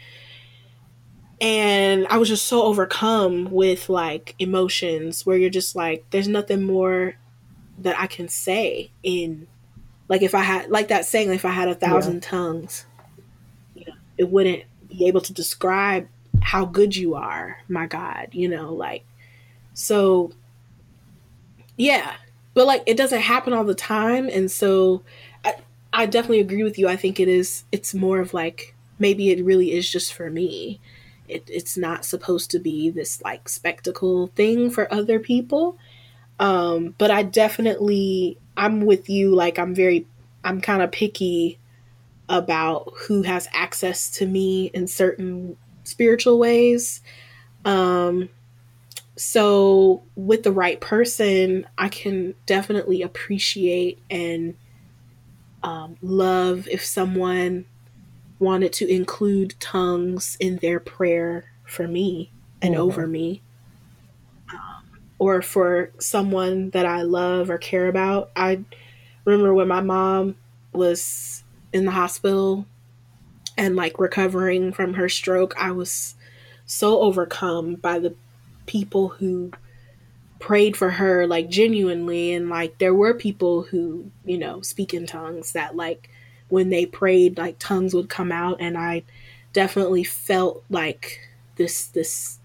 [1.40, 6.64] And I was just so overcome with like emotions where you're just like, there's nothing
[6.64, 7.16] more
[7.78, 9.48] that I can say in
[10.10, 12.30] like if I had like that saying, if I had a thousand yeah.
[12.30, 12.86] tongues,
[13.76, 16.10] you know, it wouldn't be able to describe
[16.42, 19.06] how good you are, my God, you know, like
[19.74, 20.32] so
[21.78, 22.16] yeah,
[22.58, 25.04] but like it doesn't happen all the time and so
[25.46, 25.58] I,
[25.94, 26.88] I definitely agree with you.
[26.88, 30.80] I think it is it's more of like maybe it really is just for me.
[31.28, 35.78] It, it's not supposed to be this like spectacle thing for other people.
[36.40, 40.08] Um but i definitely i'm with you like i'm very
[40.44, 41.60] i'm kind of picky
[42.28, 47.02] about who has access to me in certain spiritual ways.
[47.66, 48.30] Um
[49.18, 54.56] so with the right person i can definitely appreciate and
[55.64, 57.66] um, love if someone
[58.40, 62.32] wanted to include tongues in their prayer for me
[62.62, 62.84] and mm-hmm.
[62.84, 63.42] over me
[64.54, 68.64] um, or for someone that i love or care about i
[69.26, 70.36] remember when my mom
[70.74, 72.68] was in the hospital
[73.58, 76.14] and like recovering from her stroke i was
[76.68, 78.14] so overcome by the
[78.68, 79.52] people who
[80.40, 85.08] prayed for her like genuinely and like there were people who you know speak in
[85.08, 86.10] tongues that like
[86.50, 89.02] when they prayed like tongues would come out and i
[89.52, 91.20] definitely felt like
[91.56, 92.38] this this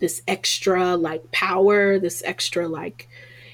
[0.00, 3.08] this extra like power this extra like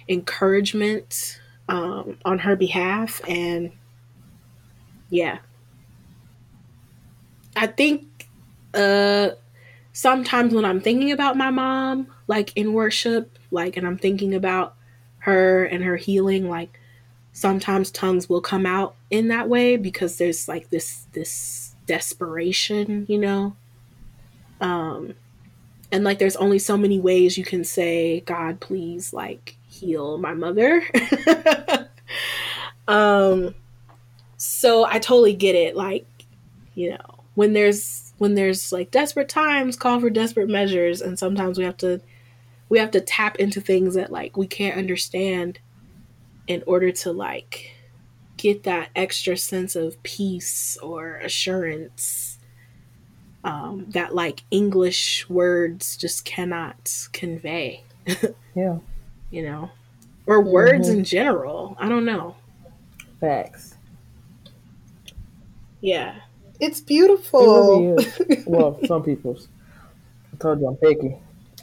[0.08, 1.38] encouragement
[1.68, 3.72] um, on her behalf and
[5.12, 5.38] yeah.
[7.54, 8.06] I think
[8.72, 9.32] uh
[9.92, 14.74] sometimes when I'm thinking about my mom, like in worship, like, and I'm thinking about
[15.18, 16.78] her and her healing, like,
[17.32, 23.18] sometimes tongues will come out in that way because there's like this, this desperation, you
[23.18, 23.56] know?
[24.60, 25.14] Um,
[25.90, 30.32] and like, there's only so many ways you can say, God, please, like, heal my
[30.32, 30.82] mother.
[32.88, 33.54] um,
[34.38, 35.76] so I totally get it.
[35.76, 36.06] Like,
[36.74, 41.58] you know, when there's when there's like desperate times call for desperate measures and sometimes
[41.58, 42.00] we have to
[42.68, 45.58] we have to tap into things that like we can't understand
[46.46, 47.74] in order to like
[48.36, 52.38] get that extra sense of peace or assurance
[53.42, 57.82] um, that like english words just cannot convey.
[58.54, 58.78] Yeah.
[59.32, 59.70] You know?
[60.26, 60.98] Or words mm-hmm.
[60.98, 61.74] in general.
[61.80, 62.36] I don't know.
[63.18, 63.74] Facts.
[65.80, 66.20] Yeah
[66.62, 67.40] it's beautiful.
[67.40, 68.46] It really is.
[68.46, 69.48] well, some people's.
[70.32, 71.16] I told you I'm picky.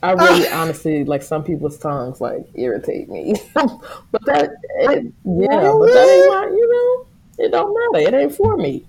[0.03, 3.35] I really, honestly, like some people's tongues like irritate me.
[3.53, 5.87] but that, it, yeah, really?
[5.87, 8.07] but that ain't my, you know, it don't matter.
[8.07, 8.85] It ain't for me.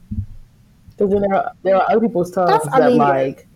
[0.91, 3.47] Because then there are, there are other people's tongues That's, that I mean, like,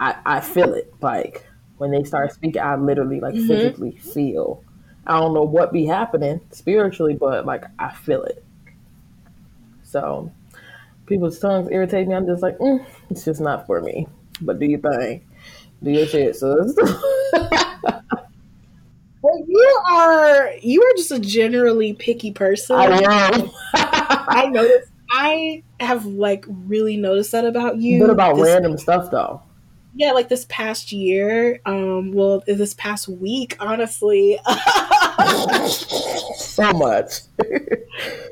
[0.00, 0.92] I, I feel it.
[1.00, 1.46] Like
[1.78, 3.46] when they start speaking, I literally like mm-hmm.
[3.46, 4.64] physically feel.
[5.06, 8.44] I don't know what be happening spiritually, but like I feel it.
[9.84, 10.32] So
[11.06, 12.14] people's tongues irritate me.
[12.14, 14.06] I'm just like, mm, it's just not for me.
[14.40, 15.24] But do your thing.
[15.82, 16.42] Do your shit, sis.
[19.22, 22.76] well, you are you are just a generally picky person.
[22.76, 23.50] I am.
[23.74, 24.90] I noticed.
[25.10, 28.00] I have like really noticed that about you.
[28.00, 29.42] What about this, random stuff though?
[29.94, 31.60] Yeah, like this past year.
[31.64, 34.38] Um, well, this past week, honestly.
[36.36, 37.20] so much.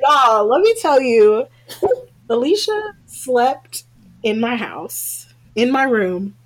[0.02, 1.46] Y'all, let me tell you
[2.28, 3.84] Alicia slept
[4.22, 6.36] in my house, in my room,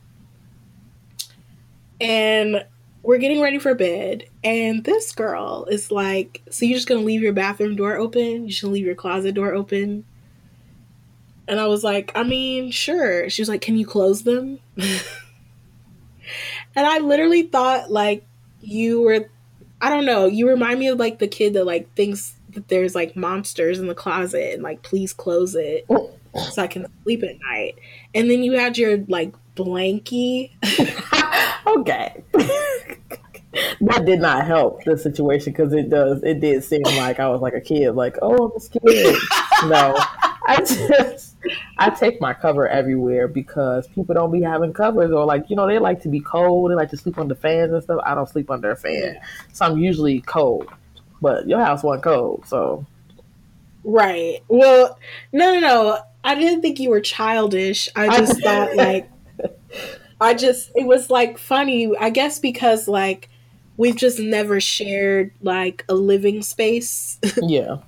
[2.00, 2.64] and
[3.02, 4.24] we're getting ready for bed.
[4.42, 8.44] And this girl is like, So you're just gonna leave your bathroom door open?
[8.46, 10.04] You should leave your closet door open?
[11.46, 13.30] And I was like, I mean, sure.
[13.30, 14.58] She was like, Can you close them?
[14.76, 15.02] and
[16.76, 18.24] I literally thought, like,
[18.60, 19.30] you were,
[19.80, 22.94] I don't know, you remind me of like the kid that like thinks that there's
[22.94, 25.86] like monsters in the closet and like please close it
[26.52, 27.76] so I can sleep at night.
[28.14, 30.50] And then you had your like blankie.
[31.66, 32.22] okay.
[33.80, 37.40] that did not help the situation because it does it did seem like I was
[37.40, 39.16] like a kid, like, oh I'm kid.
[39.64, 39.96] no.
[40.48, 41.36] I just
[41.76, 45.66] I take my cover everywhere because people don't be having covers or like you know
[45.66, 46.70] they like to be cold.
[46.70, 48.00] They like to sleep under fans and stuff.
[48.04, 49.18] I don't sleep under a fan,
[49.52, 50.68] so I'm usually cold.
[51.20, 52.86] But your house wasn't cold, so
[53.84, 54.40] right.
[54.48, 54.98] Well,
[55.32, 55.98] no, no, no.
[56.24, 57.88] I didn't think you were childish.
[57.96, 59.10] I just thought like
[60.20, 61.96] I just it was like funny.
[61.96, 63.28] I guess because like
[63.76, 67.18] we've just never shared like a living space.
[67.42, 67.78] Yeah.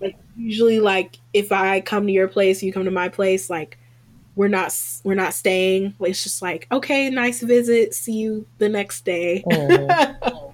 [0.00, 3.78] like usually like if I come to your place, you come to my place, like
[4.34, 5.94] we're not we're not staying.
[6.00, 7.94] It's just like, okay, nice visit.
[7.94, 9.44] See you the next day.
[9.50, 10.50] Oh.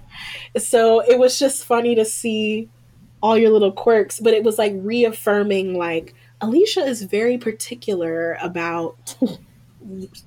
[0.57, 2.69] so it was just funny to see
[3.21, 9.15] all your little quirks, but it was like reaffirming like Alicia is very particular about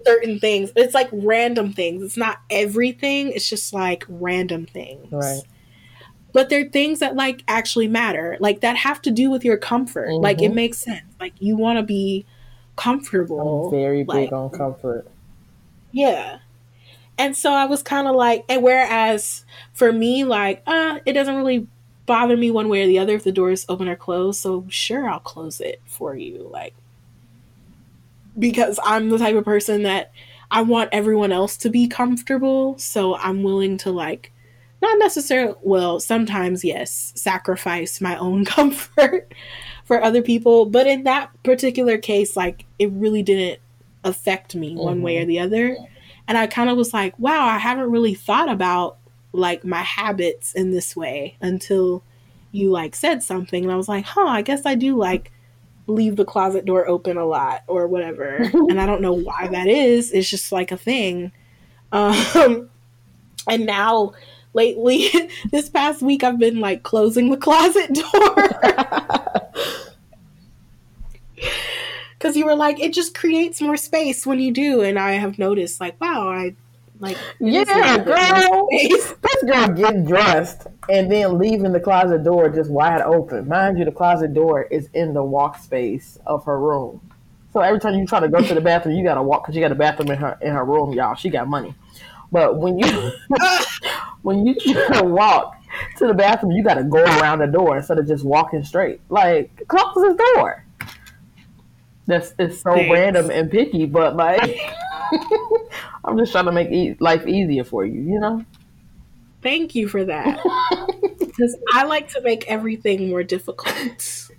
[0.05, 0.72] certain things.
[0.76, 2.02] It's like random things.
[2.02, 3.32] It's not everything.
[3.32, 5.10] It's just like random things.
[5.10, 5.42] Right.
[6.32, 8.36] But they're things that like actually matter.
[8.40, 10.09] Like that have to do with your comfort.
[10.09, 10.22] Mm-hmm.
[10.22, 11.02] Like it makes sense.
[11.20, 12.26] Like you want to be
[12.76, 13.66] comfortable.
[13.66, 15.06] I'm very big like, on comfort.
[15.92, 16.38] Yeah.
[17.16, 21.36] And so I was kind of like, and whereas for me, like, uh, it doesn't
[21.36, 21.66] really
[22.07, 24.41] bother me one way or the other if the door is open or closed.
[24.41, 26.49] So sure, I'll close it for you.
[26.51, 26.74] Like,
[28.39, 30.12] because I'm the type of person that
[30.51, 32.78] I want everyone else to be comfortable.
[32.78, 34.32] So I'm willing to like
[34.82, 39.32] not necessarily well, sometimes yes, sacrifice my own comfort
[39.85, 43.61] for other people, but in that particular case like it really didn't
[44.05, 44.78] affect me mm-hmm.
[44.85, 45.28] one way or mm-hmm.
[45.28, 45.77] the other.
[46.26, 48.98] And I kind of was like, wow, I haven't really thought about
[49.32, 52.02] like my habits in this way until
[52.52, 55.32] you like said something and I was like, "Huh, I guess I do like
[55.86, 58.36] leave the closet door open a lot or whatever.
[58.52, 60.12] and I don't know why that is.
[60.12, 61.32] It's just like a thing.
[61.92, 62.70] Um,
[63.48, 64.12] and now
[64.52, 65.10] lately,
[65.51, 68.48] this past week, I've been like closing the closet door.
[72.24, 74.80] Because you were like, it just creates more space when you do.
[74.80, 76.56] And I have noticed, like, wow, I
[76.98, 78.66] like, yeah, girl.
[78.72, 79.14] This
[79.44, 83.46] girl getting dressed and then leaving the closet door just wide open.
[83.46, 87.02] Mind you, the closet door is in the walk space of her room.
[87.52, 89.60] So every time you try to go to the bathroom, you gotta walk because you
[89.60, 91.16] got a bathroom in her in her room, y'all.
[91.16, 91.74] She got money.
[92.32, 92.86] But when you
[94.22, 95.56] when you try to walk
[95.98, 99.02] to the bathroom, you gotta go around the door instead of just walking straight.
[99.10, 100.64] Like close the door.
[102.06, 102.93] That's it's so Thanks.
[102.93, 104.59] random and picky, but like
[106.05, 108.44] I'm just trying to make e- life easier for you, you know?
[109.43, 110.40] Thank you for that.
[111.35, 114.31] Because I like to make everything more difficult.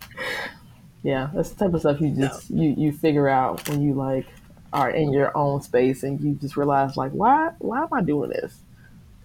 [1.03, 2.63] Yeah, that's the type of stuff you just no.
[2.63, 4.25] you, you figure out when you like
[4.71, 8.29] are in your own space and you just realize like why why am I doing
[8.29, 8.57] this?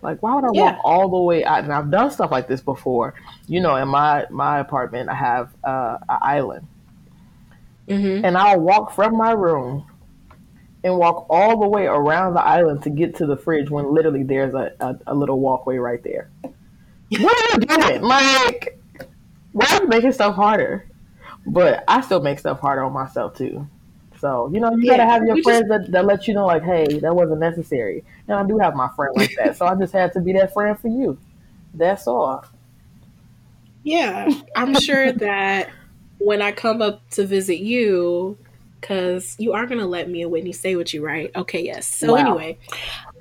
[0.02, 0.72] Like why would I yeah.
[0.72, 1.62] walk all the way out?
[1.62, 3.14] And I've done stuff like this before.
[3.46, 6.66] You know, in my my apartment I have uh, an island.
[7.90, 8.24] Mm-hmm.
[8.24, 9.84] And I'll walk from my room
[10.84, 14.22] and walk all the way around the island to get to the fridge when literally
[14.22, 16.30] there's a, a, a little walkway right there.
[16.40, 18.02] what are you doing?
[18.02, 18.78] Like,
[19.52, 20.88] why are you making stuff harder?
[21.46, 23.66] But I still make stuff harder on myself too.
[24.20, 26.46] So, you know, you yeah, gotta have your friends just, that, that let you know,
[26.46, 28.04] like, hey, that wasn't necessary.
[28.28, 29.56] And I do have my friend like that.
[29.56, 31.18] so I just had to be that friend for you.
[31.74, 32.44] That's all.
[33.82, 34.28] Yeah.
[34.54, 35.70] I'm sure that
[36.20, 38.38] when I come up to visit you,
[38.80, 41.30] because you are going to let me and Whitney stay with you, right?
[41.34, 41.86] Okay, yes.
[41.86, 42.18] So, wow.
[42.18, 42.58] anyway.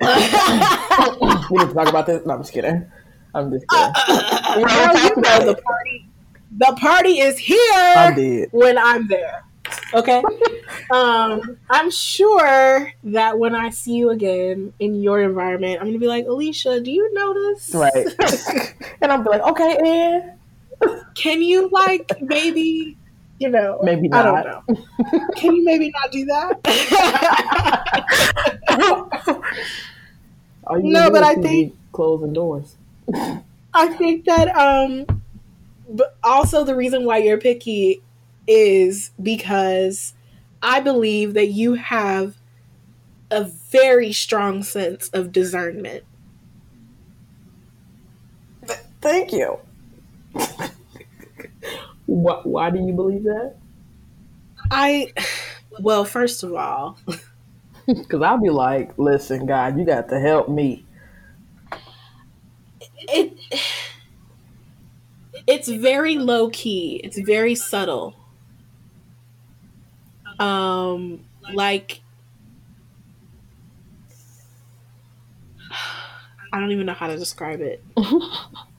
[0.00, 2.24] we need to talk about this.
[2.24, 2.86] No, I'm just kidding.
[3.34, 3.92] I'm just kidding.
[4.50, 6.08] Uh, you know, the party.
[6.58, 9.44] The party is here when I'm there.
[9.94, 10.22] Okay.
[10.90, 16.06] um, I'm sure that when I see you again in your environment, I'm gonna be
[16.06, 17.74] like, Alicia, do you notice?
[17.74, 18.06] Right.
[19.00, 20.32] and I'll be like, okay, and
[21.14, 22.96] can you like maybe
[23.40, 24.26] you know, maybe not.
[24.26, 24.84] I don't know.
[25.36, 26.60] Can you maybe not do that?
[30.82, 32.76] no, but I think closing doors.
[33.72, 35.22] I think that um,
[35.88, 38.02] but also the reason why you're picky
[38.46, 40.12] is because
[40.62, 42.36] I believe that you have
[43.30, 46.04] a very strong sense of discernment.
[49.00, 49.60] Thank you.
[52.06, 53.54] Why, why do you believe that?
[54.70, 55.12] I,
[55.80, 56.98] well, first of all,
[57.86, 60.84] because I'll be like, listen, God, you got to help me.
[63.02, 63.38] It,
[65.46, 67.00] it's very low key.
[67.02, 68.16] It's very subtle.
[70.38, 72.00] Um, like,
[76.52, 77.84] I don't even know how to describe it.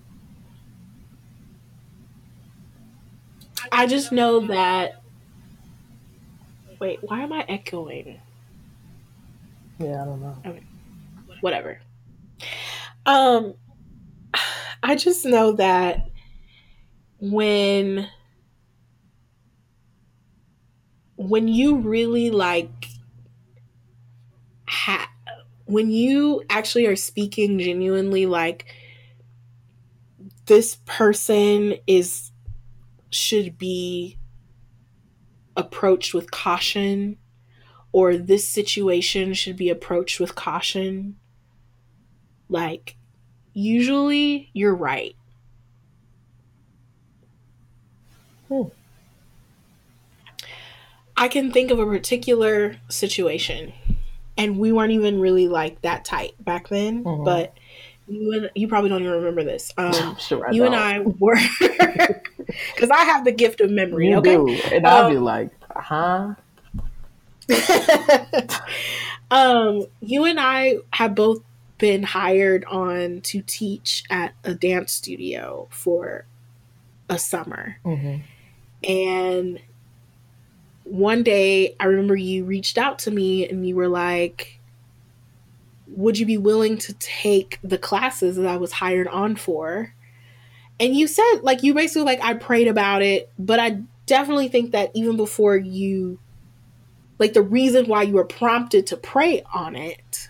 [3.71, 5.01] I just know that
[6.79, 8.19] Wait, why am I echoing?
[9.77, 10.35] Yeah, I don't know.
[10.45, 10.63] Okay.
[11.41, 11.79] Whatever.
[13.05, 13.53] Um
[14.83, 16.09] I just know that
[17.19, 18.09] when
[21.15, 22.87] when you really like
[24.67, 25.11] ha-
[25.65, 28.65] when you actually are speaking genuinely like
[30.47, 32.30] this person is
[33.11, 34.17] should be
[35.55, 37.17] approached with caution
[37.91, 41.17] or this situation should be approached with caution
[42.49, 42.95] like
[43.53, 45.15] usually you're right
[48.47, 48.63] hmm.
[51.17, 53.73] i can think of a particular situation
[54.37, 57.23] and we weren't even really like that tight back then mm-hmm.
[57.25, 57.53] but
[58.11, 59.71] you and you probably don't even remember this.
[59.77, 60.73] Um, sure you don't.
[60.73, 61.37] and I were
[62.39, 64.09] because I have the gift of memory.
[64.09, 64.35] You okay?
[64.35, 66.35] do, and I'll um, be like, huh.
[69.31, 71.41] um, you and I have both
[71.77, 76.25] been hired on to teach at a dance studio for
[77.09, 78.17] a summer, mm-hmm.
[78.89, 79.59] and
[80.83, 84.60] one day I remember you reached out to me and you were like
[85.95, 89.93] would you be willing to take the classes that I was hired on for?
[90.79, 94.71] And you said, like, you basically, like, I prayed about it, but I definitely think
[94.71, 96.19] that even before you,
[97.19, 100.29] like, the reason why you were prompted to pray on it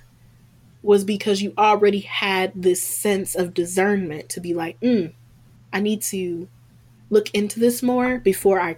[0.83, 5.13] was because you already had this sense of discernment to be like, mm,
[5.71, 6.49] I need to
[7.09, 8.77] look into this more before I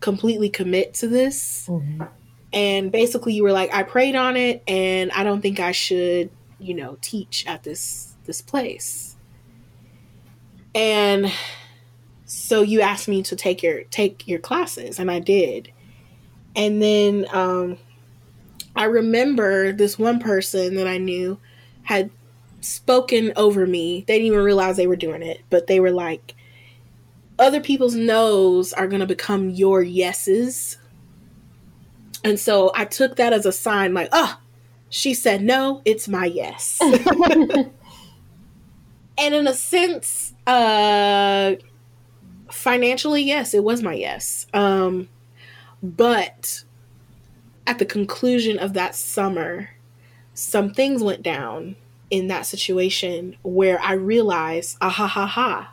[0.00, 1.68] completely commit to this.
[1.68, 2.02] Mm-hmm
[2.52, 6.30] and basically you were like i prayed on it and i don't think i should
[6.58, 9.16] you know teach at this this place.
[10.74, 11.32] And
[12.26, 15.72] so you asked me to take your take your classes and i did.
[16.54, 17.78] And then um
[18.74, 21.38] i remember this one person that i knew
[21.84, 22.10] had
[22.60, 24.04] spoken over me.
[24.06, 26.34] They didn't even realize they were doing it but they were like
[27.38, 30.78] other people's no's are going to become your yeses
[32.24, 34.38] and so I took that as a sign like, oh,
[34.88, 36.80] she said no, it's my yes.
[36.82, 37.70] and
[39.18, 41.54] in a sense, uh
[42.50, 44.46] financially, yes, it was my yes.
[44.54, 45.08] Um
[45.82, 46.64] but
[47.66, 49.70] at the conclusion of that summer,
[50.34, 51.76] some things went down
[52.10, 55.72] in that situation where I realized, ah ha ha ha,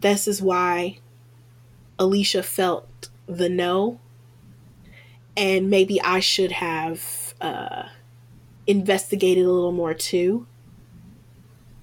[0.00, 0.98] this is why
[1.98, 4.00] Alicia felt the no
[5.36, 7.88] and maybe I should have uh,
[8.66, 10.46] investigated a little more too.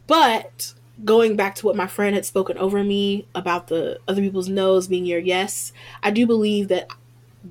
[0.07, 0.73] But
[1.03, 4.87] going back to what my friend had spoken over me about the other people's no's
[4.87, 5.73] being your yes,
[6.03, 6.89] I do believe that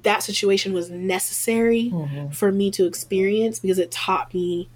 [0.02, 2.31] that situation was necessary mm-hmm.
[2.31, 4.68] for me to experience because it taught me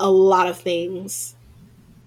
[0.00, 1.34] a lot of things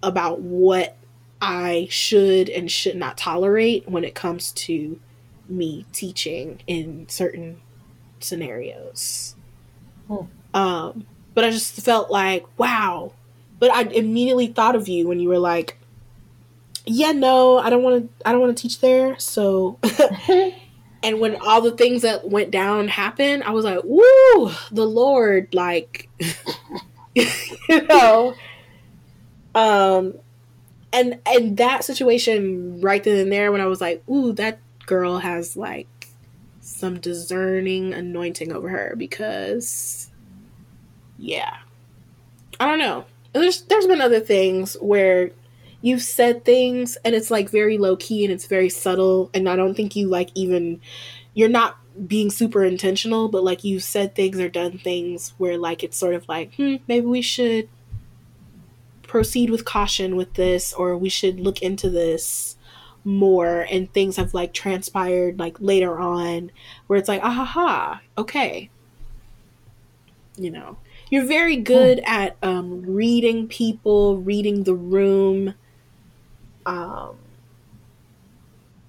[0.01, 0.97] about what
[1.41, 4.99] I should and should not tolerate when it comes to
[5.47, 7.61] me teaching in certain
[8.19, 9.35] scenarios.
[10.07, 10.25] Hmm.
[10.53, 13.13] Um, but I just felt like, wow.
[13.59, 15.77] But I immediately thought of you when you were like,
[16.85, 18.27] yeah, no, I don't want to.
[18.27, 19.17] I don't want to teach there.
[19.17, 19.79] So,
[21.03, 25.53] and when all the things that went down happened, I was like, woo, the Lord,
[25.53, 26.09] like,
[27.15, 28.35] you know,
[29.55, 30.15] um,
[30.93, 35.17] and and that situation right then and there, when I was like, ooh, that girl
[35.17, 35.87] has like
[36.76, 40.11] some discerning anointing over her because
[41.18, 41.57] yeah.
[42.60, 43.06] I don't know.
[43.34, 45.31] There's there's been other things where
[45.81, 49.56] you've said things and it's like very low key and it's very subtle and I
[49.56, 50.81] don't think you like even
[51.34, 51.77] you're not
[52.07, 56.14] being super intentional, but like you've said things or done things where like it's sort
[56.14, 57.69] of like, hmm, maybe we should
[59.03, 62.55] proceed with caution with this or we should look into this
[63.06, 66.52] more and things have like transpired like later on
[66.88, 68.69] where it's like ah ha ha okay.
[70.38, 70.77] You know
[71.11, 72.06] you're very good hmm.
[72.06, 75.53] at um, reading people reading the room.
[76.65, 77.18] Um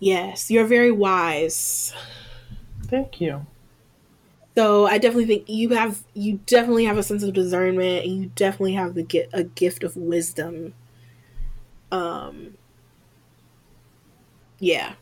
[0.00, 1.92] yes you're very wise.
[2.86, 3.46] Thank you.
[4.56, 8.30] So i definitely think you have you definitely have a sense of discernment and you
[8.34, 10.72] definitely have the get a gift of wisdom.
[11.92, 12.56] Um
[14.58, 14.94] yeah.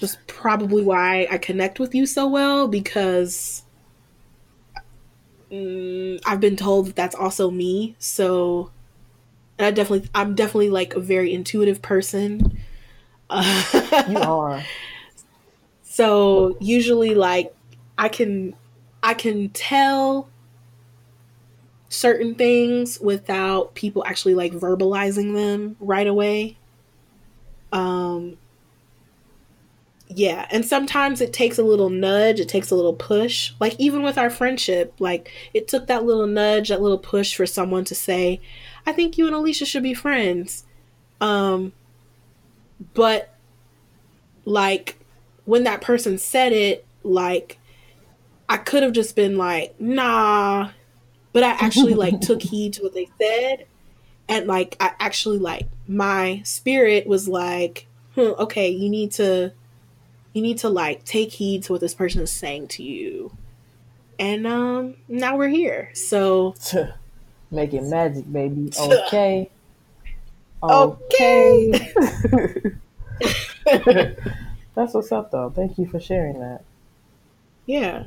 [0.00, 3.62] That's probably why I connect with you so well because
[5.50, 7.96] mm, I've been told that that's also me.
[7.98, 8.70] So
[9.58, 12.58] and I definitely, I'm definitely like a very intuitive person.
[13.30, 13.38] you
[14.18, 14.62] are.
[15.84, 17.54] So usually, like
[17.96, 18.54] I can
[19.02, 20.28] I can tell
[21.88, 26.56] certain things without people actually like verbalizing them right away.
[27.72, 28.36] Um
[30.14, 33.52] yeah, and sometimes it takes a little nudge, it takes a little push.
[33.60, 37.46] Like even with our friendship, like it took that little nudge, that little push for
[37.46, 38.40] someone to say,
[38.86, 40.64] "I think you and Alicia should be friends."
[41.20, 41.72] Um
[42.94, 43.34] but
[44.44, 44.98] like
[45.44, 47.58] when that person said it, like
[48.48, 50.70] I could have just been like, "Nah."
[51.32, 53.66] But I actually like took heed to what they said
[54.28, 59.52] and like I actually like my spirit was like, hmm, "Okay, you need to
[60.32, 63.36] you need to like take heed to what this person is saying to you."
[64.18, 65.90] And um now we're here.
[65.94, 66.54] So
[67.50, 68.72] making magic, baby.
[68.78, 69.50] Okay.
[70.62, 71.72] Okay.
[73.66, 74.16] okay.
[74.74, 75.50] That's what's up, though.
[75.50, 76.64] Thank you for sharing that.
[77.66, 78.04] Yeah.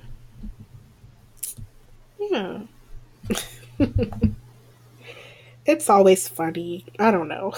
[2.20, 2.62] Yeah.
[5.66, 6.86] It's always funny.
[7.00, 7.54] I don't know.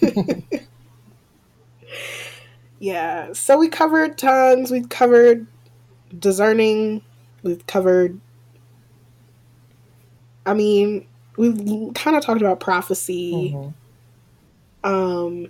[2.78, 3.32] yeah.
[3.32, 5.46] So we covered tongues, we've covered
[6.16, 7.02] discerning,
[7.42, 8.20] we've covered
[10.46, 11.06] I mean,
[11.36, 13.52] we've kind of talked about prophecy.
[13.54, 14.88] Mm-hmm.
[14.90, 15.48] Um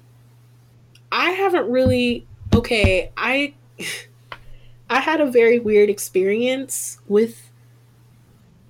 [1.12, 3.54] I haven't really okay, I
[4.90, 7.47] I had a very weird experience with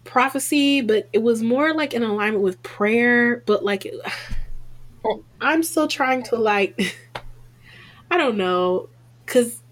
[0.08, 3.86] prophecy, but it was more like in alignment with prayer, but like
[5.40, 6.96] I'm still trying to like
[8.10, 8.88] I don't know
[9.26, 9.62] cuz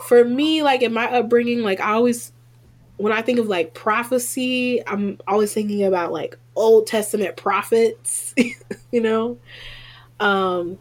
[0.00, 2.32] for me like in my upbringing like I always
[2.96, 8.34] when I think of like prophecy, I'm always thinking about like Old Testament prophets,
[8.90, 9.38] you know?
[10.18, 10.78] Um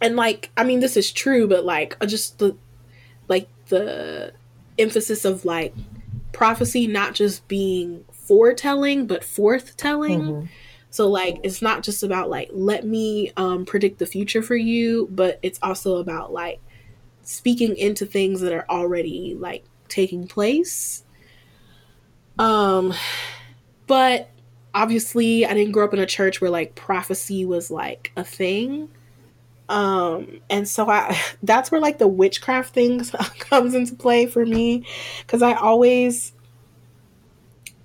[0.00, 2.56] and like I mean this is true, but like just the
[3.28, 4.32] like the
[4.78, 5.74] emphasis of like
[6.32, 10.20] prophecy not just being foretelling but forthtelling.
[10.20, 10.46] Mm-hmm.
[10.90, 15.08] So like it's not just about like let me um predict the future for you,
[15.10, 16.60] but it's also about like
[17.22, 21.04] speaking into things that are already like taking place.
[22.38, 22.94] Um
[23.86, 24.30] but
[24.74, 28.88] obviously I didn't grow up in a church where like prophecy was like a thing.
[29.70, 34.84] Um, and so I that's where like the witchcraft things comes into play for me
[35.20, 36.32] because I always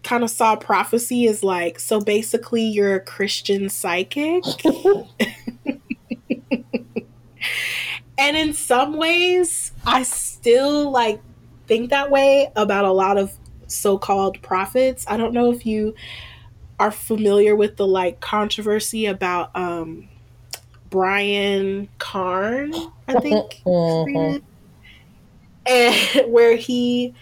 [0.04, 4.44] kind of saw prophecy as like so basically you're a Christian psychic.
[8.18, 11.22] and in some ways I still like
[11.68, 13.38] think that way about a lot of
[13.68, 15.06] so-called prophets.
[15.08, 15.94] I don't know if you
[16.80, 20.10] are familiar with the like controversy about um
[20.96, 22.74] Brian Carn,
[23.06, 24.38] I think, mm-hmm.
[25.66, 27.14] and where he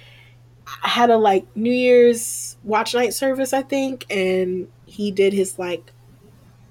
[0.83, 5.91] had a like New Year's watch night service, I think, and he did his like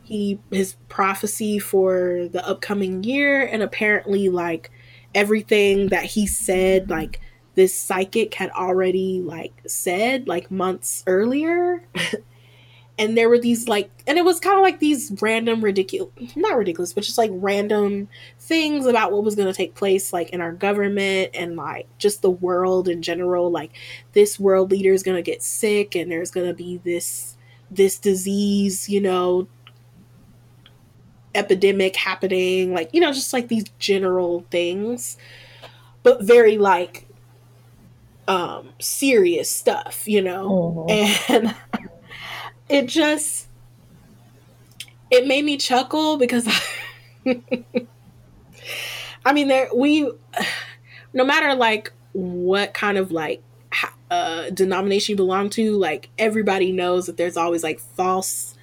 [0.04, 4.70] he his prophecy for the upcoming year, and apparently like
[5.12, 7.20] everything that he said, like
[7.56, 11.82] this psychic had already like said like months earlier.
[12.98, 16.56] and there were these like and it was kind of like these random ridiculous not
[16.56, 18.08] ridiculous but just like random
[18.38, 22.22] things about what was going to take place like in our government and like just
[22.22, 23.72] the world in general like
[24.12, 27.36] this world leader is going to get sick and there's going to be this
[27.70, 29.46] this disease you know
[31.34, 35.16] epidemic happening like you know just like these general things
[36.02, 37.06] but very like
[38.28, 41.32] um serious stuff you know mm-hmm.
[41.32, 41.88] and
[42.68, 43.48] it just
[45.10, 46.48] it made me chuckle because
[47.26, 47.64] I,
[49.24, 50.10] I mean there we
[51.12, 53.42] no matter like what kind of like
[54.10, 58.54] uh, denomination you belong to like everybody knows that there's always like false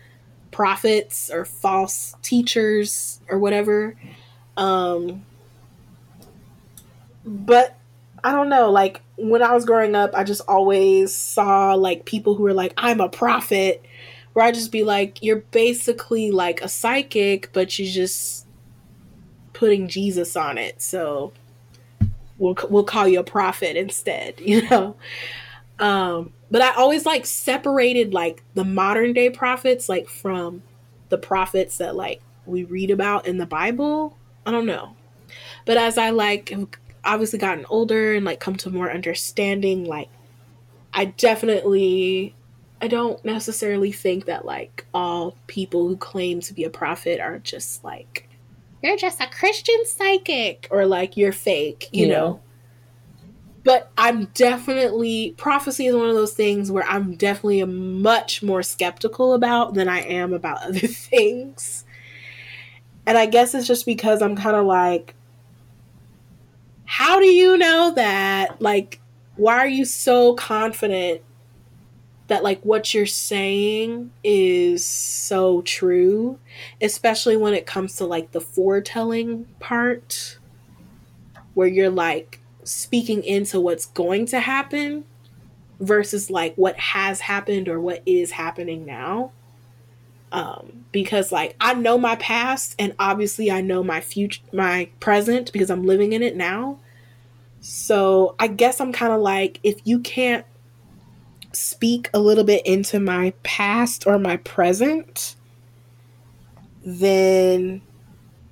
[0.51, 3.95] prophets or false teachers or whatever.
[4.57, 5.25] Um
[7.25, 7.77] but
[8.23, 12.35] I don't know, like when I was growing up, I just always saw like people
[12.35, 13.83] who were like, I'm a prophet,
[14.33, 18.45] where I just be like, you're basically like a psychic, but you just
[19.53, 20.81] putting Jesus on it.
[20.81, 21.33] So
[22.37, 24.95] we'll we'll call you a prophet instead, you know.
[25.79, 30.61] Um, but I always like separated like the modern day prophets like from
[31.09, 34.17] the prophets that like we read about in the Bible.
[34.45, 34.95] I don't know.
[35.65, 36.53] But as I like
[37.03, 40.09] obviously gotten older and like come to more understanding, like
[40.93, 42.35] I definitely
[42.81, 47.39] I don't necessarily think that like all people who claim to be a prophet are
[47.39, 48.29] just like
[48.81, 52.13] you're just a Christian psychic or like you're fake, you yeah.
[52.13, 52.41] know.
[53.65, 58.63] but I'm definitely prophecy is one of those things where I'm definitely a much more
[58.63, 61.83] skeptical about than I am about other things.
[63.05, 65.15] And I guess it's just because I'm kind of like
[66.85, 68.61] how do you know that?
[68.61, 69.01] Like
[69.35, 71.21] why are you so confident
[72.29, 76.39] that like what you're saying is so true,
[76.81, 80.37] especially when it comes to like the foretelling part
[81.55, 85.03] where you're like speaking into what's going to happen
[85.79, 89.31] versus like what has happened or what is happening now.
[90.31, 95.51] Um, because like I know my past and obviously I know my future, my present
[95.51, 96.79] because I'm living in it now.
[97.59, 100.45] So I guess I'm kind of like, if you can't
[101.51, 105.35] speak a little bit into my past or my present,
[106.85, 107.81] then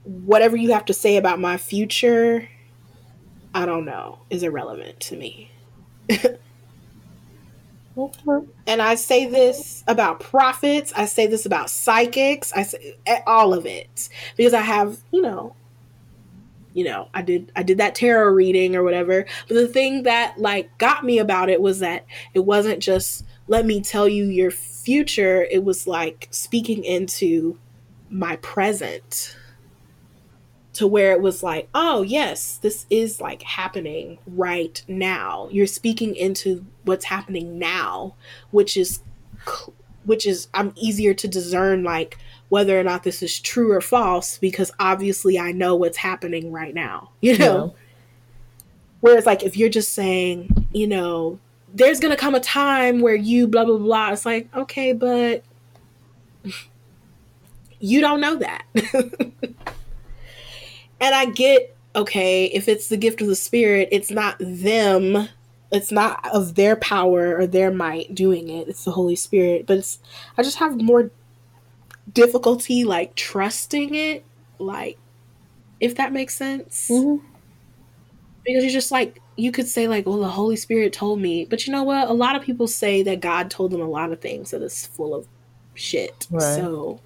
[0.03, 2.47] whatever you have to say about my future,
[3.53, 5.51] I don't know, is irrelevant to me.
[8.67, 13.53] and I say this about prophets, I say this about psychics, I say eh, all
[13.53, 15.55] of it because I have, you know,
[16.77, 19.25] you know, I did I did that tarot reading or whatever.
[19.47, 22.05] But the thing that like got me about it was that
[22.35, 27.57] it wasn't just let me tell you your future, it was like speaking into
[28.11, 29.35] my present
[30.73, 35.49] to where it was like, oh, yes, this is like happening right now.
[35.51, 38.13] You're speaking into what's happening now,
[38.51, 38.99] which is
[40.05, 44.37] which is I'm easier to discern like whether or not this is true or false
[44.37, 47.65] because obviously I know what's happening right now, you know?
[47.65, 47.83] Yeah.
[48.99, 51.39] Whereas, like, if you're just saying, you know,
[51.73, 55.43] there's going to come a time where you blah, blah, blah, it's like, okay, but
[57.79, 58.65] you don't know that.
[60.99, 65.29] and I get, okay, if it's the gift of the spirit, it's not them
[65.71, 69.77] it's not of their power or their might doing it it's the holy spirit but
[69.77, 69.99] it's
[70.37, 71.11] i just have more
[72.13, 74.23] difficulty like trusting it
[74.59, 74.97] like
[75.79, 76.89] if that makes sense.
[76.91, 77.23] Mm-hmm.
[78.45, 81.67] because you're just like you could say like well the holy spirit told me but
[81.67, 82.09] you know what?
[82.09, 84.85] A lot of people say that god told them a lot of things that is
[84.87, 85.27] full of
[85.75, 86.27] shit.
[86.31, 86.41] Right.
[86.55, 86.99] so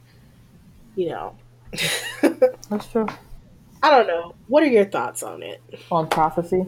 [0.95, 1.35] you know.
[2.69, 3.07] That's true.
[3.81, 4.35] I don't know.
[4.47, 5.61] What are your thoughts on it?
[5.91, 6.65] On prophecy?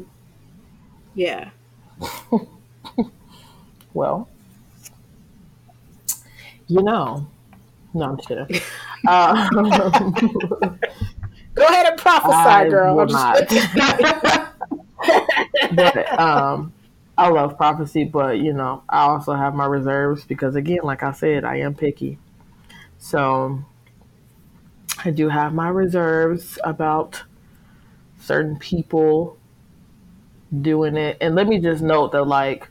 [1.15, 1.49] Yeah.
[3.93, 4.27] Well
[6.67, 7.27] you know
[7.93, 8.61] no, I'm just kidding.
[9.05, 9.49] Um,
[11.55, 12.99] Go ahead and prophesy, I girl.
[13.01, 13.21] I'm just
[15.75, 16.73] but um,
[17.17, 21.11] I love prophecy, but you know, I also have my reserves because, again, like I
[21.11, 22.17] said, I am picky.
[22.97, 23.63] So
[25.03, 27.23] I do have my reserves about
[28.19, 29.37] certain people
[30.61, 31.17] doing it.
[31.21, 32.67] And let me just note that, like,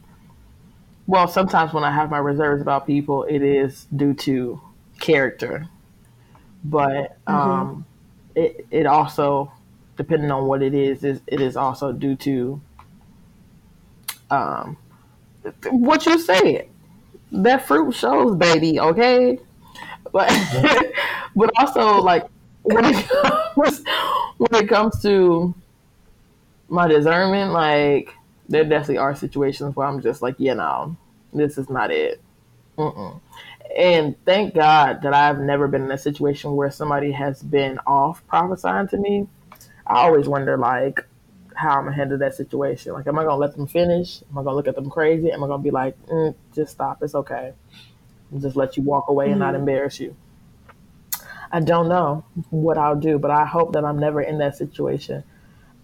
[1.06, 4.60] well, sometimes when I have my reserves about people, it is due to
[5.02, 5.68] character,
[6.64, 7.34] but mm-hmm.
[7.34, 7.86] um,
[8.34, 8.40] mm-hmm.
[8.40, 9.52] it it also
[9.96, 12.60] depending on what it is is it is also due to
[14.30, 14.78] um,
[15.70, 16.68] what you said.
[17.32, 18.78] That fruit shows, baby.
[18.78, 19.38] Okay,
[20.12, 20.30] but
[21.36, 22.26] but also like
[22.62, 23.84] when it comes
[24.38, 25.54] when it comes to
[26.68, 28.14] my discernment, like
[28.48, 30.96] there definitely are situations where I'm just like, you know,
[31.32, 32.20] this is not it.
[32.76, 33.20] Mm-mm.
[33.76, 38.26] And thank God that I've never been in a situation where somebody has been off
[38.26, 39.28] prophesying to me.
[39.86, 41.06] I always wonder, like,
[41.54, 42.92] how I'm gonna handle that situation.
[42.92, 44.22] Like, am I gonna let them finish?
[44.30, 45.30] Am I gonna look at them crazy?
[45.30, 47.52] Am I gonna be like, mm, just stop, it's okay,
[48.30, 49.32] and just let you walk away mm-hmm.
[49.32, 49.60] and not mm-hmm.
[49.60, 50.16] embarrass you?
[51.50, 55.22] I don't know what I'll do, but I hope that I'm never in that situation.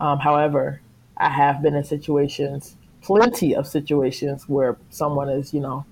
[0.01, 0.81] Um, however,
[1.17, 5.85] I have been in situations, plenty of situations where someone is, you know,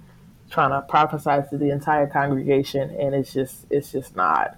[0.50, 4.56] trying to prophesy to the entire congregation, and it's just it's just not.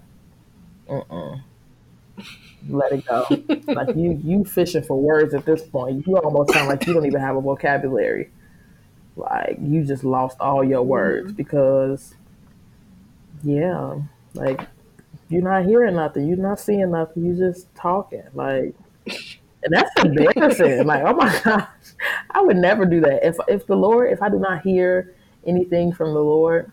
[0.88, 1.42] Mm-mm.
[2.68, 3.26] Let it go.
[3.72, 6.06] like you you fishing for words at this point.
[6.06, 8.30] You almost sound like you don't even have a vocabulary.
[9.16, 11.36] Like you just lost all your words mm-hmm.
[11.36, 12.14] because,
[13.42, 14.00] yeah,
[14.34, 14.60] like
[15.28, 18.74] you're not hearing nothing, you're not seeing nothing, You're just talking like.
[19.64, 20.86] And that's embarrassing.
[20.86, 21.68] like, oh my gosh,
[22.30, 23.26] I would never do that.
[23.26, 25.14] If if the Lord, if I do not hear
[25.48, 26.70] anything from the Lord.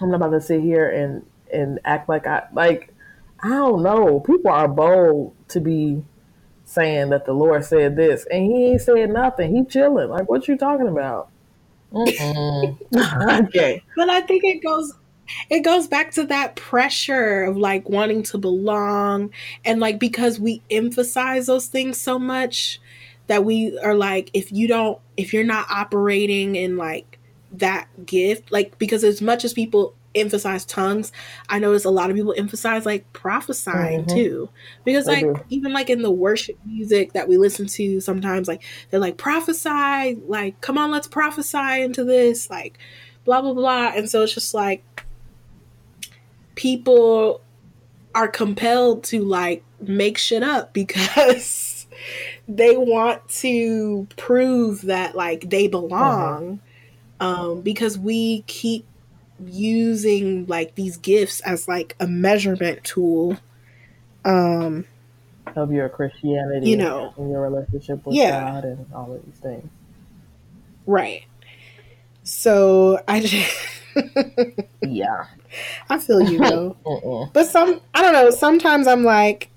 [0.00, 2.94] I'm not about to sit here and and act like I like
[3.40, 4.20] I don't know.
[4.20, 6.02] People are bold to be
[6.64, 9.54] saying that the Lord said this and he ain't said nothing.
[9.54, 10.08] He chilling.
[10.08, 11.30] Like what you talking about?
[11.94, 13.82] okay.
[13.96, 14.92] But I think it goes
[15.50, 19.30] it goes back to that pressure of like wanting to belong
[19.64, 22.80] and like because we emphasize those things so much
[23.26, 27.17] that we are like if you don't if you're not operating in like
[27.52, 31.12] that gift like because as much as people emphasize tongues
[31.48, 34.16] i notice a lot of people emphasize like prophesying mm-hmm.
[34.16, 34.48] too
[34.84, 39.00] because like even like in the worship music that we listen to sometimes like they're
[39.00, 42.78] like prophesy like come on let's prophesy into this like
[43.24, 44.82] blah blah blah and so it's just like
[46.54, 47.40] people
[48.14, 51.86] are compelled to like make shit up because
[52.48, 56.64] they want to prove that like they belong uh-huh.
[57.20, 58.86] Um because we keep
[59.44, 63.36] using like these gifts as like a measurement tool
[64.24, 64.84] um
[65.56, 67.12] of your christianity you know.
[67.16, 68.40] and your relationship with yeah.
[68.40, 69.68] god and all of these things.
[70.86, 71.24] Right.
[72.22, 73.82] So i just
[74.82, 75.26] yeah.
[75.88, 77.30] I feel you though.
[77.32, 79.50] But some i don't know sometimes i'm like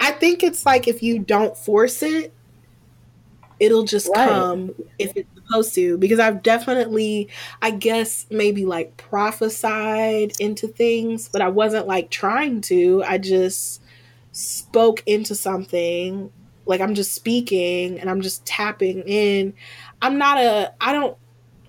[0.00, 2.32] I think it's like if you don't force it,
[3.58, 4.28] it'll just right.
[4.28, 5.98] come if it's supposed to.
[5.98, 7.28] Because I've definitely,
[7.62, 13.02] I guess, maybe like prophesied into things, but I wasn't like trying to.
[13.06, 13.82] I just
[14.32, 16.32] spoke into something.
[16.66, 19.54] Like I'm just speaking and I'm just tapping in.
[20.02, 21.16] I'm not a, I don't,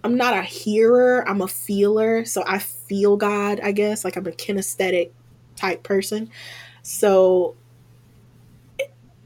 [0.03, 1.27] I'm not a hearer.
[1.27, 2.25] I'm a feeler.
[2.25, 4.03] So I feel God, I guess.
[4.03, 5.11] Like I'm a kinesthetic
[5.55, 6.29] type person.
[6.83, 7.55] So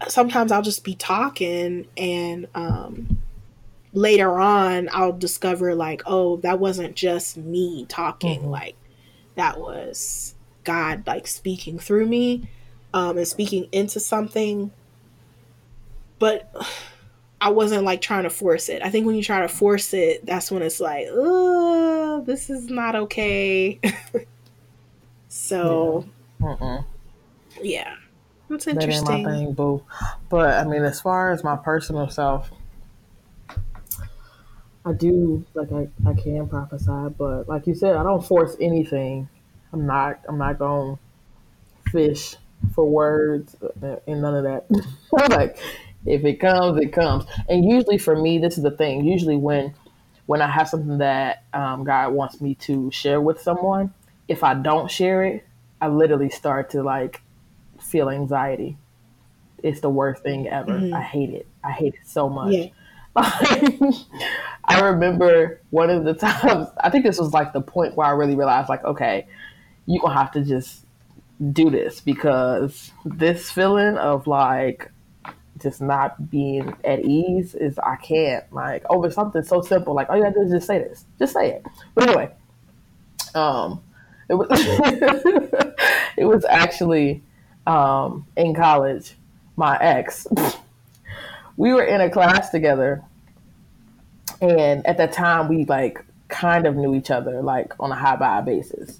[0.07, 3.22] sometimes I'll just be talking and um,
[3.93, 8.41] later on I'll discover like, oh, that wasn't just me talking.
[8.41, 8.49] Mm-hmm.
[8.49, 8.75] Like
[9.35, 12.49] that was God like speaking through me
[12.93, 14.71] um, and speaking into something.
[16.19, 16.53] But
[17.41, 18.81] I wasn't like trying to force it.
[18.81, 22.69] I think when you try to force it, that's when it's like, oh, this is
[22.69, 23.81] not okay.
[25.27, 26.05] so,
[26.39, 26.81] yeah.
[27.61, 27.95] yeah.
[28.47, 29.05] That's interesting.
[29.05, 29.83] That ain't my thing, boo.
[30.29, 32.49] But I mean, as far as my personal self,
[34.85, 39.29] I do like I, I can prophesy, but like you said, I don't force anything.
[39.71, 40.99] I'm not I'm not going
[41.91, 42.35] fish
[42.73, 44.65] for words and none of that.
[45.31, 45.57] like
[46.05, 47.25] if it comes, it comes.
[47.47, 49.05] And usually for me, this is the thing.
[49.05, 49.73] Usually when
[50.25, 53.93] when I have something that um, God wants me to share with someone,
[54.27, 55.45] if I don't share it,
[55.81, 57.21] I literally start to like
[57.79, 58.77] feel anxiety.
[59.61, 60.73] It's the worst thing ever.
[60.73, 60.93] Mm-hmm.
[60.93, 61.47] I hate it.
[61.63, 62.53] I hate it so much.
[62.53, 62.67] Yeah.
[64.65, 68.11] I remember one of the times, I think this was like the point where I
[68.11, 69.27] really realized, like, okay,
[69.85, 70.85] you're going to have to just
[71.51, 74.89] do this because this feeling of like
[75.61, 79.93] just not being at ease is, I can't, like, over something so simple.
[79.93, 81.05] Like, all you got to do is just say this.
[81.19, 81.65] Just say it.
[81.93, 82.31] But anyway,
[83.35, 83.81] um,
[84.29, 84.47] it was,
[86.17, 87.23] it was actually
[87.67, 89.15] um, in college,
[89.55, 90.27] my ex,
[91.57, 93.03] we were in a class together.
[94.41, 98.15] And at that time, we like kind of knew each other, like on a high
[98.15, 98.99] by basis.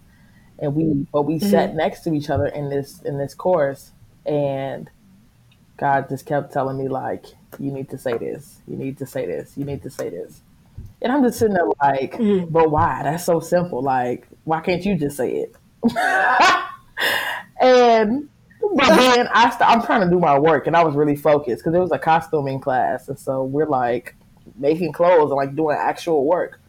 [0.60, 1.50] And we, but we mm-hmm.
[1.50, 3.92] sat next to each other in this, in this course.
[4.26, 4.90] And
[5.78, 7.26] God just kept telling me, like,
[7.60, 10.42] you need to say this, you need to say this, you need to say this.
[11.02, 12.52] And I'm just sitting there like, mm-hmm.
[12.52, 13.02] but why?
[13.04, 13.82] That's so simple.
[13.82, 15.56] Like, why can't you just say it?
[17.62, 18.30] and
[18.76, 21.64] but then I st- I'm trying to do my work, and I was really focused
[21.64, 24.16] because it was a costuming class, and so we're like
[24.56, 26.60] making clothes and like doing actual work.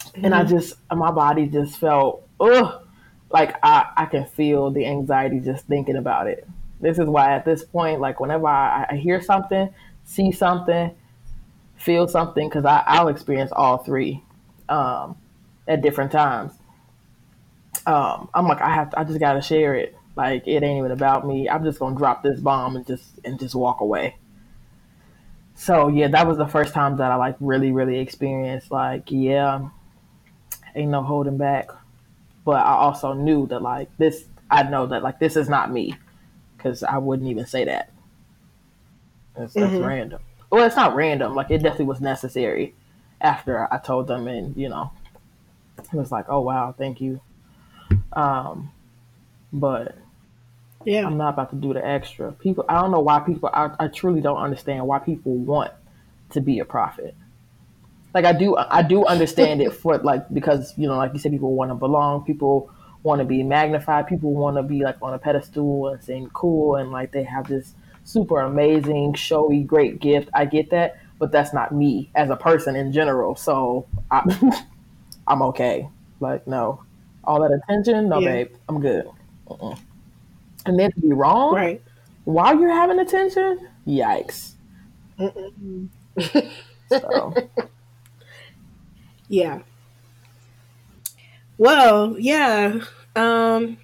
[0.00, 0.24] Mm-hmm.
[0.24, 0.56] And I mm-hmm.
[0.56, 2.86] just my body just felt ugh,
[3.30, 6.46] like I I can feel the anxiety just thinking about it.
[6.80, 9.72] This is why at this point, like whenever I, I hear something,
[10.04, 10.94] see something,
[11.76, 14.22] feel something, because I'll experience all three
[14.68, 15.16] um,
[15.66, 16.52] at different times.
[17.86, 20.78] Um, I'm like I have to, I just got to share it like it ain't
[20.78, 21.48] even about me.
[21.48, 24.16] I'm just gonna drop this bomb and just and just walk away.
[25.54, 29.68] So yeah, that was the first time that I like really, really experienced like, yeah,
[30.74, 31.70] ain't no holding back.
[32.44, 35.96] But I also knew that like this I know that like this is not me.
[36.58, 37.92] Cause I wouldn't even say that.
[39.36, 39.84] That's mm-hmm.
[39.84, 40.20] random.
[40.50, 41.34] Well, it's not random.
[41.34, 42.74] Like it definitely was necessary
[43.20, 44.90] after I told them, and you know,
[45.78, 47.20] it was like, oh wow, thank you.
[48.12, 48.72] Um,
[49.52, 49.96] but
[50.86, 51.04] yeah.
[51.04, 52.32] I'm not about to do the extra.
[52.32, 55.72] People, I don't know why people, I, I truly don't understand why people want
[56.30, 57.14] to be a prophet.
[58.14, 61.32] Like I do, I do understand it for like, because, you know, like you said,
[61.32, 62.24] people want to belong.
[62.24, 62.70] People
[63.02, 64.06] want to be magnified.
[64.06, 66.76] People want to be like on a pedestal and seem cool.
[66.76, 70.30] And like they have this super amazing, showy, great gift.
[70.34, 73.34] I get that, but that's not me as a person in general.
[73.34, 74.22] So I,
[75.26, 75.88] I'm okay.
[76.20, 76.84] Like, no,
[77.24, 78.32] all that attention, no, yeah.
[78.32, 79.10] babe, I'm good.
[79.50, 79.74] Uh-uh
[80.66, 81.82] and then to be wrong right
[82.24, 84.52] while you're having attention, yikes.
[86.88, 87.34] so.
[89.28, 89.62] Yeah.
[91.58, 92.80] Well, yeah.
[93.14, 93.78] Um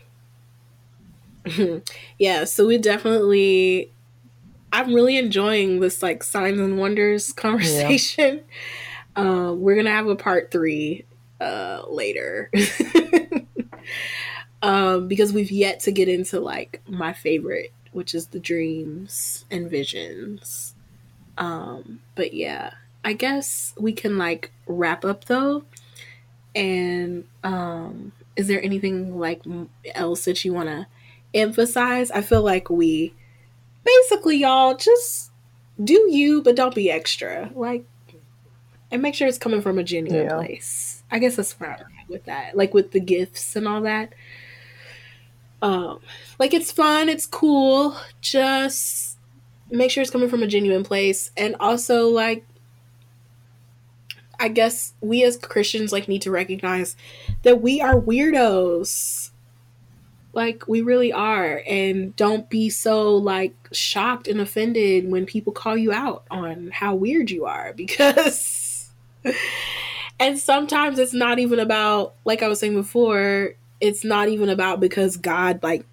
[2.18, 3.90] yeah, so we definitely
[4.72, 8.42] I'm really enjoying this like signs and wonders conversation.
[9.16, 9.22] Yeah.
[9.22, 11.04] Uh, we're gonna have a part three
[11.40, 12.50] uh, later.
[14.62, 19.68] Um, because we've yet to get into like my favorite, which is the dreams and
[19.68, 20.74] visions.
[21.36, 22.74] Um, but yeah,
[23.04, 25.64] I guess we can like wrap up though.
[26.54, 29.42] And um, is there anything like
[29.94, 30.86] else that you want to
[31.34, 32.10] emphasize?
[32.10, 33.14] I feel like we
[33.84, 35.30] basically y'all just
[35.82, 37.50] do you, but don't be extra.
[37.54, 37.84] Like,
[38.90, 40.34] and make sure it's coming from a genuine yeah.
[40.34, 41.02] place.
[41.10, 42.56] I guess that's where I'm at with that.
[42.56, 44.12] Like with the gifts and all that.
[45.62, 46.00] Um,
[46.38, 47.96] like it's fun, it's cool.
[48.20, 49.16] Just
[49.70, 52.44] make sure it's coming from a genuine place, and also like
[54.42, 56.96] I guess we as Christians like need to recognize
[57.44, 59.30] that we are weirdos.
[60.32, 65.76] Like we really are and don't be so like shocked and offended when people call
[65.76, 68.90] you out on how weird you are because
[70.18, 74.80] and sometimes it's not even about like I was saying before, it's not even about
[74.80, 75.84] because God like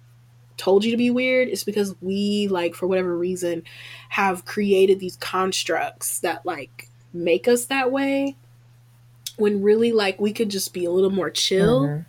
[0.56, 1.48] told you to be weird.
[1.48, 3.64] It's because we like for whatever reason
[4.10, 8.36] have created these constructs that like make us that way
[9.36, 12.02] when really like we could just be a little more chill mm-hmm.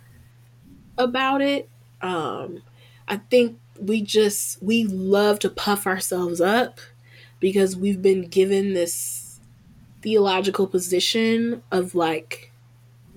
[0.98, 1.68] about it
[2.02, 2.62] um
[3.08, 6.78] i think we just we love to puff ourselves up
[7.40, 9.40] because we've been given this
[10.02, 12.51] theological position of like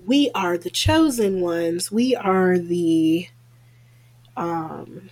[0.06, 3.28] we are the chosen ones we are the
[4.36, 5.08] um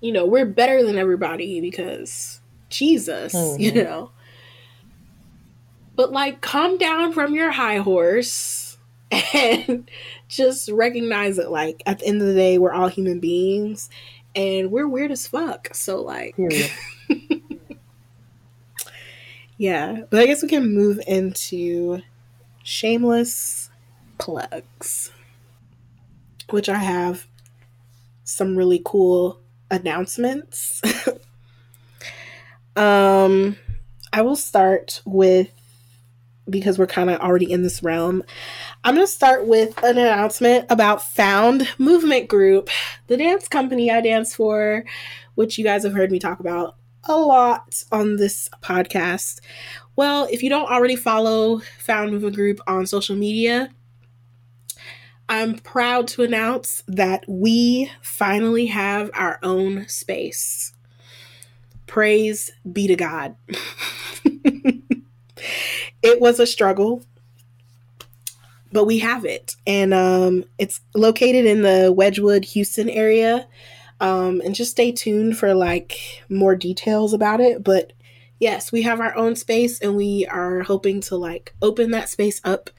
[0.00, 3.60] you know we're better than everybody because jesus mm-hmm.
[3.60, 4.10] you know
[5.94, 8.78] but like come down from your high horse
[9.34, 9.90] and
[10.28, 11.50] just recognize it.
[11.50, 13.90] like at the end of the day we're all human beings
[14.34, 15.74] and we're weird as fuck.
[15.74, 16.36] So like
[19.58, 22.00] Yeah, but I guess we can move into
[22.62, 23.70] shameless
[24.18, 25.10] plugs.
[26.50, 27.26] Which I have
[28.24, 29.40] some really cool
[29.70, 30.82] announcements.
[32.76, 33.56] um
[34.12, 35.50] I will start with
[36.48, 38.22] because we're kind of already in this realm,
[38.84, 42.68] I'm going to start with an announcement about Found Movement Group,
[43.06, 44.84] the dance company I dance for,
[45.34, 49.40] which you guys have heard me talk about a lot on this podcast.
[49.94, 53.70] Well, if you don't already follow Found Movement Group on social media,
[55.28, 60.72] I'm proud to announce that we finally have our own space.
[61.86, 63.36] Praise be to God.
[66.02, 67.04] it was a struggle,
[68.72, 69.56] but we have it.
[69.66, 73.46] And um, it's located in the Wedgewood, Houston area.
[74.00, 77.62] Um, and just stay tuned for like more details about it.
[77.62, 77.92] But
[78.42, 82.40] yes, we have our own space and we are hoping to like open that space
[82.42, 82.70] up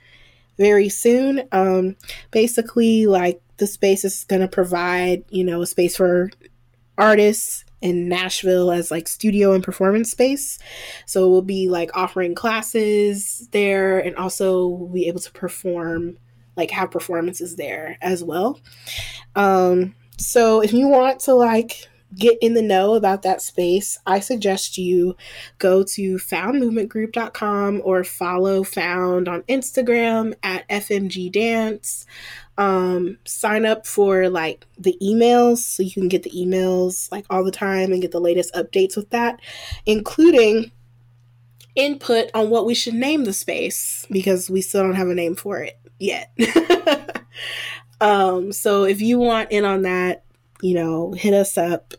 [0.58, 1.48] very soon.
[1.54, 1.96] Um,
[2.32, 6.30] basically, like the space is going to provide, you know, a space for
[6.98, 10.60] artists in Nashville as like studio and performance space.
[11.06, 16.18] So we'll be like offering classes there and also we'll be able to perform
[16.58, 18.60] like have performances there as well.
[19.36, 24.20] Um so if you want to like get in the know about that space, I
[24.20, 25.16] suggest you
[25.58, 32.06] go to foundmovementgroup.com or follow Found on Instagram at FMG Dance.
[32.56, 37.44] Um sign up for like the emails so you can get the emails like all
[37.44, 39.40] the time and get the latest updates with that
[39.88, 40.72] including
[41.76, 45.36] input on what we should name the space because we still don't have a name
[45.36, 46.32] for it yet.
[48.02, 50.24] Um so if you want in on that
[50.62, 51.94] you know hit us up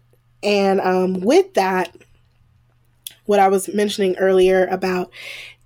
[0.45, 1.95] and um with that
[3.25, 5.11] what i was mentioning earlier about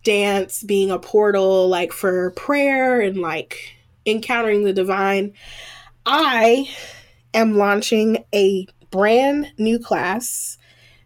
[0.05, 3.75] dance being a portal like for prayer and like
[4.09, 5.35] Encountering the Divine,
[6.07, 6.71] I
[7.35, 10.57] am launching a brand new class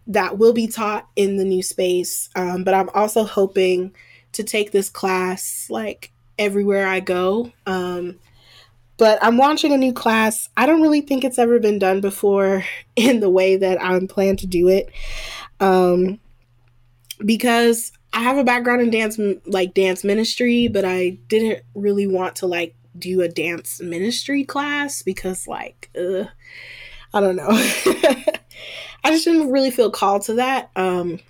[0.06, 2.30] that will be taught in the new space.
[2.36, 3.94] Um, but I'm also hoping
[4.32, 7.52] to take this class like everywhere I go.
[7.66, 8.18] Um,
[8.96, 10.48] but I'm launching a new class.
[10.56, 12.64] I don't really think it's ever been done before
[12.96, 14.90] in the way that I'm planning to do it.
[15.60, 16.18] Um,
[17.24, 22.36] because I have a background in dance, like dance ministry, but I didn't really want
[22.36, 26.24] to like do a dance ministry class because like uh,
[27.14, 27.48] I don't know.
[29.04, 30.70] I just didn't really feel called to that.
[30.76, 31.20] Um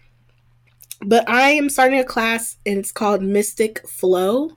[1.05, 4.53] but I am starting a class and it's called Mystic Flow.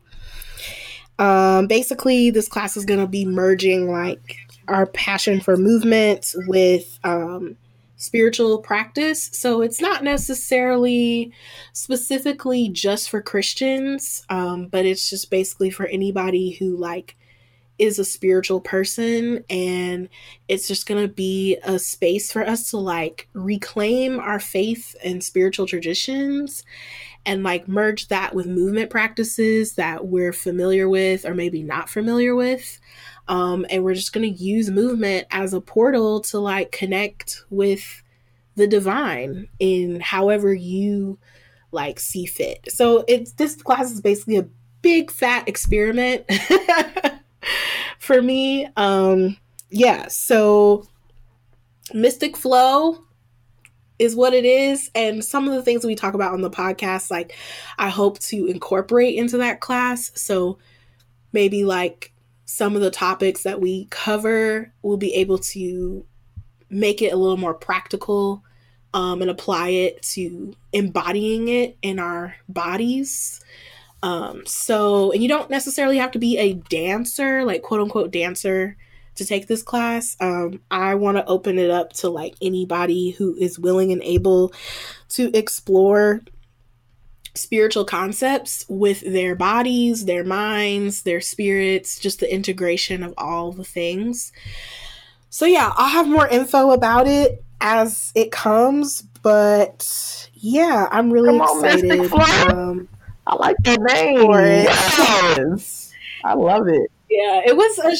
[1.17, 4.37] Um, basically, this class is going to be merging like
[4.67, 7.55] our passion for movement with um,
[7.97, 9.29] spiritual practice.
[9.33, 11.31] So it's not necessarily
[11.73, 17.15] specifically just for Christians, um, but it's just basically for anybody who like
[17.77, 20.07] is a spiritual person and
[20.47, 25.21] it's just going to be a space for us to like reclaim our faith and
[25.21, 26.63] spiritual traditions
[27.25, 32.35] and like merge that with movement practices that we're familiar with or maybe not familiar
[32.35, 32.79] with
[33.27, 38.03] um, and we're just going to use movement as a portal to like connect with
[38.55, 41.17] the divine in however you
[41.71, 44.47] like see fit so it's this class is basically a
[44.81, 46.23] big fat experiment
[47.99, 48.67] for me.
[48.77, 49.37] Um,
[49.69, 50.87] yeah, so
[51.93, 53.03] Mystic Flow
[53.99, 54.89] is what it is.
[54.93, 57.35] And some of the things we talk about on the podcast, like
[57.77, 60.11] I hope to incorporate into that class.
[60.15, 60.57] So
[61.31, 62.11] maybe like
[62.45, 66.05] some of the topics that we cover, we'll be able to
[66.69, 68.43] make it a little more practical
[68.93, 73.41] um, and apply it to embodying it in our bodies.
[74.03, 78.77] Um, so, and you don't necessarily have to be a dancer, like quote unquote dancer,
[79.15, 80.15] to take this class.
[80.19, 84.53] Um, I want to open it up to like anybody who is willing and able
[85.09, 86.21] to explore
[87.33, 93.63] spiritual concepts with their bodies, their minds, their spirits, just the integration of all the
[93.63, 94.31] things.
[95.29, 101.37] So, yeah, I'll have more info about it as it comes, but yeah, I'm really
[101.37, 102.13] Come excited.
[102.51, 102.87] Um,
[103.27, 104.31] I like that name.
[104.31, 105.91] Yes.
[106.23, 106.89] I love it.
[107.09, 107.95] Yeah, it was a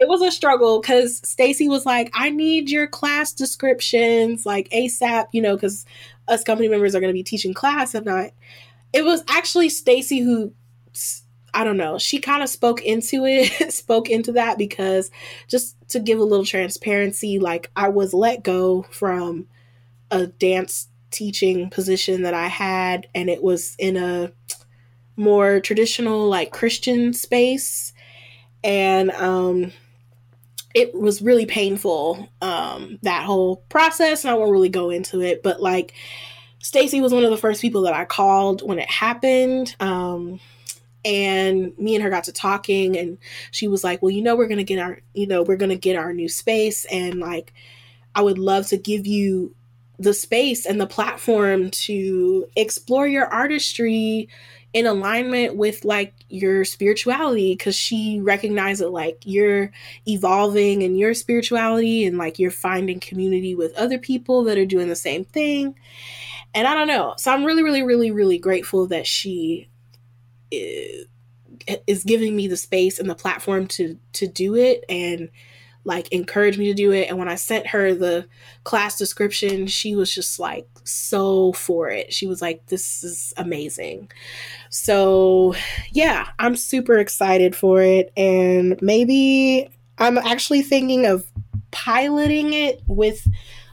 [0.00, 5.26] it was a struggle because Stacy was like, "I need your class descriptions like ASAP,"
[5.32, 5.84] you know, because
[6.26, 8.30] us company members are going to be teaching class if not.
[8.92, 10.52] It was actually Stacy who
[11.52, 11.98] I don't know.
[11.98, 15.10] She kind of spoke into it, spoke into that because
[15.48, 19.48] just to give a little transparency, like I was let go from
[20.10, 24.32] a dance teaching position that I had, and it was in a
[25.16, 27.92] more traditional like Christian space
[28.62, 29.72] and um
[30.74, 35.42] it was really painful um that whole process and I won't really go into it
[35.42, 35.94] but like
[36.62, 40.40] Stacy was one of the first people that I called when it happened um
[41.04, 43.18] and me and her got to talking and
[43.50, 45.96] she was like well you know we're to get our you know we're to get
[45.96, 47.52] our new space and like
[48.14, 49.54] I would love to give you
[49.98, 54.28] the space and the platform to explore your artistry
[54.72, 59.72] in alignment with like your spirituality because she recognized that like you're
[60.06, 64.88] evolving in your spirituality and like you're finding community with other people that are doing
[64.88, 65.74] the same thing.
[66.54, 67.14] And i don't know.
[67.16, 69.68] So i'm really really really really grateful that she
[70.50, 71.06] is,
[71.86, 75.30] is giving me the space and the platform to to do it and
[75.84, 77.08] like encouraged me to do it.
[77.08, 78.26] And when I sent her the
[78.64, 82.12] class description, she was just like so for it.
[82.12, 84.10] She was like, this is amazing.
[84.68, 85.54] So,
[85.90, 88.12] yeah, I'm super excited for it.
[88.16, 91.26] And maybe I'm actually thinking of
[91.70, 93.26] piloting it with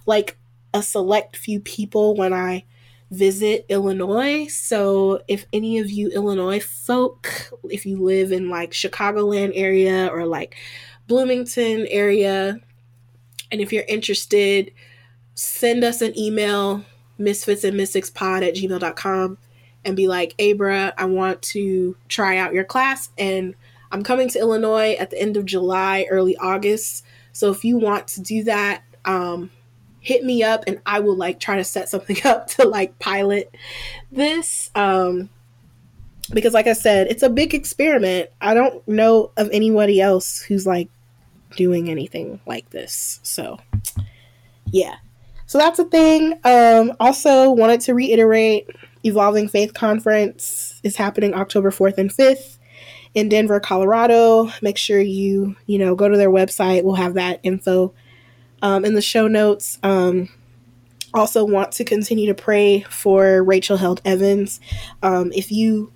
[0.06, 0.38] like
[0.74, 2.64] a select few people when I
[3.12, 4.48] visit Illinois.
[4.48, 10.26] So if any of you Illinois folk, if you live in like Chicagoland area or
[10.26, 10.56] like
[11.08, 12.60] Bloomington area.
[13.52, 14.72] And if you're interested,
[15.36, 16.84] send us an email,
[17.18, 19.38] misfits and mystics pod at gmail.com
[19.86, 23.10] and be like, Abra, I want to try out your class.
[23.18, 23.56] And
[23.92, 27.06] I'm coming to Illinois at the end of July, early August.
[27.32, 29.50] So if you want to do that, um,
[30.02, 33.56] hit me up and I will like try to set something up to like pilot
[34.12, 34.72] this.
[34.76, 35.30] Um,
[36.34, 38.30] because like I said, it's a big experiment.
[38.42, 40.90] I don't know of anybody else who's like
[41.56, 43.20] doing anything like this.
[43.24, 43.60] So,
[44.72, 44.96] yeah.
[45.46, 46.40] So that's a thing.
[46.44, 48.70] Um, also, wanted to reiterate
[49.04, 52.58] Evolving Faith Conference is happening October 4th and 5th
[53.14, 54.52] in Denver, Colorado.
[54.62, 56.84] Make sure you, you know, go to their website.
[56.84, 57.94] We'll have that info
[58.62, 59.80] um, in the show notes.
[59.84, 60.30] Um,
[61.14, 64.60] also, want to continue to pray for Rachel Held Evans.
[65.02, 65.94] Um, if you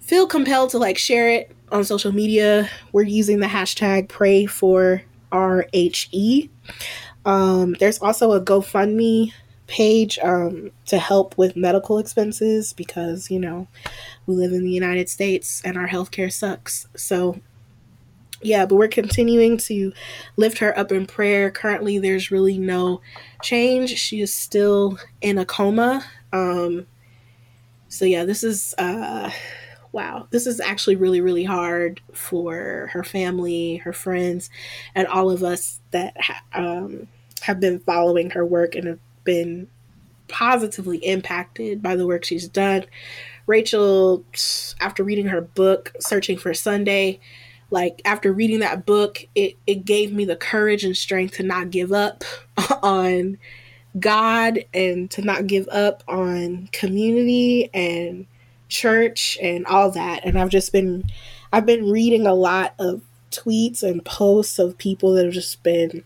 [0.00, 5.02] feel compelled to like share it on social media, we're using the hashtag pray for
[5.32, 6.48] RHE.
[7.24, 9.32] Um, there's also a GoFundMe
[9.66, 13.66] page um, to help with medical expenses because, you know,
[14.26, 16.86] we live in the United States and our healthcare sucks.
[16.94, 17.40] So,
[18.42, 19.92] yeah, but we're continuing to
[20.36, 21.50] lift her up in prayer.
[21.50, 23.00] Currently, there's really no
[23.42, 23.96] change.
[23.98, 26.04] She is still in a coma.
[26.32, 26.86] Um,
[27.88, 29.30] So yeah, this is uh
[29.96, 34.50] wow, this is actually really really hard for her family, her friends,
[34.94, 37.08] and all of us that ha- um,
[37.40, 39.66] have been following her work and have been
[40.28, 42.84] positively impacted by the work she's done.
[43.46, 44.22] Rachel,
[44.80, 47.18] after reading her book, Searching for Sunday,
[47.70, 51.70] like after reading that book, it, it gave me the courage and strength to not
[51.70, 52.22] give up
[52.82, 53.38] on
[53.98, 58.26] God and to not give up on community and
[58.68, 60.24] church and all that.
[60.24, 61.04] And I've just been
[61.52, 66.04] I've been reading a lot of tweets and posts of people that have just been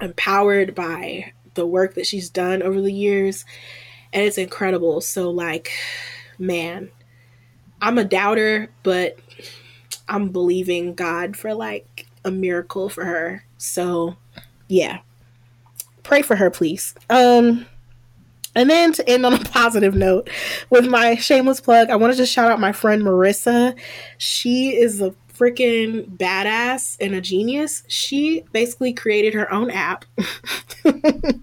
[0.00, 3.44] empowered by the work that she's done over the years
[4.12, 5.00] and it's incredible.
[5.00, 5.72] So like
[6.38, 6.90] man,
[7.80, 9.18] I'm a doubter, but
[10.08, 13.44] I'm believing God for like a miracle for her.
[13.58, 14.16] So,
[14.68, 15.00] yeah.
[16.02, 16.94] Pray for her, please.
[17.10, 17.66] Um
[18.58, 20.28] and then to end on a positive note,
[20.68, 23.78] with my shameless plug, I wanted to just shout out my friend Marissa.
[24.18, 27.84] She is a freaking badass and a genius.
[27.86, 30.04] She basically created her own app.
[30.84, 31.42] and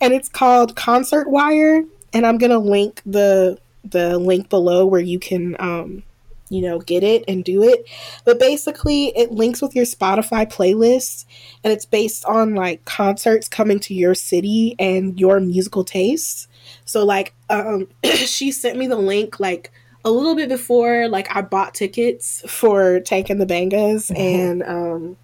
[0.00, 1.82] it's called Concert Wire.
[2.12, 6.04] And I'm gonna link the the link below where you can um,
[6.50, 7.86] you know, get it and do it.
[8.24, 11.24] But basically, it links with your Spotify playlist
[11.62, 16.48] and it's based on like concerts coming to your city and your musical tastes.
[16.84, 19.72] So, like, um, she sent me the link like
[20.04, 24.16] a little bit before like I bought tickets for Tank and the Bangas mm-hmm.
[24.16, 25.16] and um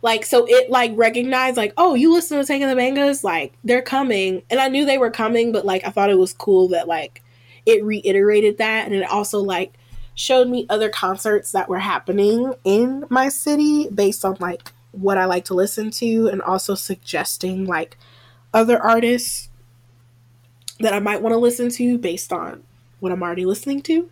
[0.00, 3.52] like so it like recognized like oh you listen to Tank and the Bangas like
[3.64, 6.68] they're coming and I knew they were coming but like I thought it was cool
[6.68, 7.22] that like
[7.66, 9.74] it reiterated that and it also like
[10.14, 15.24] showed me other concerts that were happening in my city based on like what I
[15.24, 17.96] like to listen to and also suggesting like
[18.52, 19.48] other artists
[20.80, 22.62] that I might want to listen to based on
[23.00, 24.10] what I'm already listening to.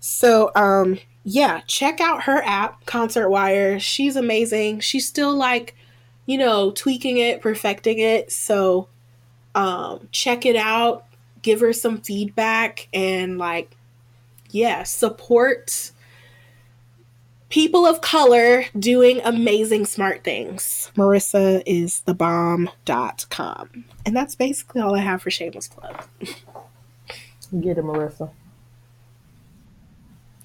[0.00, 3.78] So, um yeah, check out her app Concert Wire.
[3.78, 4.80] She's amazing.
[4.80, 5.76] She's still like,
[6.26, 8.30] you know, tweaking it, perfecting it.
[8.32, 8.88] So,
[9.54, 11.04] um check it out,
[11.42, 13.76] give her some feedback and like
[14.52, 15.90] yeah, support
[17.48, 20.90] people of color doing amazing smart things.
[20.96, 23.84] Marissa is the bomb.com.
[24.06, 26.04] And that's basically all I have for Shameless Plug.
[27.60, 28.30] Get it, Marissa.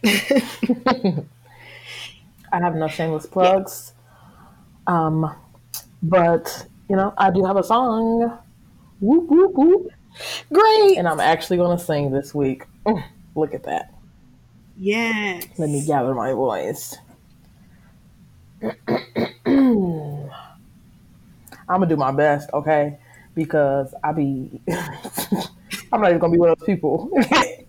[2.51, 3.93] I have no shameless plugs.
[4.87, 5.05] Yeah.
[5.05, 5.35] Um,
[6.01, 8.37] but you know, I do have a song.
[8.99, 9.91] Whoop whoop whoop.
[10.51, 10.97] Great.
[10.97, 12.63] And I'm actually gonna sing this week.
[13.35, 13.93] Look at that.
[14.79, 15.45] Yes.
[15.57, 16.97] Let me gather my voice.
[21.69, 22.99] I'm gonna do my best, okay?
[23.35, 24.61] Because I be,
[25.91, 27.09] I'm not even gonna be one of those people.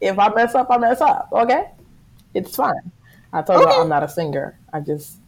[0.00, 1.70] if I mess up, I mess up, okay?
[2.34, 2.92] It's fine.
[3.32, 3.74] I told okay.
[3.74, 4.58] you I'm not a singer.
[4.72, 5.18] I just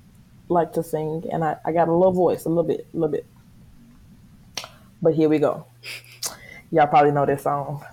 [0.49, 3.13] like to sing, and I, I got a little voice, a little bit, a little
[3.13, 3.27] bit.
[5.03, 5.67] But here we go.
[6.71, 7.85] Y'all probably know this song.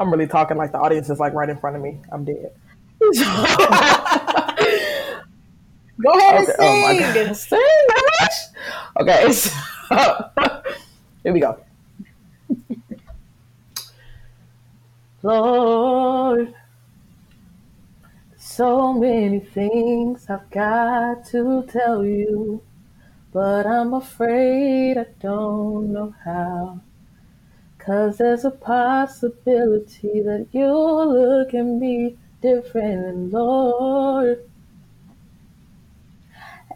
[0.00, 1.98] I'm really talking like the audience is like right in front of me.
[2.10, 2.52] I'm dead.
[6.02, 6.54] Go ahead okay.
[6.58, 6.88] Oh
[7.26, 7.60] and sing.
[7.60, 8.56] Oh sing,
[9.00, 9.50] Okay, so,
[11.22, 11.58] here we go.
[15.22, 16.54] Lord,
[18.38, 22.62] so many things I've got to tell you,
[23.32, 26.80] but I'm afraid I don't know how.
[27.84, 34.44] Cause there's a possibility that you'll look at me different, and Lord.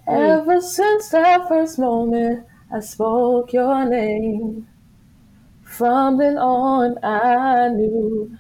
[0.07, 0.15] Hmm.
[0.15, 4.67] Ever since that first moment I spoke your name,
[5.63, 8.39] from then on I knew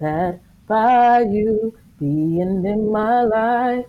[0.00, 3.86] that by you being in my life,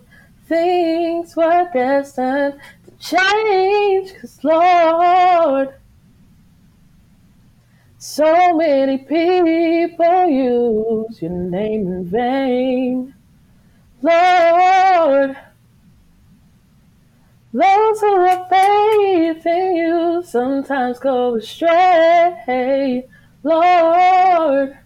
[0.48, 4.14] things were destined to change.
[4.20, 5.74] Cause Lord,
[8.06, 13.12] so many people use your name in vain.
[14.00, 15.36] Lord,
[17.52, 23.08] those who have faith in you sometimes go astray.
[23.42, 24.78] Lord,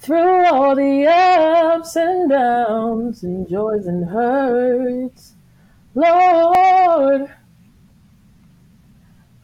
[0.00, 5.36] through all the ups and downs and joys and hurts,
[5.94, 7.32] Lord,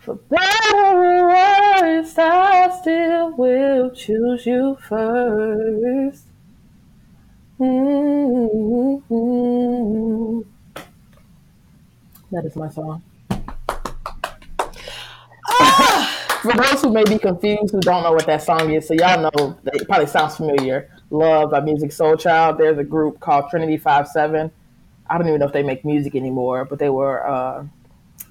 [0.05, 6.27] for better or worse, I still will choose you first.
[7.59, 9.01] Mm-hmm.
[12.33, 13.03] That is my song.
[15.49, 18.93] Ah, For those who may be confused, who don't know what that song is, so
[18.93, 20.91] y'all know, it probably sounds familiar.
[21.09, 22.59] Love by Musiq Soulchild.
[22.59, 24.51] There's a group called Trinity Five Seven.
[25.09, 27.65] I don't even know if they make music anymore, but they were uh,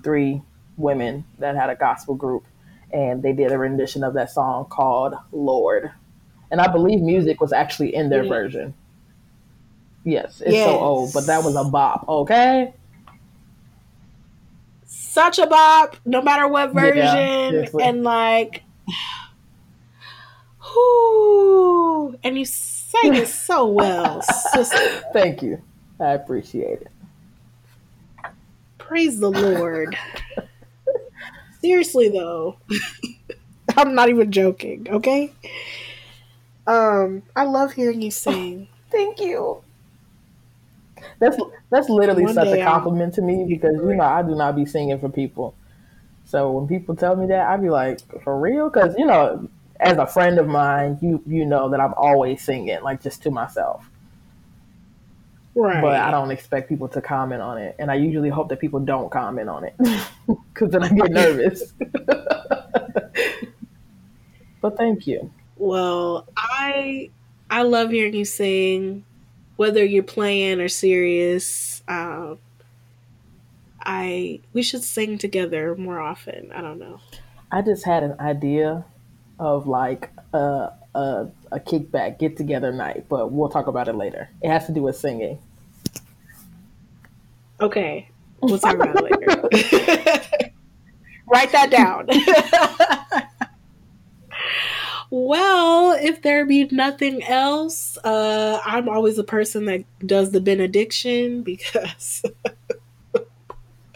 [0.04, 0.44] three
[0.78, 2.46] women that had a gospel group,
[2.92, 5.92] and they did a rendition of that song called "Lord."
[6.52, 8.76] And I believe Musiq was actually in their version.
[10.04, 10.68] Yes, it's yes.
[10.68, 12.08] so old, but that was a bop.
[12.08, 12.74] Okay
[15.14, 18.64] such a bop, no matter what version, yeah, and like,
[20.76, 25.04] whoo, and you sang it so well, sister.
[25.14, 25.62] Thank you,
[26.00, 26.88] I appreciate it.
[28.80, 29.96] Praise the Lord.
[31.64, 32.58] Seriously though,
[33.78, 34.86] I'm not even joking.
[34.90, 35.32] Okay.
[36.68, 38.68] Um, I love hearing you sing.
[38.92, 39.64] Thank you.
[41.20, 41.38] That's
[41.70, 43.16] that's literally One such a compliment I'll...
[43.16, 45.56] to me because you know I do not be singing for people.
[46.26, 48.70] So when people tell me that, I'd be like, for real?
[48.70, 49.48] Because you know,
[49.80, 53.32] as a friend of mine, you you know that I'm always singing like just to
[53.32, 53.90] myself.
[55.56, 55.82] Right.
[55.82, 58.80] But I don't expect people to comment on it, and I usually hope that people
[58.80, 59.76] don't comment on it
[60.54, 61.74] because then I get nervous.
[64.62, 65.32] but thank you.
[65.58, 67.12] Well, I
[67.52, 69.06] I love hearing you sing
[69.56, 71.84] whether you're playing or serious.
[71.88, 72.40] Um,
[73.86, 76.52] I we should sing together more often.
[76.52, 77.00] I don't know.
[77.52, 78.86] I just had an idea
[79.38, 84.30] of like a a, a kickback get together night, but we'll talk about it later.
[84.42, 85.40] It has to do with singing.
[87.60, 88.10] Okay,
[88.42, 90.52] we'll talk about it later.
[91.28, 92.10] Write that down.
[95.16, 101.44] Well, if there be nothing else, uh, I'm always a person that does the benediction
[101.44, 102.24] because,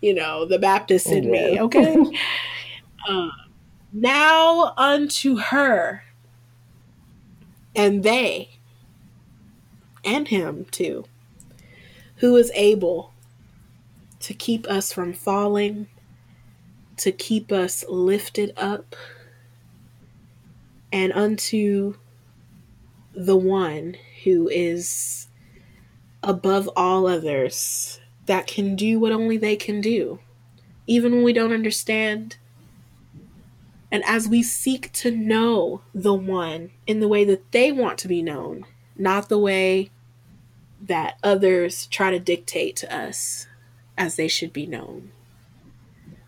[0.00, 1.30] you know, the Baptist in yeah.
[1.30, 1.94] me, okay?
[3.06, 3.28] uh,
[3.92, 6.04] now unto her
[7.74, 8.58] and they
[10.04, 11.04] and him too,
[12.16, 13.12] who is able
[14.20, 15.88] to keep us from falling,
[16.96, 18.94] to keep us lifted up
[20.92, 21.94] and unto
[23.14, 25.28] the one who is
[26.22, 30.18] above all others that can do what only they can do,
[30.86, 32.36] even when we don't understand.
[33.92, 38.08] And as we seek to know the one in the way that they want to
[38.08, 38.64] be known,
[38.96, 39.90] not the way
[40.80, 43.46] that others try to dictate to us
[43.98, 45.10] as they should be known,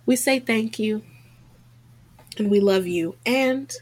[0.04, 1.02] we say thank you
[2.36, 3.16] and we love you.
[3.24, 3.72] And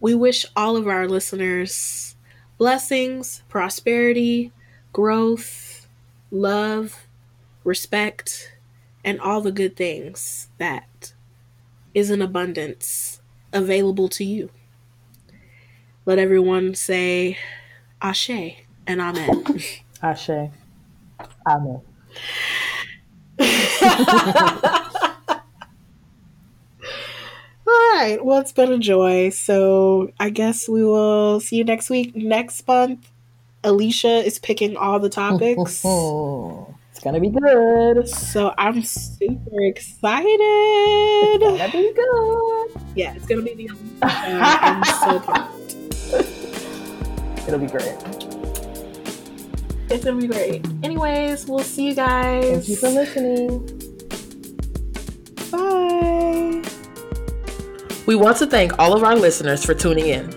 [0.00, 2.16] we wish all of our listeners
[2.56, 4.52] blessings, prosperity,
[4.92, 5.88] growth,
[6.30, 7.06] love,
[7.64, 8.54] respect,
[9.04, 11.14] and all the good things that
[11.94, 13.20] is in abundance
[13.52, 14.50] available to you.
[16.06, 17.38] Let everyone say
[18.00, 18.30] Ashe
[18.86, 19.44] and Amen.
[20.02, 20.50] Ashe.
[21.46, 21.80] Amen.
[27.66, 28.18] All right.
[28.22, 29.30] Well, it's been a joy.
[29.30, 32.16] So I guess we will see you next week.
[32.16, 33.10] Next month,
[33.62, 35.84] Alicia is picking all the topics.
[37.00, 38.06] it's gonna be good.
[38.06, 40.26] So I'm super excited.
[40.28, 42.82] It's gonna be good.
[42.94, 43.70] Yeah, it's gonna be the.
[44.02, 45.76] I'm so pumped.
[47.48, 47.96] It'll be great.
[49.88, 50.66] It's gonna be great.
[50.82, 52.44] Anyways, we'll see you guys.
[52.44, 53.64] Thank you for listening.
[55.50, 56.62] Bye.
[58.04, 60.30] We want to thank all of our listeners for tuning in.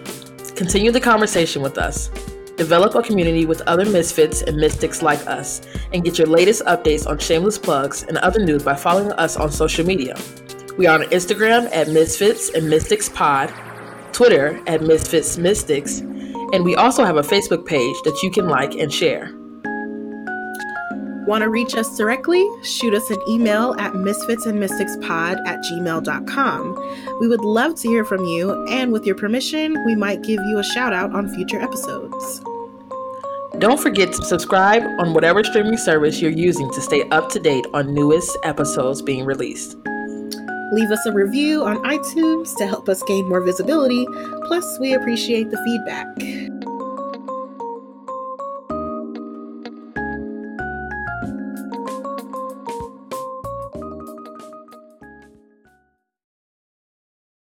[0.56, 2.10] Continue the conversation with us.
[2.56, 5.62] Develop a community with other misfits and mystics like us,
[5.92, 9.52] and get your latest updates on shameless plugs and other news by following us on
[9.52, 10.16] social media.
[10.78, 13.52] We are on Instagram at Misfits and Mystics Pod,
[14.12, 18.76] Twitter at Misfits Mystics, and we also have a Facebook page that you can like
[18.76, 19.34] and share.
[21.26, 22.45] Want to reach us directly?
[22.64, 27.18] Shoot us an email at misfitsandmysticspod at gmail.com.
[27.22, 30.60] We would love to hear from you, and with your permission, we might give you
[30.60, 32.41] a shout out on future episodes.
[33.60, 37.66] Don't forget to subscribe on whatever streaming service you're using to stay up to date
[37.74, 39.78] on newest episodes being released.
[40.74, 44.08] Leave us a review on iTunes to help us gain more visibility.
[44.48, 46.73] Plus, we appreciate the feedback.